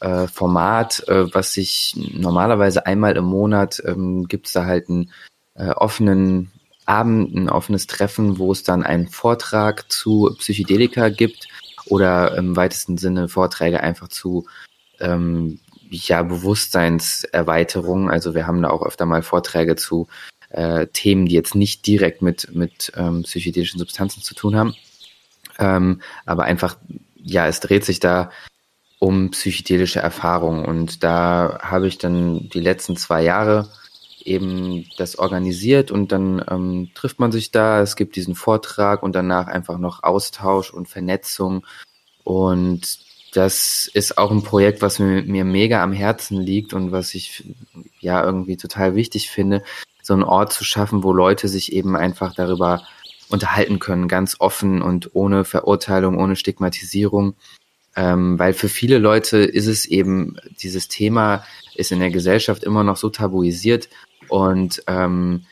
äh, 0.00 0.26
Format, 0.26 1.06
äh, 1.08 1.32
was 1.34 1.52
sich 1.52 1.94
normalerweise 1.96 2.86
einmal 2.86 3.16
im 3.16 3.24
Monat 3.24 3.82
ähm, 3.84 4.26
gibt 4.28 4.46
es 4.46 4.52
da 4.52 4.66
halt 4.66 4.88
einen 4.88 5.10
äh, 5.54 5.70
offenen 5.70 6.50
Abend, 6.84 7.34
ein 7.34 7.48
offenes 7.48 7.86
Treffen, 7.86 8.38
wo 8.38 8.52
es 8.52 8.62
dann 8.62 8.82
einen 8.82 9.08
Vortrag 9.08 9.90
zu 9.90 10.34
Psychedelika 10.38 11.08
gibt 11.08 11.48
oder 11.86 12.36
im 12.36 12.56
weitesten 12.56 12.98
Sinne 12.98 13.28
Vorträge 13.28 13.80
einfach 13.80 14.08
zu 14.08 14.46
ähm, 15.00 15.58
ja, 15.90 16.22
Bewusstseinserweiterung. 16.22 18.10
Also 18.10 18.34
wir 18.34 18.46
haben 18.46 18.62
da 18.62 18.70
auch 18.70 18.84
öfter 18.84 19.06
mal 19.06 19.22
Vorträge 19.22 19.76
zu 19.76 20.08
äh, 20.50 20.86
Themen, 20.88 21.26
die 21.26 21.34
jetzt 21.34 21.54
nicht 21.54 21.86
direkt 21.86 22.22
mit, 22.22 22.54
mit 22.54 22.92
ähm, 22.96 23.22
psychedelischen 23.22 23.78
Substanzen 23.78 24.22
zu 24.22 24.34
tun 24.34 24.56
haben. 24.56 24.74
Ähm, 25.58 26.00
aber 26.24 26.44
einfach, 26.44 26.76
ja, 27.16 27.46
es 27.46 27.60
dreht 27.60 27.84
sich 27.84 28.00
da 28.00 28.30
um 28.98 29.30
psychedelische 29.30 30.00
Erfahrungen. 30.00 30.64
Und 30.64 31.04
da 31.04 31.58
habe 31.62 31.86
ich 31.86 31.98
dann 31.98 32.48
die 32.48 32.60
letzten 32.60 32.96
zwei 32.96 33.22
Jahre 33.22 33.68
eben 34.24 34.86
das 34.96 35.18
organisiert 35.18 35.90
und 35.90 36.10
dann 36.10 36.44
ähm, 36.50 36.90
trifft 36.94 37.20
man 37.20 37.30
sich 37.30 37.52
da, 37.52 37.80
es 37.80 37.94
gibt 37.94 38.16
diesen 38.16 38.34
Vortrag 38.34 39.02
und 39.02 39.14
danach 39.14 39.46
einfach 39.46 39.78
noch 39.78 40.02
Austausch 40.02 40.72
und 40.72 40.88
Vernetzung. 40.88 41.64
Und 42.24 42.98
das 43.32 43.88
ist 43.92 44.18
auch 44.18 44.30
ein 44.30 44.42
Projekt, 44.42 44.82
was 44.82 44.98
mir, 44.98 45.22
mir 45.22 45.44
mega 45.44 45.82
am 45.82 45.92
Herzen 45.92 46.40
liegt 46.40 46.74
und 46.74 46.90
was 46.90 47.14
ich 47.14 47.44
ja 48.00 48.24
irgendwie 48.24 48.56
total 48.56 48.94
wichtig 48.96 49.30
finde, 49.30 49.62
so 50.02 50.14
einen 50.14 50.24
Ort 50.24 50.52
zu 50.52 50.64
schaffen, 50.64 51.02
wo 51.04 51.12
Leute 51.12 51.48
sich 51.48 51.72
eben 51.72 51.96
einfach 51.96 52.34
darüber 52.34 52.82
unterhalten 53.28 53.78
können, 53.78 54.08
ganz 54.08 54.36
offen 54.38 54.82
und 54.82 55.14
ohne 55.14 55.44
Verurteilung, 55.44 56.18
ohne 56.18 56.36
Stigmatisierung. 56.36 57.34
Ähm, 57.96 58.38
weil 58.38 58.52
für 58.52 58.68
viele 58.68 58.98
Leute 58.98 59.38
ist 59.38 59.66
es 59.66 59.86
eben, 59.86 60.36
dieses 60.60 60.88
Thema 60.88 61.44
ist 61.74 61.92
in 61.92 62.00
der 62.00 62.10
Gesellschaft 62.10 62.62
immer 62.62 62.84
noch 62.84 62.96
so 62.96 63.08
tabuisiert 63.08 63.88
und 64.28 64.82
ähm, 64.86 65.46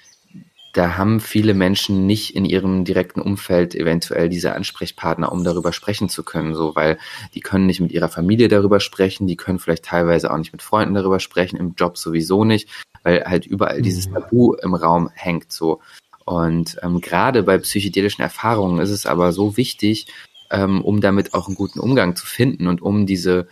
da 0.74 0.96
haben 0.96 1.20
viele 1.20 1.54
Menschen 1.54 2.04
nicht 2.04 2.34
in 2.34 2.44
ihrem 2.44 2.84
direkten 2.84 3.20
Umfeld 3.20 3.76
eventuell 3.76 4.28
diese 4.28 4.54
Ansprechpartner, 4.54 5.30
um 5.30 5.44
darüber 5.44 5.72
sprechen 5.72 6.08
zu 6.08 6.24
können, 6.24 6.54
so, 6.54 6.74
weil 6.74 6.98
die 7.32 7.40
können 7.40 7.66
nicht 7.66 7.80
mit 7.80 7.92
ihrer 7.92 8.08
Familie 8.08 8.48
darüber 8.48 8.80
sprechen, 8.80 9.28
die 9.28 9.36
können 9.36 9.60
vielleicht 9.60 9.84
teilweise 9.84 10.32
auch 10.32 10.36
nicht 10.36 10.52
mit 10.52 10.62
Freunden 10.62 10.94
darüber 10.94 11.20
sprechen, 11.20 11.58
im 11.58 11.74
Job 11.76 11.96
sowieso 11.96 12.44
nicht, 12.44 12.68
weil 13.04 13.24
halt 13.24 13.46
überall 13.46 13.82
dieses 13.82 14.08
mhm. 14.08 14.14
Tabu 14.14 14.54
im 14.54 14.74
Raum 14.74 15.10
hängt, 15.14 15.52
so. 15.52 15.80
Und 16.24 16.78
ähm, 16.82 17.00
gerade 17.00 17.42
bei 17.42 17.58
psychedelischen 17.58 18.22
Erfahrungen 18.22 18.80
ist 18.80 18.90
es 18.90 19.06
aber 19.06 19.32
so 19.32 19.56
wichtig, 19.56 20.06
ähm, 20.50 20.82
um 20.82 21.00
damit 21.00 21.34
auch 21.34 21.46
einen 21.48 21.56
guten 21.56 21.80
Umgang 21.80 22.16
zu 22.16 22.26
finden 22.26 22.66
und 22.66 22.80
um 22.82 23.06
diese 23.06 23.48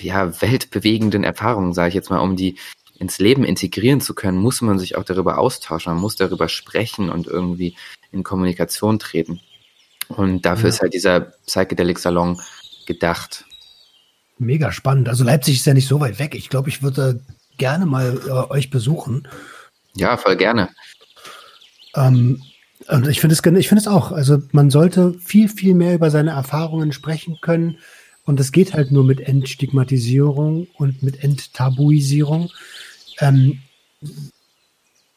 ja 0.00 0.40
weltbewegenden 0.42 1.24
Erfahrungen, 1.24 1.72
sage 1.72 1.88
ich 1.88 1.94
jetzt 1.94 2.10
mal, 2.10 2.20
um 2.20 2.36
die 2.36 2.56
ins 2.98 3.18
Leben 3.18 3.42
integrieren 3.44 4.00
zu 4.00 4.14
können, 4.14 4.38
muss 4.38 4.60
man 4.60 4.78
sich 4.78 4.96
auch 4.96 5.04
darüber 5.04 5.38
austauschen, 5.38 5.92
man 5.92 6.00
muss 6.00 6.16
darüber 6.16 6.48
sprechen 6.48 7.10
und 7.10 7.26
irgendwie 7.26 7.76
in 8.12 8.22
Kommunikation 8.22 8.98
treten. 8.98 9.40
Und 10.08 10.42
dafür 10.42 10.64
ja. 10.64 10.68
ist 10.68 10.82
halt 10.82 10.94
dieser 10.94 11.20
Psychedelic 11.46 11.98
Salon 11.98 12.40
gedacht. 12.86 13.44
Mega 14.38 14.70
spannend. 14.72 15.08
Also 15.08 15.24
Leipzig 15.24 15.56
ist 15.56 15.66
ja 15.66 15.74
nicht 15.74 15.88
so 15.88 16.00
weit 16.00 16.18
weg. 16.18 16.34
Ich 16.34 16.48
glaube, 16.48 16.68
ich 16.68 16.82
würde 16.82 17.20
gerne 17.58 17.86
mal 17.86 18.20
äh, 18.26 18.52
euch 18.52 18.70
besuchen. 18.70 19.26
Ja, 19.94 20.16
voll 20.16 20.36
gerne. 20.36 20.70
Ähm, 21.94 22.42
und 22.88 23.08
ich 23.08 23.20
finde 23.20 23.34
es, 23.34 23.44
ich 23.44 23.68
finde 23.68 23.80
es 23.80 23.88
auch. 23.88 24.12
Also 24.12 24.42
man 24.52 24.70
sollte 24.70 25.14
viel, 25.20 25.48
viel 25.48 25.74
mehr 25.74 25.94
über 25.94 26.10
seine 26.10 26.32
Erfahrungen 26.32 26.92
sprechen 26.92 27.38
können. 27.40 27.78
Und 28.24 28.38
das 28.38 28.52
geht 28.52 28.74
halt 28.74 28.92
nur 28.92 29.04
mit 29.04 29.20
Entstigmatisierung 29.20 30.68
und 30.78 31.02
mit 31.02 31.22
Enttabuisierung. 31.22 32.50
Ähm, 33.18 33.60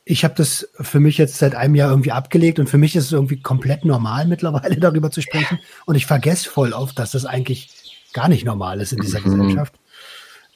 ich 0.04 0.24
habe 0.24 0.36
das 0.36 0.70
für 0.80 1.00
mich 1.00 1.18
jetzt 1.18 1.38
seit 1.38 1.56
einem 1.56 1.76
Jahr 1.76 1.90
irgendwie 1.90 2.12
abgelegt 2.12 2.60
und 2.60 2.70
für 2.70 2.78
mich 2.78 2.96
ist 2.96 3.06
es 3.06 3.12
irgendwie 3.12 3.42
komplett 3.42 3.86
normal 3.86 4.28
mittlerweile 4.28 4.78
darüber 4.78 5.12
zu 5.12 5.22
sprechen. 5.22 5.60
Und 5.86 5.96
ich 5.96 6.06
vergesse 6.06 6.50
voll 6.50 6.74
oft, 6.74 6.98
dass 7.00 7.12
das 7.12 7.26
eigentlich 7.26 7.70
gar 8.14 8.30
nicht 8.30 8.46
normal 8.46 8.80
ist 8.82 8.94
in 8.94 9.02
dieser 9.02 9.20
mhm. 9.22 9.24
Gesellschaft. 9.24 9.74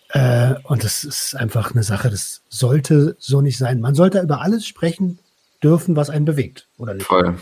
Äh, 0.10 0.56
und 0.64 0.84
das 0.84 1.04
ist 1.04 1.36
einfach 1.36 1.74
eine 1.74 1.84
Sache, 1.84 2.10
das 2.10 2.42
sollte 2.50 3.16
so 3.20 3.42
nicht 3.42 3.58
sein. 3.58 3.80
Man 3.80 3.96
sollte 3.96 4.22
über 4.22 4.42
alles 4.42 4.66
sprechen 4.66 5.20
dürfen, 5.64 5.96
was 5.96 6.10
einen 6.10 6.26
bewegt, 6.26 6.68
oder 6.78 6.94
nicht? 6.94 7.06
Voll. 7.06 7.38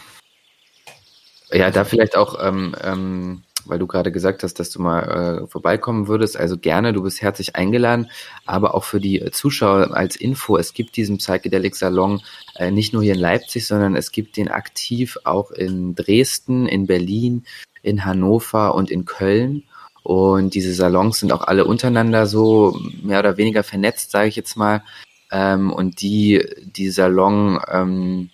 Ja, 1.52 1.72
da 1.72 1.86
vielleicht 1.86 2.18
auch 2.18 2.38
ähm, 2.46 2.76
ähm, 2.84 3.44
weil 3.70 3.80
du 3.80 3.88
gerade 3.88 4.12
gesagt 4.12 4.44
hast, 4.44 4.56
dass 4.56 4.70
du 4.70 4.82
mal 4.82 5.44
äh, 5.44 5.48
vorbeikommen 5.48 6.08
würdest. 6.08 6.38
Also 6.38 6.58
gerne, 6.58 6.94
du 6.94 7.04
bist 7.04 7.22
herzlich 7.22 7.56
eingeladen, 7.56 8.10
aber 8.46 8.76
auch 8.76 8.84
für 8.84 9.00
die 9.00 9.30
Zuschauer 9.32 9.96
als 9.96 10.16
Info, 10.16 10.58
es 10.58 10.74
gibt 10.74 10.96
diesen 10.96 11.18
Psychedelic 11.18 11.76
Salon 11.76 12.22
äh, 12.56 12.72
nicht 12.72 12.94
nur 12.94 13.04
hier 13.04 13.14
in 13.14 13.20
Leipzig, 13.20 13.68
sondern 13.68 13.96
es 13.96 14.12
gibt 14.12 14.38
den 14.38 14.50
aktiv 14.50 15.18
auch 15.24 15.52
in 15.52 15.96
Dresden, 15.96 16.68
in 16.68 16.88
Berlin, 16.88 17.46
in 17.82 18.06
Hannover 18.06 18.76
und 18.76 18.92
in 18.92 19.06
Köln. 19.06 19.64
Und 20.04 20.54
diese 20.54 20.74
Salons 20.74 21.20
sind 21.20 21.34
auch 21.34 21.42
alle 21.42 21.66
untereinander 21.66 22.28
so 22.28 22.80
mehr 23.04 23.20
oder 23.20 23.38
weniger 23.38 23.64
vernetzt, 23.64 24.12
sage 24.12 24.30
ich 24.30 24.38
jetzt 24.38 24.56
mal. 24.56 24.84
Ähm, 25.32 25.72
und 25.72 26.02
die, 26.02 26.46
die 26.64 26.90
Salon 26.90 27.60
ähm, 27.70 28.30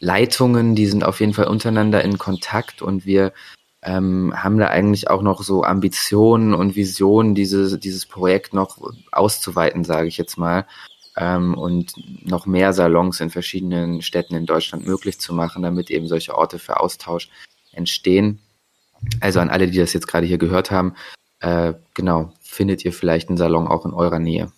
die 0.00 0.86
sind 0.86 1.04
auf 1.04 1.20
jeden 1.20 1.32
Fall 1.32 1.46
untereinander 1.46 2.02
in 2.02 2.18
Kontakt 2.18 2.82
und 2.82 3.06
wir 3.06 3.32
ähm, 3.82 4.32
haben 4.36 4.58
da 4.58 4.68
eigentlich 4.68 5.10
auch 5.10 5.22
noch 5.22 5.42
so 5.42 5.64
Ambitionen 5.64 6.54
und 6.54 6.76
Visionen, 6.76 7.34
diese, 7.34 7.78
dieses 7.78 8.06
Projekt 8.06 8.54
noch 8.54 8.78
auszuweiten, 9.10 9.84
sage 9.84 10.08
ich 10.08 10.16
jetzt 10.16 10.38
mal, 10.38 10.66
ähm, 11.16 11.54
und 11.54 11.94
noch 12.24 12.46
mehr 12.46 12.72
Salons 12.72 13.20
in 13.20 13.30
verschiedenen 13.30 14.02
Städten 14.02 14.34
in 14.34 14.46
Deutschland 14.46 14.86
möglich 14.86 15.18
zu 15.18 15.34
machen, 15.34 15.62
damit 15.62 15.90
eben 15.90 16.06
solche 16.06 16.36
Orte 16.36 16.58
für 16.58 16.80
Austausch 16.80 17.28
entstehen. 17.72 18.40
Also 19.20 19.40
an 19.40 19.50
alle, 19.50 19.68
die 19.68 19.78
das 19.78 19.92
jetzt 19.92 20.06
gerade 20.06 20.26
hier 20.26 20.38
gehört 20.38 20.70
haben, 20.70 20.94
äh, 21.40 21.74
genau, 21.94 22.32
findet 22.40 22.84
ihr 22.84 22.92
vielleicht 22.92 23.28
einen 23.28 23.38
Salon 23.38 23.66
auch 23.66 23.84
in 23.84 23.92
eurer 23.92 24.20
Nähe. 24.20 24.52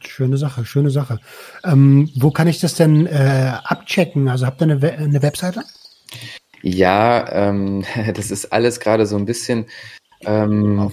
Schöne 0.00 0.36
Sache, 0.36 0.64
schöne 0.64 0.90
Sache. 0.90 1.18
Ähm, 1.64 2.10
wo 2.14 2.30
kann 2.30 2.48
ich 2.48 2.60
das 2.60 2.74
denn 2.74 3.06
äh, 3.06 3.52
abchecken? 3.64 4.28
Also 4.28 4.46
habt 4.46 4.60
ihr 4.60 4.64
eine, 4.64 4.82
We 4.82 4.92
eine 4.92 5.22
Webseite? 5.22 5.62
Ja, 6.62 7.26
ähm, 7.32 7.84
das 8.14 8.30
ist 8.30 8.52
alles 8.52 8.80
gerade 8.80 9.06
so 9.06 9.16
ein 9.16 9.24
bisschen 9.24 9.66
ähm, 10.22 10.92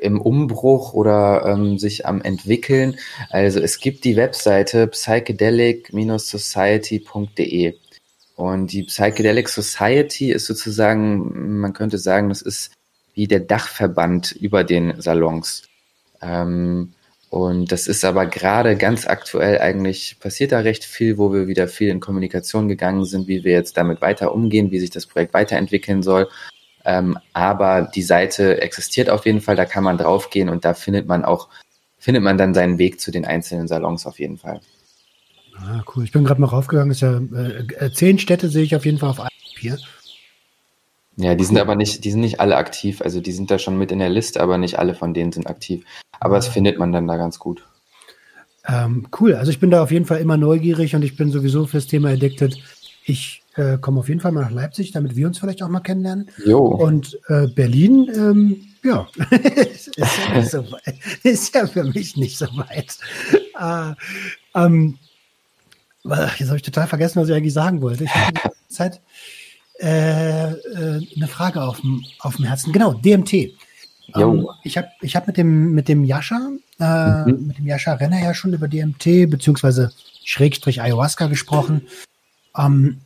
im 0.00 0.20
Umbruch 0.20 0.92
oder 0.94 1.44
ähm, 1.46 1.78
sich 1.78 2.06
am 2.06 2.22
entwickeln. 2.22 2.96
Also 3.30 3.60
es 3.60 3.78
gibt 3.78 4.04
die 4.04 4.16
Webseite 4.16 4.86
psychedelic-society.de 4.86 7.74
und 8.36 8.72
die 8.72 8.84
Psychedelic 8.84 9.48
Society 9.48 10.30
ist 10.30 10.46
sozusagen, 10.46 11.58
man 11.60 11.72
könnte 11.72 11.98
sagen, 11.98 12.28
das 12.28 12.42
ist 12.42 12.70
wie 13.14 13.26
der 13.26 13.40
Dachverband 13.40 14.30
über 14.32 14.62
den 14.62 15.00
Salons. 15.00 15.64
Ähm, 16.22 16.92
und 17.30 17.72
das 17.72 17.86
ist 17.86 18.04
aber 18.04 18.26
gerade 18.26 18.76
ganz 18.76 19.06
aktuell 19.06 19.58
eigentlich 19.58 20.16
passiert 20.18 20.52
da 20.52 20.60
recht 20.60 20.84
viel, 20.84 21.18
wo 21.18 21.32
wir 21.32 21.46
wieder 21.46 21.68
viel 21.68 21.88
in 21.88 22.00
Kommunikation 22.00 22.68
gegangen 22.68 23.04
sind, 23.04 23.28
wie 23.28 23.44
wir 23.44 23.52
jetzt 23.52 23.76
damit 23.76 24.00
weiter 24.00 24.34
umgehen, 24.34 24.70
wie 24.70 24.78
sich 24.78 24.90
das 24.90 25.06
Projekt 25.06 25.34
weiterentwickeln 25.34 26.02
soll. 26.02 26.28
Ähm, 26.84 27.18
aber 27.34 27.82
die 27.82 28.02
Seite 28.02 28.62
existiert 28.62 29.10
auf 29.10 29.26
jeden 29.26 29.42
Fall, 29.42 29.56
da 29.56 29.66
kann 29.66 29.84
man 29.84 29.98
draufgehen 29.98 30.48
und 30.48 30.64
da 30.64 30.72
findet 30.72 31.06
man 31.06 31.24
auch, 31.24 31.48
findet 31.98 32.22
man 32.22 32.38
dann 32.38 32.54
seinen 32.54 32.78
Weg 32.78 32.98
zu 32.98 33.10
den 33.10 33.26
einzelnen 33.26 33.68
Salons 33.68 34.06
auf 34.06 34.18
jeden 34.18 34.38
Fall. 34.38 34.60
Ah, 35.60 35.82
cool. 35.94 36.04
Ich 36.04 36.12
bin 36.12 36.24
gerade 36.24 36.40
mal 36.40 36.46
raufgegangen. 36.46 36.92
Ist 36.92 37.02
ja, 37.02 37.18
äh, 37.18 37.90
zehn 37.92 38.18
Städte 38.18 38.48
sehe 38.48 38.62
ich 38.62 38.76
auf 38.76 38.84
jeden 38.84 38.98
Fall 38.98 39.10
auf 39.10 39.20
einem 39.20 39.28
Papier. 39.52 39.78
Ja, 41.16 41.34
die 41.34 41.44
sind 41.44 41.58
aber 41.58 41.74
nicht, 41.74 42.04
die 42.04 42.10
sind 42.12 42.20
nicht 42.20 42.38
alle 42.38 42.56
aktiv. 42.56 43.02
Also 43.02 43.20
die 43.20 43.32
sind 43.32 43.50
da 43.50 43.58
schon 43.58 43.76
mit 43.76 43.90
in 43.90 43.98
der 43.98 44.08
Liste, 44.08 44.40
aber 44.40 44.56
nicht 44.56 44.78
alle 44.78 44.94
von 44.94 45.14
denen 45.14 45.32
sind 45.32 45.48
aktiv. 45.48 45.84
Aber 46.20 46.38
es 46.38 46.48
findet 46.48 46.78
man 46.78 46.92
dann 46.92 47.06
da 47.06 47.16
ganz 47.16 47.38
gut. 47.38 47.64
Ähm, 48.66 49.08
cool. 49.18 49.34
Also 49.34 49.50
ich 49.50 49.60
bin 49.60 49.70
da 49.70 49.82
auf 49.82 49.90
jeden 49.90 50.04
Fall 50.04 50.20
immer 50.20 50.36
neugierig 50.36 50.94
und 50.94 51.02
ich 51.02 51.16
bin 51.16 51.30
sowieso 51.30 51.66
fürs 51.66 51.86
Thema 51.86 52.10
Addicted. 52.10 52.58
Ich 53.04 53.42
äh, 53.54 53.78
komme 53.78 54.00
auf 54.00 54.08
jeden 54.08 54.20
Fall 54.20 54.32
mal 54.32 54.42
nach 54.42 54.50
Leipzig, 54.50 54.92
damit 54.92 55.16
wir 55.16 55.26
uns 55.26 55.38
vielleicht 55.38 55.62
auch 55.62 55.68
mal 55.68 55.80
kennenlernen. 55.80 56.30
Jo. 56.44 56.58
Und 56.58 57.18
äh, 57.28 57.46
Berlin, 57.46 58.10
ähm, 58.14 58.68
ja, 58.84 59.08
ist, 59.30 59.96
ja 59.96 60.42
so 60.44 60.64
ist, 61.22 61.54
ja 61.54 61.66
für 61.66 61.84
mich 61.84 62.16
nicht 62.16 62.36
so 62.36 62.46
weit. 62.56 62.98
Äh, 63.58 63.94
ähm, 64.54 64.98
jetzt 66.04 66.48
habe 66.48 66.56
ich 66.56 66.62
total 66.62 66.86
vergessen, 66.86 67.20
was 67.20 67.28
ich 67.28 67.34
eigentlich 67.34 67.54
sagen 67.54 67.80
wollte. 67.80 68.04
Ich 68.04 68.14
habe 68.14 68.32
die 68.32 68.68
Zeit 68.74 69.00
äh, 69.80 70.52
äh, 70.52 71.06
eine 71.16 71.28
Frage 71.28 71.62
auf 71.62 71.80
dem, 71.80 72.04
auf 72.20 72.36
dem 72.36 72.44
Herzen. 72.44 72.72
Genau, 72.72 72.92
DMT. 72.92 73.52
Ähm, 74.14 74.48
ich 74.62 74.78
habe 74.78 74.88
ich 75.00 75.16
hab 75.16 75.26
mit 75.26 75.36
dem, 75.36 75.72
mit 75.72 75.88
dem 75.88 76.04
Jascha, 76.04 76.50
äh, 76.80 77.30
mhm. 77.30 77.46
mit 77.48 77.58
dem 77.58 77.66
Jascha 77.66 77.94
Renner 77.94 78.20
ja 78.20 78.34
schon 78.34 78.52
über 78.52 78.68
DMT 78.68 79.30
beziehungsweise 79.30 79.92
Schrägstrich 80.24 80.80
Ayahuasca 80.80 81.26
gesprochen. 81.26 81.86
Ähm, 82.56 83.00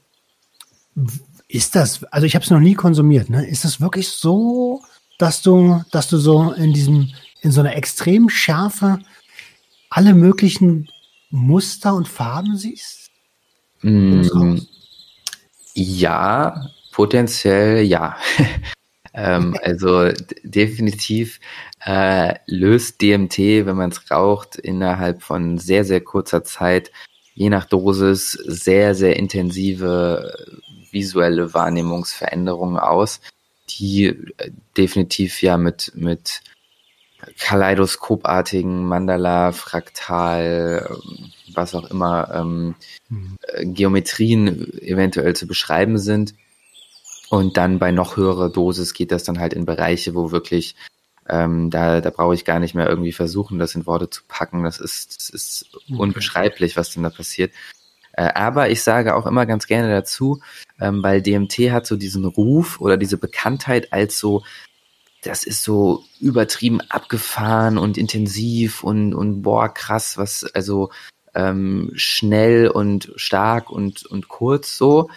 ist 1.48 1.74
das, 1.74 2.04
also 2.04 2.26
ich 2.26 2.34
habe 2.34 2.44
es 2.44 2.50
noch 2.50 2.60
nie 2.60 2.74
konsumiert, 2.74 3.30
ne? 3.30 3.46
Ist 3.46 3.64
das 3.64 3.80
wirklich 3.80 4.08
so, 4.08 4.82
dass 5.18 5.42
du, 5.42 5.82
dass 5.90 6.08
du 6.08 6.18
so 6.18 6.52
in 6.52 6.72
diesem, 6.72 7.12
in 7.40 7.52
so 7.52 7.60
einer 7.60 7.76
extrem 7.76 8.28
Schärfe 8.28 8.98
alle 9.90 10.14
möglichen 10.14 10.88
Muster 11.30 11.94
und 11.94 12.08
Farben 12.08 12.56
siehst? 12.56 13.10
Mm, 13.82 14.58
ja, 15.74 16.68
potenziell 16.92 17.84
ja. 17.84 18.16
ähm, 19.14 19.56
also 19.62 20.10
definitiv 20.42 21.40
äh, 21.84 22.34
löst 22.46 23.02
DMT, 23.02 23.38
wenn 23.66 23.76
man 23.76 23.90
es 23.90 24.10
raucht, 24.10 24.56
innerhalb 24.56 25.22
von 25.22 25.58
sehr, 25.58 25.84
sehr 25.84 26.00
kurzer 26.00 26.44
Zeit, 26.44 26.90
je 27.34 27.50
nach 27.50 27.66
Dosis, 27.66 28.32
sehr, 28.32 28.94
sehr 28.94 29.16
intensive 29.16 30.34
visuelle 30.90 31.54
Wahrnehmungsveränderungen 31.54 32.78
aus, 32.78 33.20
die 33.70 34.06
äh, 34.06 34.50
definitiv 34.76 35.42
ja 35.42 35.56
mit, 35.56 35.92
mit 35.94 36.42
kaleidoskopartigen 37.38 38.84
Mandala, 38.84 39.52
Fraktal, 39.52 40.88
ähm, 40.90 41.32
was 41.54 41.74
auch 41.74 41.90
immer, 41.90 42.30
ähm, 42.34 42.74
mhm. 43.08 43.38
Geometrien 43.74 44.78
eventuell 44.80 45.34
zu 45.36 45.46
beschreiben 45.46 45.98
sind. 45.98 46.34
Und 47.32 47.56
dann 47.56 47.78
bei 47.78 47.92
noch 47.92 48.18
höherer 48.18 48.50
Dosis 48.50 48.92
geht 48.92 49.10
das 49.10 49.24
dann 49.24 49.38
halt 49.38 49.54
in 49.54 49.64
Bereiche, 49.64 50.14
wo 50.14 50.32
wirklich 50.32 50.76
ähm, 51.30 51.70
da, 51.70 52.02
da 52.02 52.10
brauche 52.10 52.34
ich 52.34 52.44
gar 52.44 52.58
nicht 52.58 52.74
mehr 52.74 52.86
irgendwie 52.86 53.12
versuchen, 53.12 53.58
das 53.58 53.74
in 53.74 53.86
Worte 53.86 54.10
zu 54.10 54.20
packen. 54.28 54.64
Das 54.64 54.78
ist, 54.78 55.16
das 55.16 55.30
ist 55.30 55.70
unbeschreiblich, 55.96 56.76
was 56.76 56.90
denn 56.90 57.04
da 57.04 57.08
passiert. 57.08 57.54
Äh, 58.12 58.34
aber 58.34 58.68
ich 58.68 58.82
sage 58.82 59.14
auch 59.14 59.24
immer 59.24 59.46
ganz 59.46 59.66
gerne 59.66 59.88
dazu, 59.88 60.42
ähm, 60.78 61.02
weil 61.02 61.22
DMT 61.22 61.70
hat 61.70 61.86
so 61.86 61.96
diesen 61.96 62.26
Ruf 62.26 62.82
oder 62.82 62.98
diese 62.98 63.16
Bekanntheit 63.16 63.94
als 63.94 64.18
so, 64.18 64.44
das 65.22 65.44
ist 65.44 65.64
so 65.64 66.04
übertrieben 66.20 66.82
abgefahren 66.82 67.78
und 67.78 67.96
intensiv 67.96 68.84
und, 68.84 69.14
und 69.14 69.40
boah, 69.40 69.72
krass, 69.72 70.18
was, 70.18 70.44
also 70.52 70.90
ähm, 71.34 71.92
schnell 71.94 72.68
und 72.68 73.10
stark 73.16 73.70
und, 73.70 74.04
und 74.04 74.28
kurz 74.28 74.76
so. 74.76 75.08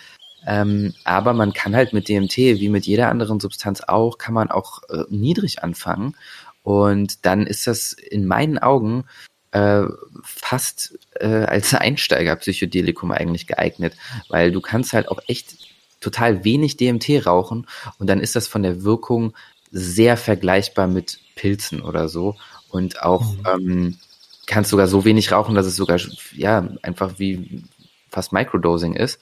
Ähm, 0.45 0.93
aber 1.03 1.33
man 1.33 1.53
kann 1.53 1.75
halt 1.75 1.93
mit 1.93 2.07
DMT, 2.07 2.37
wie 2.37 2.69
mit 2.69 2.85
jeder 2.85 3.09
anderen 3.09 3.39
Substanz 3.39 3.81
auch, 3.81 4.17
kann 4.17 4.33
man 4.33 4.51
auch 4.51 4.83
äh, 4.89 5.03
niedrig 5.09 5.63
anfangen. 5.63 6.15
Und 6.63 7.25
dann 7.25 7.45
ist 7.47 7.67
das 7.67 7.93
in 7.93 8.25
meinen 8.25 8.57
Augen 8.57 9.05
äh, 9.51 9.83
fast 10.23 10.97
äh, 11.19 11.27
als 11.27 11.73
Einsteiger-Psychedelikum 11.73 13.11
eigentlich 13.11 13.47
geeignet, 13.47 13.95
weil 14.29 14.51
du 14.51 14.61
kannst 14.61 14.93
halt 14.93 15.07
auch 15.09 15.19
echt 15.27 15.55
total 16.01 16.43
wenig 16.43 16.77
DMT 16.77 17.25
rauchen 17.25 17.65
und 17.97 18.07
dann 18.07 18.19
ist 18.19 18.35
das 18.35 18.47
von 18.47 18.63
der 18.63 18.83
Wirkung 18.83 19.33
sehr 19.71 20.17
vergleichbar 20.17 20.87
mit 20.87 21.19
Pilzen 21.35 21.81
oder 21.81 22.09
so 22.09 22.35
und 22.69 23.01
auch 23.01 23.33
mhm. 23.33 23.45
ähm, 23.45 23.97
kannst 24.45 24.69
sogar 24.69 24.87
so 24.87 25.05
wenig 25.05 25.31
rauchen, 25.31 25.55
dass 25.55 25.65
es 25.65 25.75
sogar 25.75 25.99
ja 26.33 26.69
einfach 26.83 27.17
wie 27.17 27.63
fast 28.09 28.33
Microdosing 28.33 28.93
ist. 28.93 29.19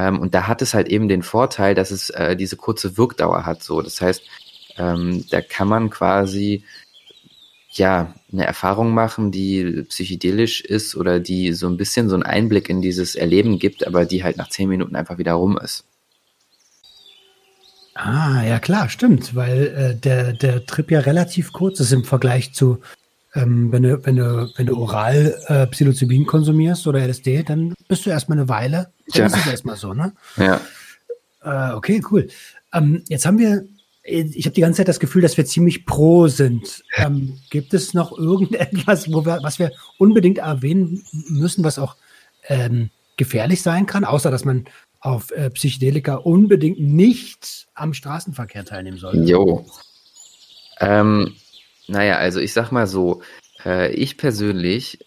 Ähm, 0.00 0.18
und 0.18 0.34
da 0.34 0.46
hat 0.46 0.62
es 0.62 0.72
halt 0.72 0.88
eben 0.88 1.08
den 1.08 1.22
Vorteil, 1.22 1.74
dass 1.74 1.90
es 1.90 2.08
äh, 2.10 2.34
diese 2.34 2.56
kurze 2.56 2.96
Wirkdauer 2.96 3.44
hat. 3.44 3.62
So, 3.62 3.82
das 3.82 4.00
heißt, 4.00 4.22
ähm, 4.78 5.26
da 5.30 5.42
kann 5.42 5.68
man 5.68 5.90
quasi 5.90 6.64
ja 7.72 8.14
eine 8.32 8.46
Erfahrung 8.46 8.94
machen, 8.94 9.30
die 9.30 9.84
psychedelisch 9.88 10.62
ist 10.62 10.96
oder 10.96 11.20
die 11.20 11.52
so 11.52 11.68
ein 11.68 11.76
bisschen 11.76 12.08
so 12.08 12.14
einen 12.14 12.22
Einblick 12.22 12.70
in 12.70 12.80
dieses 12.80 13.14
Erleben 13.14 13.58
gibt, 13.58 13.86
aber 13.86 14.06
die 14.06 14.24
halt 14.24 14.38
nach 14.38 14.48
zehn 14.48 14.68
Minuten 14.70 14.96
einfach 14.96 15.18
wieder 15.18 15.34
rum 15.34 15.58
ist. 15.58 15.84
Ah, 17.94 18.42
ja 18.42 18.58
klar, 18.58 18.88
stimmt, 18.88 19.34
weil 19.34 19.66
äh, 19.66 19.94
der, 19.94 20.32
der 20.32 20.64
Trip 20.64 20.90
ja 20.90 21.00
relativ 21.00 21.52
kurz 21.52 21.78
ist 21.80 21.92
im 21.92 22.04
Vergleich 22.04 22.54
zu, 22.54 22.78
ähm, 23.34 23.70
wenn, 23.70 23.82
du, 23.82 24.04
wenn, 24.06 24.16
du, 24.16 24.50
wenn 24.56 24.66
du 24.66 24.76
oral 24.78 25.36
äh, 25.46 25.66
Psilocybin 25.66 26.24
konsumierst 26.24 26.86
oder 26.86 27.06
LSD, 27.06 27.42
dann 27.42 27.74
bist 27.90 28.06
du 28.06 28.10
erstmal 28.10 28.38
eine 28.38 28.48
Weile. 28.48 28.92
Dann 29.12 29.20
ja. 29.20 29.26
ist 29.26 29.36
es 29.36 29.46
erstmal 29.46 29.76
so, 29.76 29.92
ne? 29.92 30.14
Ja. 30.36 30.60
Äh, 31.42 31.74
okay, 31.74 32.02
cool. 32.10 32.28
Ähm, 32.72 33.02
jetzt 33.08 33.26
haben 33.26 33.38
wir 33.38 33.64
ich 34.02 34.46
habe 34.46 34.54
die 34.54 34.62
ganze 34.62 34.78
Zeit 34.78 34.88
das 34.88 34.98
Gefühl, 34.98 35.22
dass 35.22 35.36
wir 35.36 35.44
ziemlich 35.44 35.84
pro 35.84 36.26
sind. 36.26 36.82
Ähm, 36.96 37.38
gibt 37.50 37.74
es 37.74 37.92
noch 37.92 38.16
irgendetwas, 38.16 39.12
wo 39.12 39.24
wir, 39.24 39.40
was 39.42 39.58
wir 39.58 39.72
unbedingt 39.98 40.38
erwähnen 40.38 41.04
müssen, 41.28 41.64
was 41.64 41.78
auch 41.78 41.96
ähm, 42.48 42.90
gefährlich 43.16 43.62
sein 43.62 43.86
kann, 43.86 44.04
außer 44.04 44.30
dass 44.30 44.44
man 44.44 44.64
auf 45.00 45.30
äh, 45.32 45.50
Psychedelika 45.50 46.14
unbedingt 46.14 46.80
nicht 46.80 47.68
am 47.74 47.94
Straßenverkehr 47.94 48.64
teilnehmen 48.64 48.98
sollte? 48.98 49.22
Jo. 49.22 49.66
Ähm, 50.80 51.34
naja, 51.86 52.16
also 52.16 52.40
ich 52.40 52.52
sag 52.52 52.70
mal 52.72 52.86
so, 52.86 53.22
äh, 53.64 53.92
ich 53.92 54.16
persönlich 54.16 54.98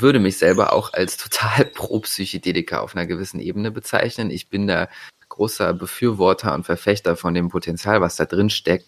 würde 0.00 0.18
mich 0.18 0.38
selber 0.38 0.72
auch 0.72 0.92
als 0.92 1.16
total 1.16 1.64
pro 1.74 2.00
Psychedelika 2.00 2.80
auf 2.80 2.94
einer 2.94 3.06
gewissen 3.06 3.40
Ebene 3.40 3.70
bezeichnen. 3.70 4.30
Ich 4.30 4.48
bin 4.48 4.66
da 4.66 4.88
großer 5.28 5.74
Befürworter 5.74 6.54
und 6.54 6.64
Verfechter 6.64 7.16
von 7.16 7.34
dem 7.34 7.48
Potenzial, 7.48 8.00
was 8.00 8.16
da 8.16 8.24
drin 8.24 8.50
steckt. 8.50 8.86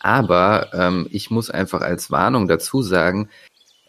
Aber 0.00 0.70
ähm, 0.72 1.08
ich 1.10 1.30
muss 1.30 1.50
einfach 1.50 1.80
als 1.80 2.10
Warnung 2.10 2.46
dazu 2.46 2.82
sagen, 2.82 3.28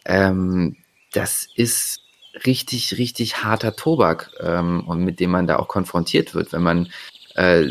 ähm, 0.04 0.76
das 1.12 1.46
ist 1.54 2.00
richtig, 2.46 2.98
richtig 2.98 3.44
harter 3.44 3.76
Tobak 3.76 4.30
ähm, 4.40 4.84
und 4.86 5.04
mit 5.04 5.20
dem 5.20 5.30
man 5.30 5.46
da 5.46 5.56
auch 5.56 5.68
konfrontiert 5.68 6.34
wird, 6.34 6.52
wenn 6.52 6.62
man 6.62 6.88
äh, 7.34 7.68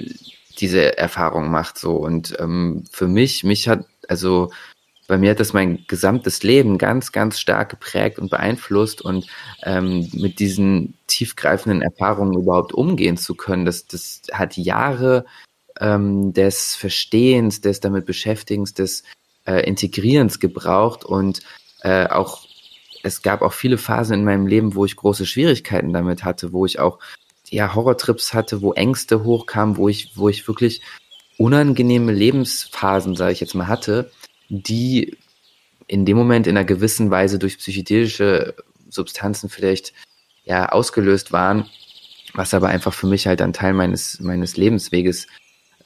diese 0.59 0.97
Erfahrung 0.97 1.49
macht. 1.49 1.77
So 1.77 1.95
und 1.95 2.35
ähm, 2.39 2.85
für 2.91 3.07
mich, 3.07 3.43
mich 3.43 3.67
hat 3.67 3.85
also 4.07 4.51
bei 5.10 5.18
mir 5.18 5.32
hat 5.32 5.39
das 5.39 5.53
mein 5.53 5.86
gesamtes 5.88 6.43
Leben 6.43 6.78
ganz, 6.78 7.12
ganz 7.12 7.39
stark 7.39 7.70
geprägt 7.70 8.20
und 8.20 8.30
beeinflusst 8.30 9.01
und 9.01 9.26
ähm, 9.64 10.07
mit 10.14 10.38
diesen 10.38 10.93
tiefgreifenden 11.07 11.82
Erfahrungen 11.82 12.39
überhaupt 12.39 12.74
umgehen 12.74 13.18
zu 13.18 13.34
können, 13.34 13.66
das, 13.66 13.88
das 13.88 14.22
hat 14.32 14.55
Jahre 14.55 15.26
ähm, 15.80 16.32
des 16.32 16.76
Verstehens, 16.76 17.60
des 17.60 17.80
damit 17.80 18.05
Beschäftigens, 18.05 18.76
des 18.76 19.03
äh, 19.47 19.68
Integrierens 19.68 20.39
gebraucht 20.39 21.03
und 21.03 21.41
äh, 21.82 22.05
auch 22.05 22.45
es 23.01 23.24
gab 23.24 23.41
auch 23.41 23.53
viele 23.53 23.80
Phasen 23.80 24.14
in 24.14 24.26
meinem 24.26 24.45
Leben, 24.45 24.76
wo 24.76 24.86
ich 24.86 24.95
große 24.95 25.26
Schwierigkeiten 25.26 25.91
damit 25.91 26.24
hatte, 26.24 26.53
wo 26.53 26.68
ich 26.68 26.80
auch 26.80 26.99
ja 27.49 27.74
Horrortrips 27.74 28.36
hatte, 28.36 28.62
wo 28.62 28.74
Ängste 28.74 29.24
hochkamen, 29.24 29.76
wo 29.76 29.89
ich 29.89 30.12
wo 30.18 30.30
ich 30.30 30.47
wirklich 30.47 30.84
unangenehme 31.39 32.12
Lebensphasen, 32.12 33.16
sage 33.16 33.32
ich 33.32 33.39
jetzt 33.39 33.55
mal, 33.55 33.68
hatte 33.68 34.12
die 34.49 35.17
in 35.87 36.05
dem 36.05 36.17
Moment 36.17 36.47
in 36.47 36.57
einer 36.57 36.65
gewissen 36.65 37.09
Weise 37.11 37.39
durch 37.39 37.57
psychedelische 37.57 38.55
Substanzen 38.89 39.49
vielleicht 39.49 39.93
ja 40.43 40.69
ausgelöst 40.69 41.31
waren, 41.31 41.69
was 42.33 42.53
aber 42.53 42.69
einfach 42.69 42.93
für 42.93 43.07
mich 43.07 43.27
halt 43.27 43.41
ein 43.41 43.53
Teil 43.53 43.73
meines 43.73 44.19
meines 44.19 44.57
Lebensweges 44.57 45.27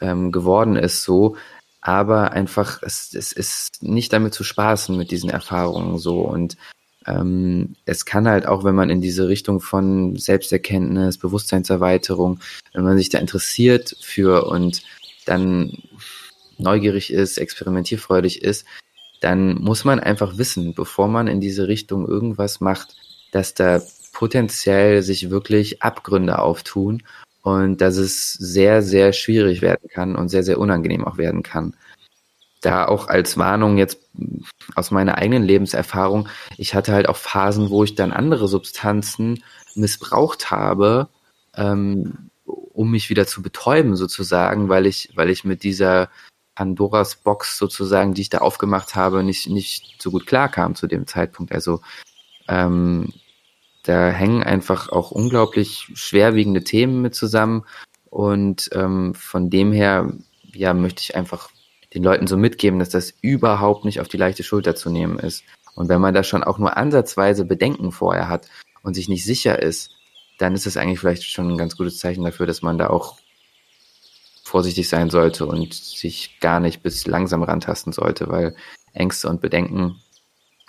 ähm, 0.01 0.31
geworden 0.31 0.75
ist 0.75 1.03
so. 1.03 1.37
Aber 1.81 2.31
einfach 2.31 2.81
es, 2.81 3.13
es 3.13 3.33
ist 3.33 3.83
nicht 3.83 4.13
damit 4.13 4.33
zu 4.33 4.43
spaßen 4.43 4.95
mit 4.97 5.11
diesen 5.11 5.29
Erfahrungen 5.29 5.97
so. 5.97 6.21
Und 6.21 6.57
ähm, 7.05 7.75
es 7.85 8.05
kann 8.05 8.27
halt 8.27 8.45
auch, 8.45 8.63
wenn 8.63 8.75
man 8.75 8.89
in 8.89 9.01
diese 9.01 9.27
Richtung 9.27 9.59
von 9.59 10.15
Selbsterkenntnis, 10.15 11.17
Bewusstseinserweiterung, 11.17 12.39
wenn 12.73 12.83
man 12.83 12.97
sich 12.97 13.09
da 13.09 13.19
interessiert 13.19 13.97
für 14.01 14.47
und 14.47 14.83
dann 15.25 15.77
neugierig 16.57 17.11
ist, 17.11 17.37
experimentierfreudig 17.37 18.41
ist, 18.43 18.65
dann 19.21 19.55
muss 19.55 19.85
man 19.85 19.99
einfach 19.99 20.37
wissen, 20.37 20.73
bevor 20.73 21.07
man 21.07 21.27
in 21.27 21.39
diese 21.39 21.67
Richtung 21.67 22.07
irgendwas 22.07 22.59
macht, 22.59 22.95
dass 23.31 23.53
da 23.53 23.81
potenziell 24.11 25.01
sich 25.01 25.29
wirklich 25.29 25.81
Abgründe 25.81 26.39
auftun 26.39 27.03
und 27.41 27.81
dass 27.81 27.97
es 27.97 28.33
sehr, 28.33 28.81
sehr 28.81 29.13
schwierig 29.13 29.61
werden 29.61 29.89
kann 29.89 30.15
und 30.15 30.29
sehr, 30.29 30.43
sehr 30.43 30.59
unangenehm 30.59 31.05
auch 31.05 31.17
werden 31.17 31.43
kann. 31.43 31.75
Da 32.61 32.85
auch 32.85 33.07
als 33.07 33.37
Warnung 33.37 33.77
jetzt 33.77 33.99
aus 34.75 34.91
meiner 34.91 35.17
eigenen 35.17 35.43
Lebenserfahrung, 35.43 36.29
ich 36.57 36.73
hatte 36.73 36.93
halt 36.93 37.09
auch 37.09 37.17
Phasen, 37.17 37.69
wo 37.69 37.83
ich 37.83 37.95
dann 37.95 38.11
andere 38.11 38.47
Substanzen 38.47 39.43
missbraucht 39.75 40.51
habe, 40.51 41.09
ähm, 41.55 42.29
um 42.45 42.91
mich 42.91 43.09
wieder 43.09 43.27
zu 43.27 43.41
betäuben 43.41 43.95
sozusagen, 43.95 44.69
weil 44.69 44.85
ich, 44.85 45.11
weil 45.15 45.29
ich 45.29 45.43
mit 45.43 45.63
dieser 45.63 46.09
Pandoras 46.55 47.15
Box 47.15 47.57
sozusagen, 47.57 48.13
die 48.13 48.21
ich 48.21 48.29
da 48.29 48.39
aufgemacht 48.39 48.95
habe, 48.95 49.23
nicht, 49.23 49.49
nicht 49.49 50.01
so 50.01 50.11
gut 50.11 50.25
klarkam 50.25 50.75
zu 50.75 50.87
dem 50.87 51.07
Zeitpunkt. 51.07 51.51
Also 51.51 51.81
ähm, 52.47 53.11
da 53.83 54.09
hängen 54.09 54.43
einfach 54.43 54.89
auch 54.89 55.11
unglaublich 55.11 55.89
schwerwiegende 55.93 56.63
Themen 56.63 57.01
mit 57.01 57.15
zusammen. 57.15 57.65
Und 58.09 58.69
ähm, 58.73 59.13
von 59.15 59.49
dem 59.49 59.71
her, 59.71 60.13
ja, 60.53 60.73
möchte 60.73 61.01
ich 61.01 61.15
einfach 61.15 61.49
den 61.93 62.03
Leuten 62.03 62.27
so 62.27 62.37
mitgeben, 62.37 62.79
dass 62.79 62.89
das 62.89 63.13
überhaupt 63.21 63.85
nicht 63.85 63.99
auf 63.99 64.07
die 64.07 64.17
leichte 64.17 64.43
Schulter 64.43 64.75
zu 64.75 64.89
nehmen 64.89 65.19
ist. 65.19 65.43
Und 65.75 65.89
wenn 65.89 66.01
man 66.01 66.13
da 66.13 66.23
schon 66.23 66.43
auch 66.43 66.59
nur 66.59 66.77
ansatzweise 66.77 67.45
Bedenken 67.45 67.91
vorher 67.91 68.29
hat 68.29 68.47
und 68.83 68.93
sich 68.93 69.09
nicht 69.09 69.25
sicher 69.25 69.61
ist, 69.61 69.91
dann 70.37 70.53
ist 70.53 70.65
das 70.65 70.77
eigentlich 70.77 70.99
vielleicht 70.99 71.23
schon 71.23 71.49
ein 71.51 71.57
ganz 71.57 71.75
gutes 71.77 71.99
Zeichen 71.99 72.23
dafür, 72.23 72.45
dass 72.45 72.61
man 72.61 72.77
da 72.77 72.87
auch 72.87 73.17
vorsichtig 74.43 74.89
sein 74.89 75.09
sollte 75.09 75.45
und 75.45 75.73
sich 75.73 76.39
gar 76.39 76.59
nicht 76.59 76.83
bis 76.83 77.07
langsam 77.07 77.43
rantasten 77.43 77.93
sollte, 77.93 78.27
weil 78.29 78.55
Ängste 78.93 79.29
und 79.29 79.41
Bedenken 79.41 80.01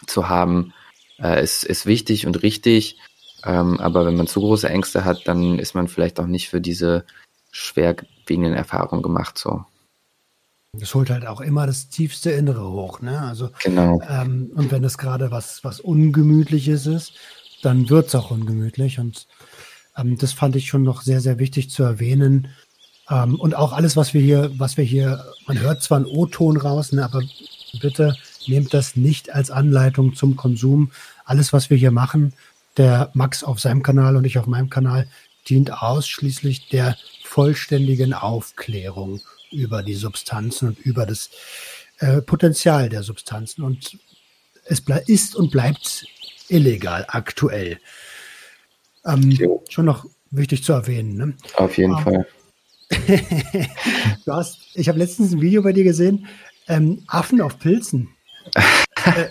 zu 0.07 0.29
haben, 0.29 0.73
äh, 1.19 1.43
ist, 1.43 1.65
ist 1.65 1.85
wichtig 1.85 2.27
und 2.27 2.43
richtig. 2.43 2.99
Ähm, 3.45 3.79
aber 3.81 4.07
wenn 4.07 4.17
man 4.17 4.29
zu 4.29 4.41
große 4.41 4.69
Ängste 4.69 5.05
hat, 5.05 5.27
dann 5.27 5.59
ist 5.59 5.75
man 5.75 5.89
vielleicht 5.89 6.19
auch 6.21 6.27
nicht 6.27 6.49
für 6.49 6.61
diese 6.61 7.05
schwerwiegenden 7.51 8.55
Erfahrungen 8.55 9.03
gemacht. 9.03 9.39
So. 9.39 9.65
Das 10.73 10.95
holt 10.95 11.11
halt 11.11 11.27
auch 11.27 11.41
immer 11.41 11.67
das 11.67 11.89
tiefste 11.89 12.31
Innere 12.31 12.71
hoch, 12.71 13.01
ne? 13.01 13.21
Also 13.21 13.51
genau. 13.63 14.01
Ähm, 14.09 14.51
und 14.55 14.71
wenn 14.71 14.85
es 14.85 14.99
gerade 14.99 15.31
was 15.31 15.63
was 15.63 15.81
ungemütliches 15.81 16.87
ist, 16.87 17.13
dann 17.63 17.91
wird 17.91 18.09
es 18.09 18.15
auch 18.15 18.31
ungemütlich 18.31 18.99
und 18.99 19.27
ähm, 19.97 20.17
das 20.19 20.33
fand 20.33 20.57
ich 20.57 20.69
schon 20.69 20.83
noch 20.83 21.03
sehr 21.03 21.21
sehr 21.21 21.39
wichtig 21.39 21.71
zu 21.71 21.83
erwähnen, 21.83 22.49
ähm, 23.11 23.39
und 23.39 23.55
auch 23.55 23.73
alles, 23.73 23.97
was 23.97 24.15
wir 24.15 24.21
hier, 24.21 24.51
was 24.57 24.77
wir 24.77 24.85
hier, 24.85 25.25
man 25.47 25.61
hört 25.61 25.83
zwar 25.83 25.99
einen 25.99 26.07
O-Ton 26.07 26.57
raus, 26.57 26.93
ne, 26.93 27.05
aber 27.05 27.23
bitte 27.81 28.17
nehmt 28.47 28.75
das 28.75 28.97
nicht 28.97 29.35
als 29.35 29.51
Anleitung 29.51 30.15
zum 30.15 30.37
Konsum. 30.37 30.91
Alles, 31.25 31.53
was 31.53 31.71
wir 31.71 31.77
hier 31.77 31.91
machen, 31.91 32.33
der 32.77 33.11
Max 33.15 33.45
auf 33.45 33.61
seinem 33.61 33.83
Kanal 33.83 34.17
und 34.17 34.25
ich 34.25 34.39
auf 34.39 34.47
meinem 34.47 34.71
Kanal, 34.71 35.09
dient 35.49 35.73
ausschließlich 35.73 36.69
der 36.69 36.97
vollständigen 37.23 38.15
Aufklärung 38.15 39.21
über 39.51 39.83
die 39.83 39.95
Substanzen 39.95 40.69
und 40.69 40.79
über 40.81 41.07
das 41.07 41.31
äh, 41.99 42.23
Potenzial 42.23 42.89
der 42.89 43.03
Substanzen. 43.03 43.63
Und 43.63 43.99
es 44.65 44.83
ist 45.07 45.37
und 45.37 45.51
bleibt 45.51 46.07
illegal 46.49 47.05
aktuell. 47.09 47.79
Ähm, 49.05 49.61
schon 49.69 49.85
noch 49.85 50.07
wichtig 50.31 50.65
zu 50.65 50.73
erwähnen. 50.73 51.17
Ne? 51.17 51.35
Auf 51.57 51.77
jeden 51.77 51.97
ähm, 51.97 52.03
Fall. 52.03 52.27
Du 54.25 54.33
hast, 54.33 54.61
ich 54.75 54.89
habe 54.89 54.99
letztens 54.99 55.33
ein 55.33 55.41
Video 55.41 55.63
bei 55.63 55.73
dir 55.73 55.85
gesehen, 55.85 56.27
ähm, 56.69 57.03
Affen 57.07 57.41
auf 57.41 57.59
Pilzen. 57.59 58.09
äh, 58.55 59.29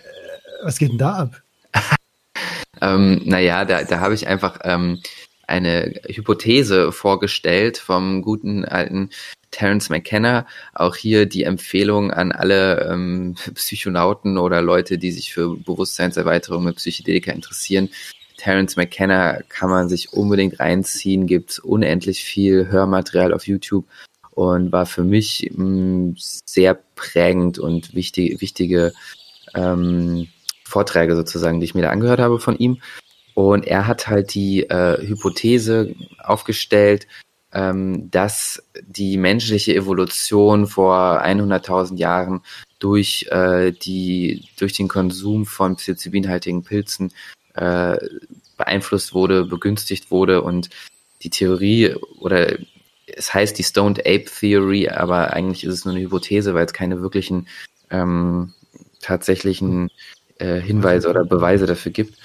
was 0.63 0.77
geht 0.77 0.91
denn 0.91 0.97
da 0.97 1.13
ab? 1.13 1.41
ähm, 2.81 3.21
naja, 3.25 3.65
da, 3.65 3.83
da 3.83 3.99
habe 3.99 4.13
ich 4.13 4.27
einfach 4.27 4.59
ähm, 4.63 4.99
eine 5.47 5.93
Hypothese 6.07 6.91
vorgestellt 6.91 7.77
vom 7.77 8.21
guten 8.21 8.65
alten 8.65 9.09
Terence 9.51 9.89
McKenna. 9.89 10.47
Auch 10.73 10.95
hier 10.95 11.25
die 11.25 11.43
Empfehlung 11.43 12.11
an 12.11 12.31
alle 12.31 12.89
ähm, 12.89 13.35
Psychonauten 13.53 14.37
oder 14.37 14.61
Leute, 14.61 14.97
die 14.97 15.11
sich 15.11 15.33
für 15.33 15.55
Bewusstseinserweiterung 15.57 16.63
mit 16.63 16.77
Psychedelika 16.77 17.31
interessieren. 17.31 17.89
Terence 18.43 18.75
McKenna 18.75 19.39
kann 19.47 19.69
man 19.69 19.87
sich 19.87 20.11
unbedingt 20.11 20.59
reinziehen, 20.59 21.27
gibt 21.27 21.59
unendlich 21.59 22.25
viel 22.25 22.67
Hörmaterial 22.67 23.33
auf 23.33 23.47
YouTube 23.47 23.85
und 24.31 24.73
war 24.73 24.85
für 24.85 25.05
mich 25.05 25.49
mh, 25.55 25.65
mm, 25.65 26.15
sehr 26.17 26.77
prägend 26.95 27.57
und 27.57 27.95
wichtig, 27.95 28.41
wichtige 28.41 28.91
ähm, 29.55 30.27
Vorträge 30.65 31.15
sozusagen, 31.15 31.61
die 31.61 31.65
ich 31.65 31.73
mir 31.73 31.83
da 31.83 31.91
angehört 31.91 32.19
habe 32.19 32.37
von 32.37 32.57
ihm. 32.57 32.81
Und 33.33 33.65
er 33.65 33.87
hat 33.87 34.07
halt 34.09 34.33
die 34.33 34.69
äh, 34.69 34.97
Hypothese 35.07 35.95
aufgestellt, 36.19 37.07
ähm, 37.53 38.11
dass 38.11 38.61
die 38.85 39.15
menschliche 39.15 39.73
Evolution 39.73 40.67
vor 40.67 41.23
100.000 41.23 41.97
Jahren 41.97 42.41
durch 42.79 43.27
äh, 43.31 43.71
die 43.71 44.43
durch 44.57 44.73
den 44.73 44.89
Konsum 44.89 45.45
von 45.45 45.77
psilocybinhaltigen 45.77 46.63
Pilzen 46.63 47.13
äh, 47.53 47.97
beeinflusst 48.57 49.13
wurde, 49.13 49.45
begünstigt 49.45 50.11
wurde 50.11 50.41
und 50.41 50.69
die 51.21 51.29
Theorie 51.29 51.95
oder 52.19 52.57
es 53.05 53.33
heißt 53.33 53.57
die 53.57 53.63
Stoned 53.63 53.99
Ape 53.99 54.25
Theory, 54.25 54.89
aber 54.89 55.33
eigentlich 55.33 55.63
ist 55.63 55.73
es 55.73 55.85
nur 55.85 55.93
eine 55.93 56.03
Hypothese, 56.03 56.53
weil 56.53 56.65
es 56.65 56.73
keine 56.73 57.01
wirklichen 57.01 57.47
ähm, 57.89 58.53
tatsächlichen 59.01 59.89
äh, 60.39 60.59
Hinweise 60.59 61.09
oder 61.09 61.25
Beweise 61.25 61.65
dafür 61.65 61.91
gibt. 61.91 62.17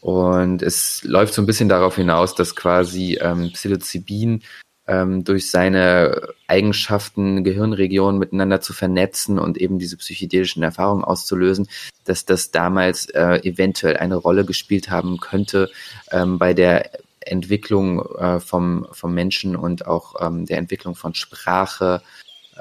Und 0.00 0.62
es 0.62 1.02
läuft 1.04 1.32
so 1.32 1.40
ein 1.40 1.46
bisschen 1.46 1.68
darauf 1.68 1.96
hinaus, 1.96 2.34
dass 2.34 2.54
quasi 2.54 3.18
ähm, 3.22 3.50
Psilocybin 3.52 4.42
ähm, 4.86 5.24
durch 5.24 5.50
seine 5.50 6.28
Eigenschaften, 6.46 7.44
Gehirnregionen 7.44 8.18
miteinander 8.18 8.60
zu 8.60 8.72
vernetzen 8.72 9.38
und 9.38 9.58
eben 9.58 9.78
diese 9.78 9.96
psychedelischen 9.96 10.62
Erfahrungen 10.62 11.04
auszulösen, 11.04 11.68
dass 12.04 12.24
das 12.24 12.50
damals 12.50 13.06
äh, 13.06 13.40
eventuell 13.42 13.96
eine 13.96 14.16
Rolle 14.16 14.44
gespielt 14.44 14.90
haben 14.90 15.18
könnte 15.18 15.70
ähm, 16.10 16.38
bei 16.38 16.54
der 16.54 16.90
Entwicklung 17.20 18.04
äh, 18.16 18.40
vom, 18.40 18.86
vom 18.92 19.14
Menschen 19.14 19.56
und 19.56 19.86
auch 19.86 20.16
ähm, 20.20 20.44
der 20.44 20.58
Entwicklung 20.58 20.94
von 20.94 21.14
Sprache 21.14 22.02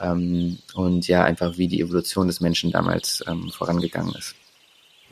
ähm, 0.01 0.57
und 0.74 1.07
ja, 1.07 1.24
einfach 1.24 1.57
wie 1.57 1.67
die 1.67 1.82
Evolution 1.82 2.28
des 2.28 2.39
Menschen 2.39 2.71
damals 2.71 3.24
ähm, 3.28 3.51
vorangegangen 3.51 4.15
ist. 4.15 4.36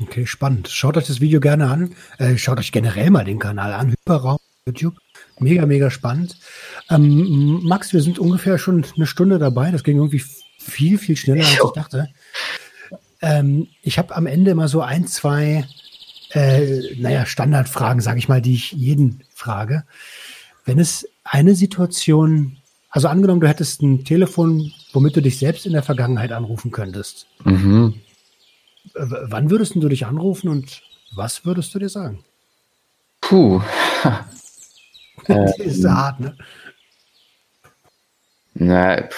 Okay, 0.02 0.26
spannend. 0.26 0.70
Schaut 0.70 0.98
euch 0.98 1.08
das 1.08 1.20
Video 1.22 1.40
gerne 1.40 1.70
an. 1.70 1.96
Äh, 2.18 2.38
schaut 2.38 2.58
euch 2.60 2.72
generell 2.72 3.12
mal 3.12 3.26
den 3.26 3.38
Kanal 3.38 3.74
an. 3.74 3.92
Hyperraum 3.92 4.38
YouTube. 4.66 5.01
Mega, 5.42 5.66
mega 5.66 5.90
spannend. 5.90 6.38
Ähm, 6.90 7.62
Max, 7.64 7.94
wir 7.94 8.02
sind 8.02 8.20
ungefähr 8.20 8.60
schon 8.60 8.86
eine 8.96 9.08
Stunde 9.08 9.40
dabei. 9.40 9.72
Das 9.72 9.84
ging 9.84 9.98
irgendwie 9.98 10.24
viel, 10.60 11.00
viel 11.00 11.18
schneller, 11.18 11.44
als 11.44 11.54
ich 11.54 11.72
dachte. 11.72 12.10
Ähm, 13.22 13.68
ich 13.82 13.98
habe 13.98 14.16
am 14.16 14.28
Ende 14.28 14.52
immer 14.52 14.68
so 14.68 14.82
ein, 14.82 15.08
zwei, 15.08 15.68
äh, 16.32 16.96
naja, 16.98 17.26
Standardfragen, 17.26 18.02
sage 18.02 18.20
ich 18.20 18.30
mal, 18.30 18.42
die 18.42 18.54
ich 18.54 18.72
jeden 18.74 19.24
frage. 19.34 19.84
Wenn 20.64 20.78
es 20.78 21.08
eine 21.24 21.56
Situation, 21.56 22.58
also 22.92 23.08
angenommen, 23.08 23.42
du 23.42 23.48
hättest 23.48 23.82
ein 23.82 24.06
Telefon, 24.06 24.72
womit 24.94 25.16
du 25.16 25.22
dich 25.22 25.40
selbst 25.40 25.66
in 25.66 25.74
der 25.74 25.84
Vergangenheit 25.84 26.32
anrufen 26.32 26.70
könntest. 26.70 27.26
Mhm. 27.46 27.96
Wann 28.94 29.50
würdest 29.50 29.74
du 29.74 29.90
dich 29.90 30.06
anrufen 30.06 30.50
und 30.50 30.84
was 31.16 31.46
würdest 31.46 31.74
du 31.74 31.80
dir 31.80 31.90
sagen? 31.90 32.24
Puh. 33.22 33.60
ähm, 35.32 35.90
hart, 35.90 36.20
ne? 36.20 36.38
Na, 38.54 39.10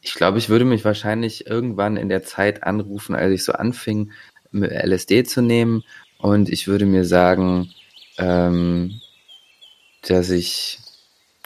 ich 0.00 0.14
glaube, 0.14 0.38
ich 0.38 0.48
würde 0.48 0.64
mich 0.64 0.84
wahrscheinlich 0.84 1.46
irgendwann 1.46 1.96
in 1.96 2.08
der 2.08 2.22
Zeit 2.22 2.62
anrufen, 2.64 3.14
als 3.14 3.32
ich 3.32 3.44
so 3.44 3.52
anfing, 3.52 4.12
LSD 4.52 5.24
zu 5.24 5.42
nehmen. 5.42 5.84
Und 6.18 6.48
ich 6.48 6.66
würde 6.66 6.86
mir 6.86 7.04
sagen, 7.04 7.72
ähm, 8.16 9.00
dass 10.02 10.30
ich 10.30 10.80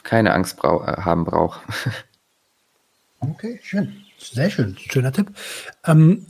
keine 0.03 0.33
Angst 0.33 0.57
brau 0.57 0.85
haben 0.87 1.25
brauche. 1.25 1.61
Okay, 3.25 3.61
schön. 3.63 4.05
Sehr 4.19 4.51
schön. 4.51 4.77
Schöner 4.77 5.13
Tipp. 5.13 5.31
Ähm, 5.87 6.27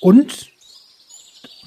und 0.00 0.50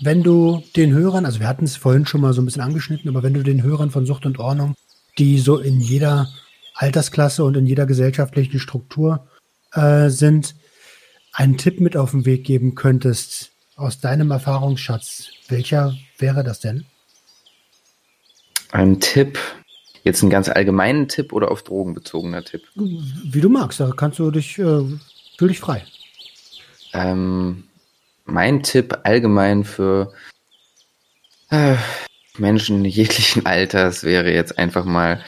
wenn 0.01 0.21
du 0.21 0.61
den 0.75 0.93
Hörern, 0.93 1.25
also 1.25 1.39
wir 1.39 1.47
hatten 1.47 1.65
es 1.65 1.75
vorhin 1.75 2.05
schon 2.05 2.21
mal 2.21 2.31
so 2.33 2.43
ein 2.43 2.45
bisschen 2.45 2.61
angeschnitten, 2.61 3.09
aber 3.09 3.23
wenn 3.23 3.33
du 3.33 3.41
den 3.41 3.63
Hörern 3.63 3.89
von 3.89 4.05
Sucht 4.05 4.27
und 4.27 4.37
Ordnung 4.37 4.75
die 5.17 5.39
so 5.39 5.57
in 5.57 5.79
jeder 5.79 6.27
Altersklasse 6.73 7.43
und 7.43 7.57
in 7.57 7.65
jeder 7.65 7.85
gesellschaftlichen 7.85 8.59
Struktur 8.59 9.27
äh, 9.73 10.09
sind, 10.09 10.55
einen 11.33 11.57
Tipp 11.57 11.79
mit 11.79 11.97
auf 11.97 12.11
den 12.11 12.25
Weg 12.25 12.43
geben 12.43 12.75
könntest 12.75 13.51
aus 13.75 13.99
deinem 13.99 14.31
Erfahrungsschatz, 14.31 15.29
welcher 15.49 15.95
wäre 16.17 16.43
das 16.43 16.59
denn? 16.59 16.85
Ein 18.71 18.99
Tipp, 18.99 19.39
jetzt 20.03 20.21
einen 20.21 20.31
ganz 20.31 20.49
allgemeinen 20.49 21.07
Tipp 21.07 21.31
oder 21.31 21.51
auf 21.51 21.63
Drogen 21.63 21.93
bezogener 21.93 22.43
Tipp? 22.43 22.63
Wie 22.75 23.41
du 23.41 23.49
magst, 23.49 23.79
da 23.79 23.91
kannst 23.95 24.19
du 24.19 24.31
dich, 24.31 24.57
äh, 24.57 24.83
fühl 25.37 25.47
dich 25.47 25.59
frei. 25.59 25.85
Ähm, 26.93 27.65
mein 28.25 28.63
Tipp 28.63 28.99
allgemein 29.03 29.63
für 29.63 30.11
äh, 31.49 31.75
Menschen 32.39 32.85
jeglichen 32.85 33.45
Alters 33.45 34.03
wäre 34.03 34.33
jetzt 34.33 34.57
einfach 34.57 34.85
mal 34.85 35.23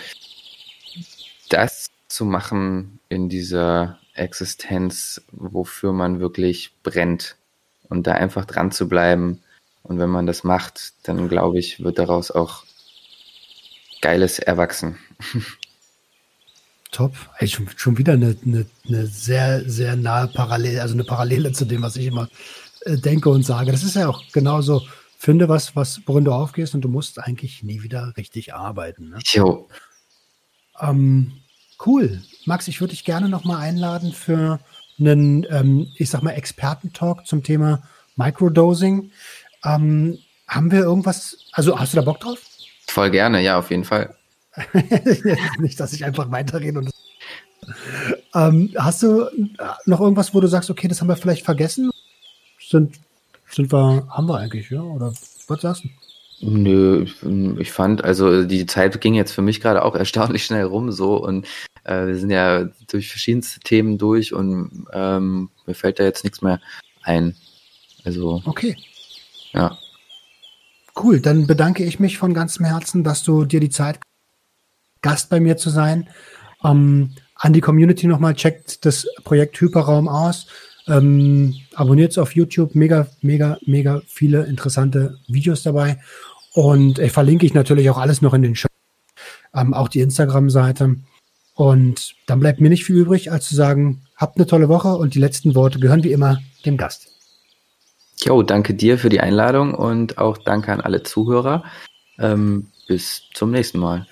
das 1.49 1.87
zu 2.07 2.25
machen 2.25 2.99
in 3.09 3.29
dieser 3.29 3.99
Existenz, 4.13 5.21
wofür 5.31 5.93
man 5.93 6.19
wirklich 6.19 6.71
brennt 6.83 7.37
und 7.89 8.07
da 8.07 8.13
einfach 8.13 8.45
dran 8.45 8.71
zu 8.71 8.87
bleiben. 8.87 9.41
Und 9.83 9.99
wenn 9.99 10.09
man 10.09 10.25
das 10.25 10.43
macht, 10.43 10.93
dann 11.03 11.29
glaube 11.29 11.59
ich, 11.59 11.83
wird 11.83 11.97
daraus 11.99 12.31
auch 12.31 12.63
Geiles 14.01 14.39
erwachsen. 14.39 14.97
Top. 16.91 17.13
Ey, 17.37 17.47
schon, 17.47 17.69
schon 17.75 17.97
wieder 17.97 18.13
eine, 18.13 18.35
eine, 18.45 18.65
eine 18.87 19.05
sehr, 19.05 19.69
sehr 19.69 19.95
nahe 19.95 20.27
Parallele, 20.27 20.81
also 20.81 20.95
eine 20.95 21.03
Parallele 21.03 21.51
zu 21.51 21.65
dem, 21.65 21.83
was 21.83 21.95
ich 21.95 22.07
immer 22.07 22.29
äh, 22.81 22.97
denke 22.97 23.29
und 23.29 23.43
sage. 23.43 23.71
Das 23.71 23.83
ist 23.83 23.95
ja 23.95 24.09
auch 24.09 24.23
genauso 24.31 24.81
finde 25.19 25.49
was, 25.49 25.75
was, 25.75 26.01
worin 26.05 26.23
du 26.23 26.31
aufgehst 26.31 26.73
und 26.73 26.81
du 26.81 26.87
musst 26.87 27.19
eigentlich 27.19 27.61
nie 27.61 27.83
wieder 27.83 28.13
richtig 28.15 28.53
arbeiten. 28.53 29.09
Ne? 29.09 29.19
Jo. 29.25 29.67
Ähm, 30.79 31.33
cool. 31.85 32.21
Max, 32.45 32.69
ich 32.69 32.79
würde 32.79 32.91
dich 32.91 33.03
gerne 33.03 33.27
noch 33.27 33.43
mal 33.43 33.59
einladen 33.59 34.13
für 34.13 34.61
einen, 34.97 35.45
ähm, 35.49 35.91
ich 35.97 36.09
sag 36.09 36.23
mal, 36.23 36.31
Expertentalk 36.31 37.27
zum 37.27 37.43
Thema 37.43 37.83
Microdosing. 38.15 39.11
Ähm, 39.65 40.19
haben 40.47 40.71
wir 40.71 40.79
irgendwas, 40.79 41.37
also 41.51 41.77
hast 41.77 41.91
du 41.91 41.97
da 41.97 42.03
Bock 42.03 42.21
drauf? 42.21 42.39
Voll 42.87 43.11
gerne, 43.11 43.41
ja, 43.41 43.59
auf 43.59 43.71
jeden 43.71 43.83
Fall. 43.83 44.15
Nicht, 45.59 45.81
dass 45.81 45.91
ich 45.91 46.05
einfach 46.05 46.31
weiterrede 46.31 46.79
und 46.79 46.91
ähm, 48.33 48.73
hast 48.77 49.03
du 49.03 49.27
noch 49.85 49.99
irgendwas, 49.99 50.33
wo 50.33 50.39
du 50.39 50.47
sagst, 50.47 50.69
okay, 50.69 50.87
das 50.87 51.01
haben 51.01 51.09
wir 51.09 51.17
vielleicht 51.17 51.43
vergessen? 51.43 51.91
Sind 52.57 52.99
sind 53.51 53.71
wir, 53.71 54.07
haben 54.09 54.27
wir 54.27 54.37
eigentlich, 54.37 54.69
ja? 54.69 54.81
Oder 54.81 55.13
was 55.47 55.61
sagst 55.61 55.83
du? 55.83 55.89
Nö, 56.41 57.05
ich 57.59 57.71
fand, 57.71 58.03
also 58.03 58.45
die 58.45 58.65
Zeit 58.65 59.01
ging 59.01 59.13
jetzt 59.13 59.33
für 59.33 59.41
mich 59.41 59.59
gerade 59.59 59.83
auch 59.83 59.95
erstaunlich 59.95 60.45
schnell 60.45 60.63
rum 60.63 60.91
so 60.91 61.17
und 61.17 61.45
äh, 61.83 62.07
wir 62.07 62.17
sind 62.17 62.29
ja 62.29 62.69
durch 62.89 63.09
verschiedenste 63.09 63.59
Themen 63.59 63.97
durch 63.97 64.33
und 64.33 64.87
ähm, 64.93 65.49
mir 65.65 65.73
fällt 65.73 65.99
da 65.99 66.03
jetzt 66.03 66.23
nichts 66.23 66.41
mehr 66.41 66.61
ein. 67.03 67.35
Also. 68.05 68.41
Okay. 68.45 68.77
Ja. 69.51 69.77
Cool, 70.95 71.19
dann 71.19 71.47
bedanke 71.47 71.83
ich 71.83 71.99
mich 71.99 72.17
von 72.17 72.33
ganzem 72.33 72.65
Herzen, 72.65 73.03
dass 73.03 73.23
du 73.23 73.45
dir 73.45 73.59
die 73.59 73.69
Zeit 73.69 73.99
Gast 75.01 75.29
bei 75.29 75.39
mir 75.39 75.57
zu 75.57 75.69
sein. 75.69 76.09
Ähm, 76.63 77.15
an 77.35 77.53
die 77.53 77.61
Community 77.61 78.05
nochmal, 78.05 78.35
checkt 78.35 78.85
das 78.85 79.07
Projekt 79.23 79.59
Hyperraum 79.59 80.07
aus. 80.09 80.47
Ähm, 80.89 81.55
abonniert 81.75 82.11
es 82.11 82.17
auf 82.17 82.35
YouTube, 82.35 82.75
mega, 82.75 83.07
mega, 83.21 83.57
mega 83.65 84.01
viele 84.07 84.45
interessante 84.45 85.17
Videos 85.27 85.63
dabei. 85.63 85.99
Und 86.53 86.99
äh, 86.99 87.09
verlinke 87.09 87.45
ich 87.45 87.53
natürlich 87.53 87.89
auch 87.89 87.97
alles 87.97 88.21
noch 88.21 88.33
in 88.33 88.41
den 88.41 88.55
Show, 88.55 88.67
ähm, 89.53 89.73
auch 89.73 89.87
die 89.87 90.01
Instagram-Seite. 90.01 90.95
Und 91.53 92.15
dann 92.25 92.39
bleibt 92.39 92.59
mir 92.59 92.69
nicht 92.69 92.85
viel 92.85 92.95
übrig, 92.95 93.31
als 93.31 93.47
zu 93.47 93.55
sagen, 93.55 94.01
habt 94.15 94.37
eine 94.37 94.47
tolle 94.47 94.69
Woche 94.69 94.95
und 94.95 95.13
die 95.13 95.19
letzten 95.19 95.55
Worte 95.55 95.79
gehören 95.79 96.03
wie 96.03 96.11
immer 96.11 96.39
dem 96.65 96.77
Gast. 96.77 97.07
Jo, 98.21 98.43
danke 98.43 98.73
dir 98.73 98.97
für 98.97 99.09
die 99.09 99.21
Einladung 99.21 99.73
und 99.73 100.17
auch 100.17 100.37
danke 100.37 100.73
an 100.73 100.81
alle 100.81 101.03
Zuhörer. 101.03 101.63
Ähm, 102.17 102.67
bis 102.87 103.23
zum 103.33 103.51
nächsten 103.51 103.79
Mal. 103.79 104.07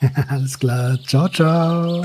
Alles 0.28 0.58
klar. 0.58 0.98
Ciao, 1.06 1.28
ciao. 1.28 2.04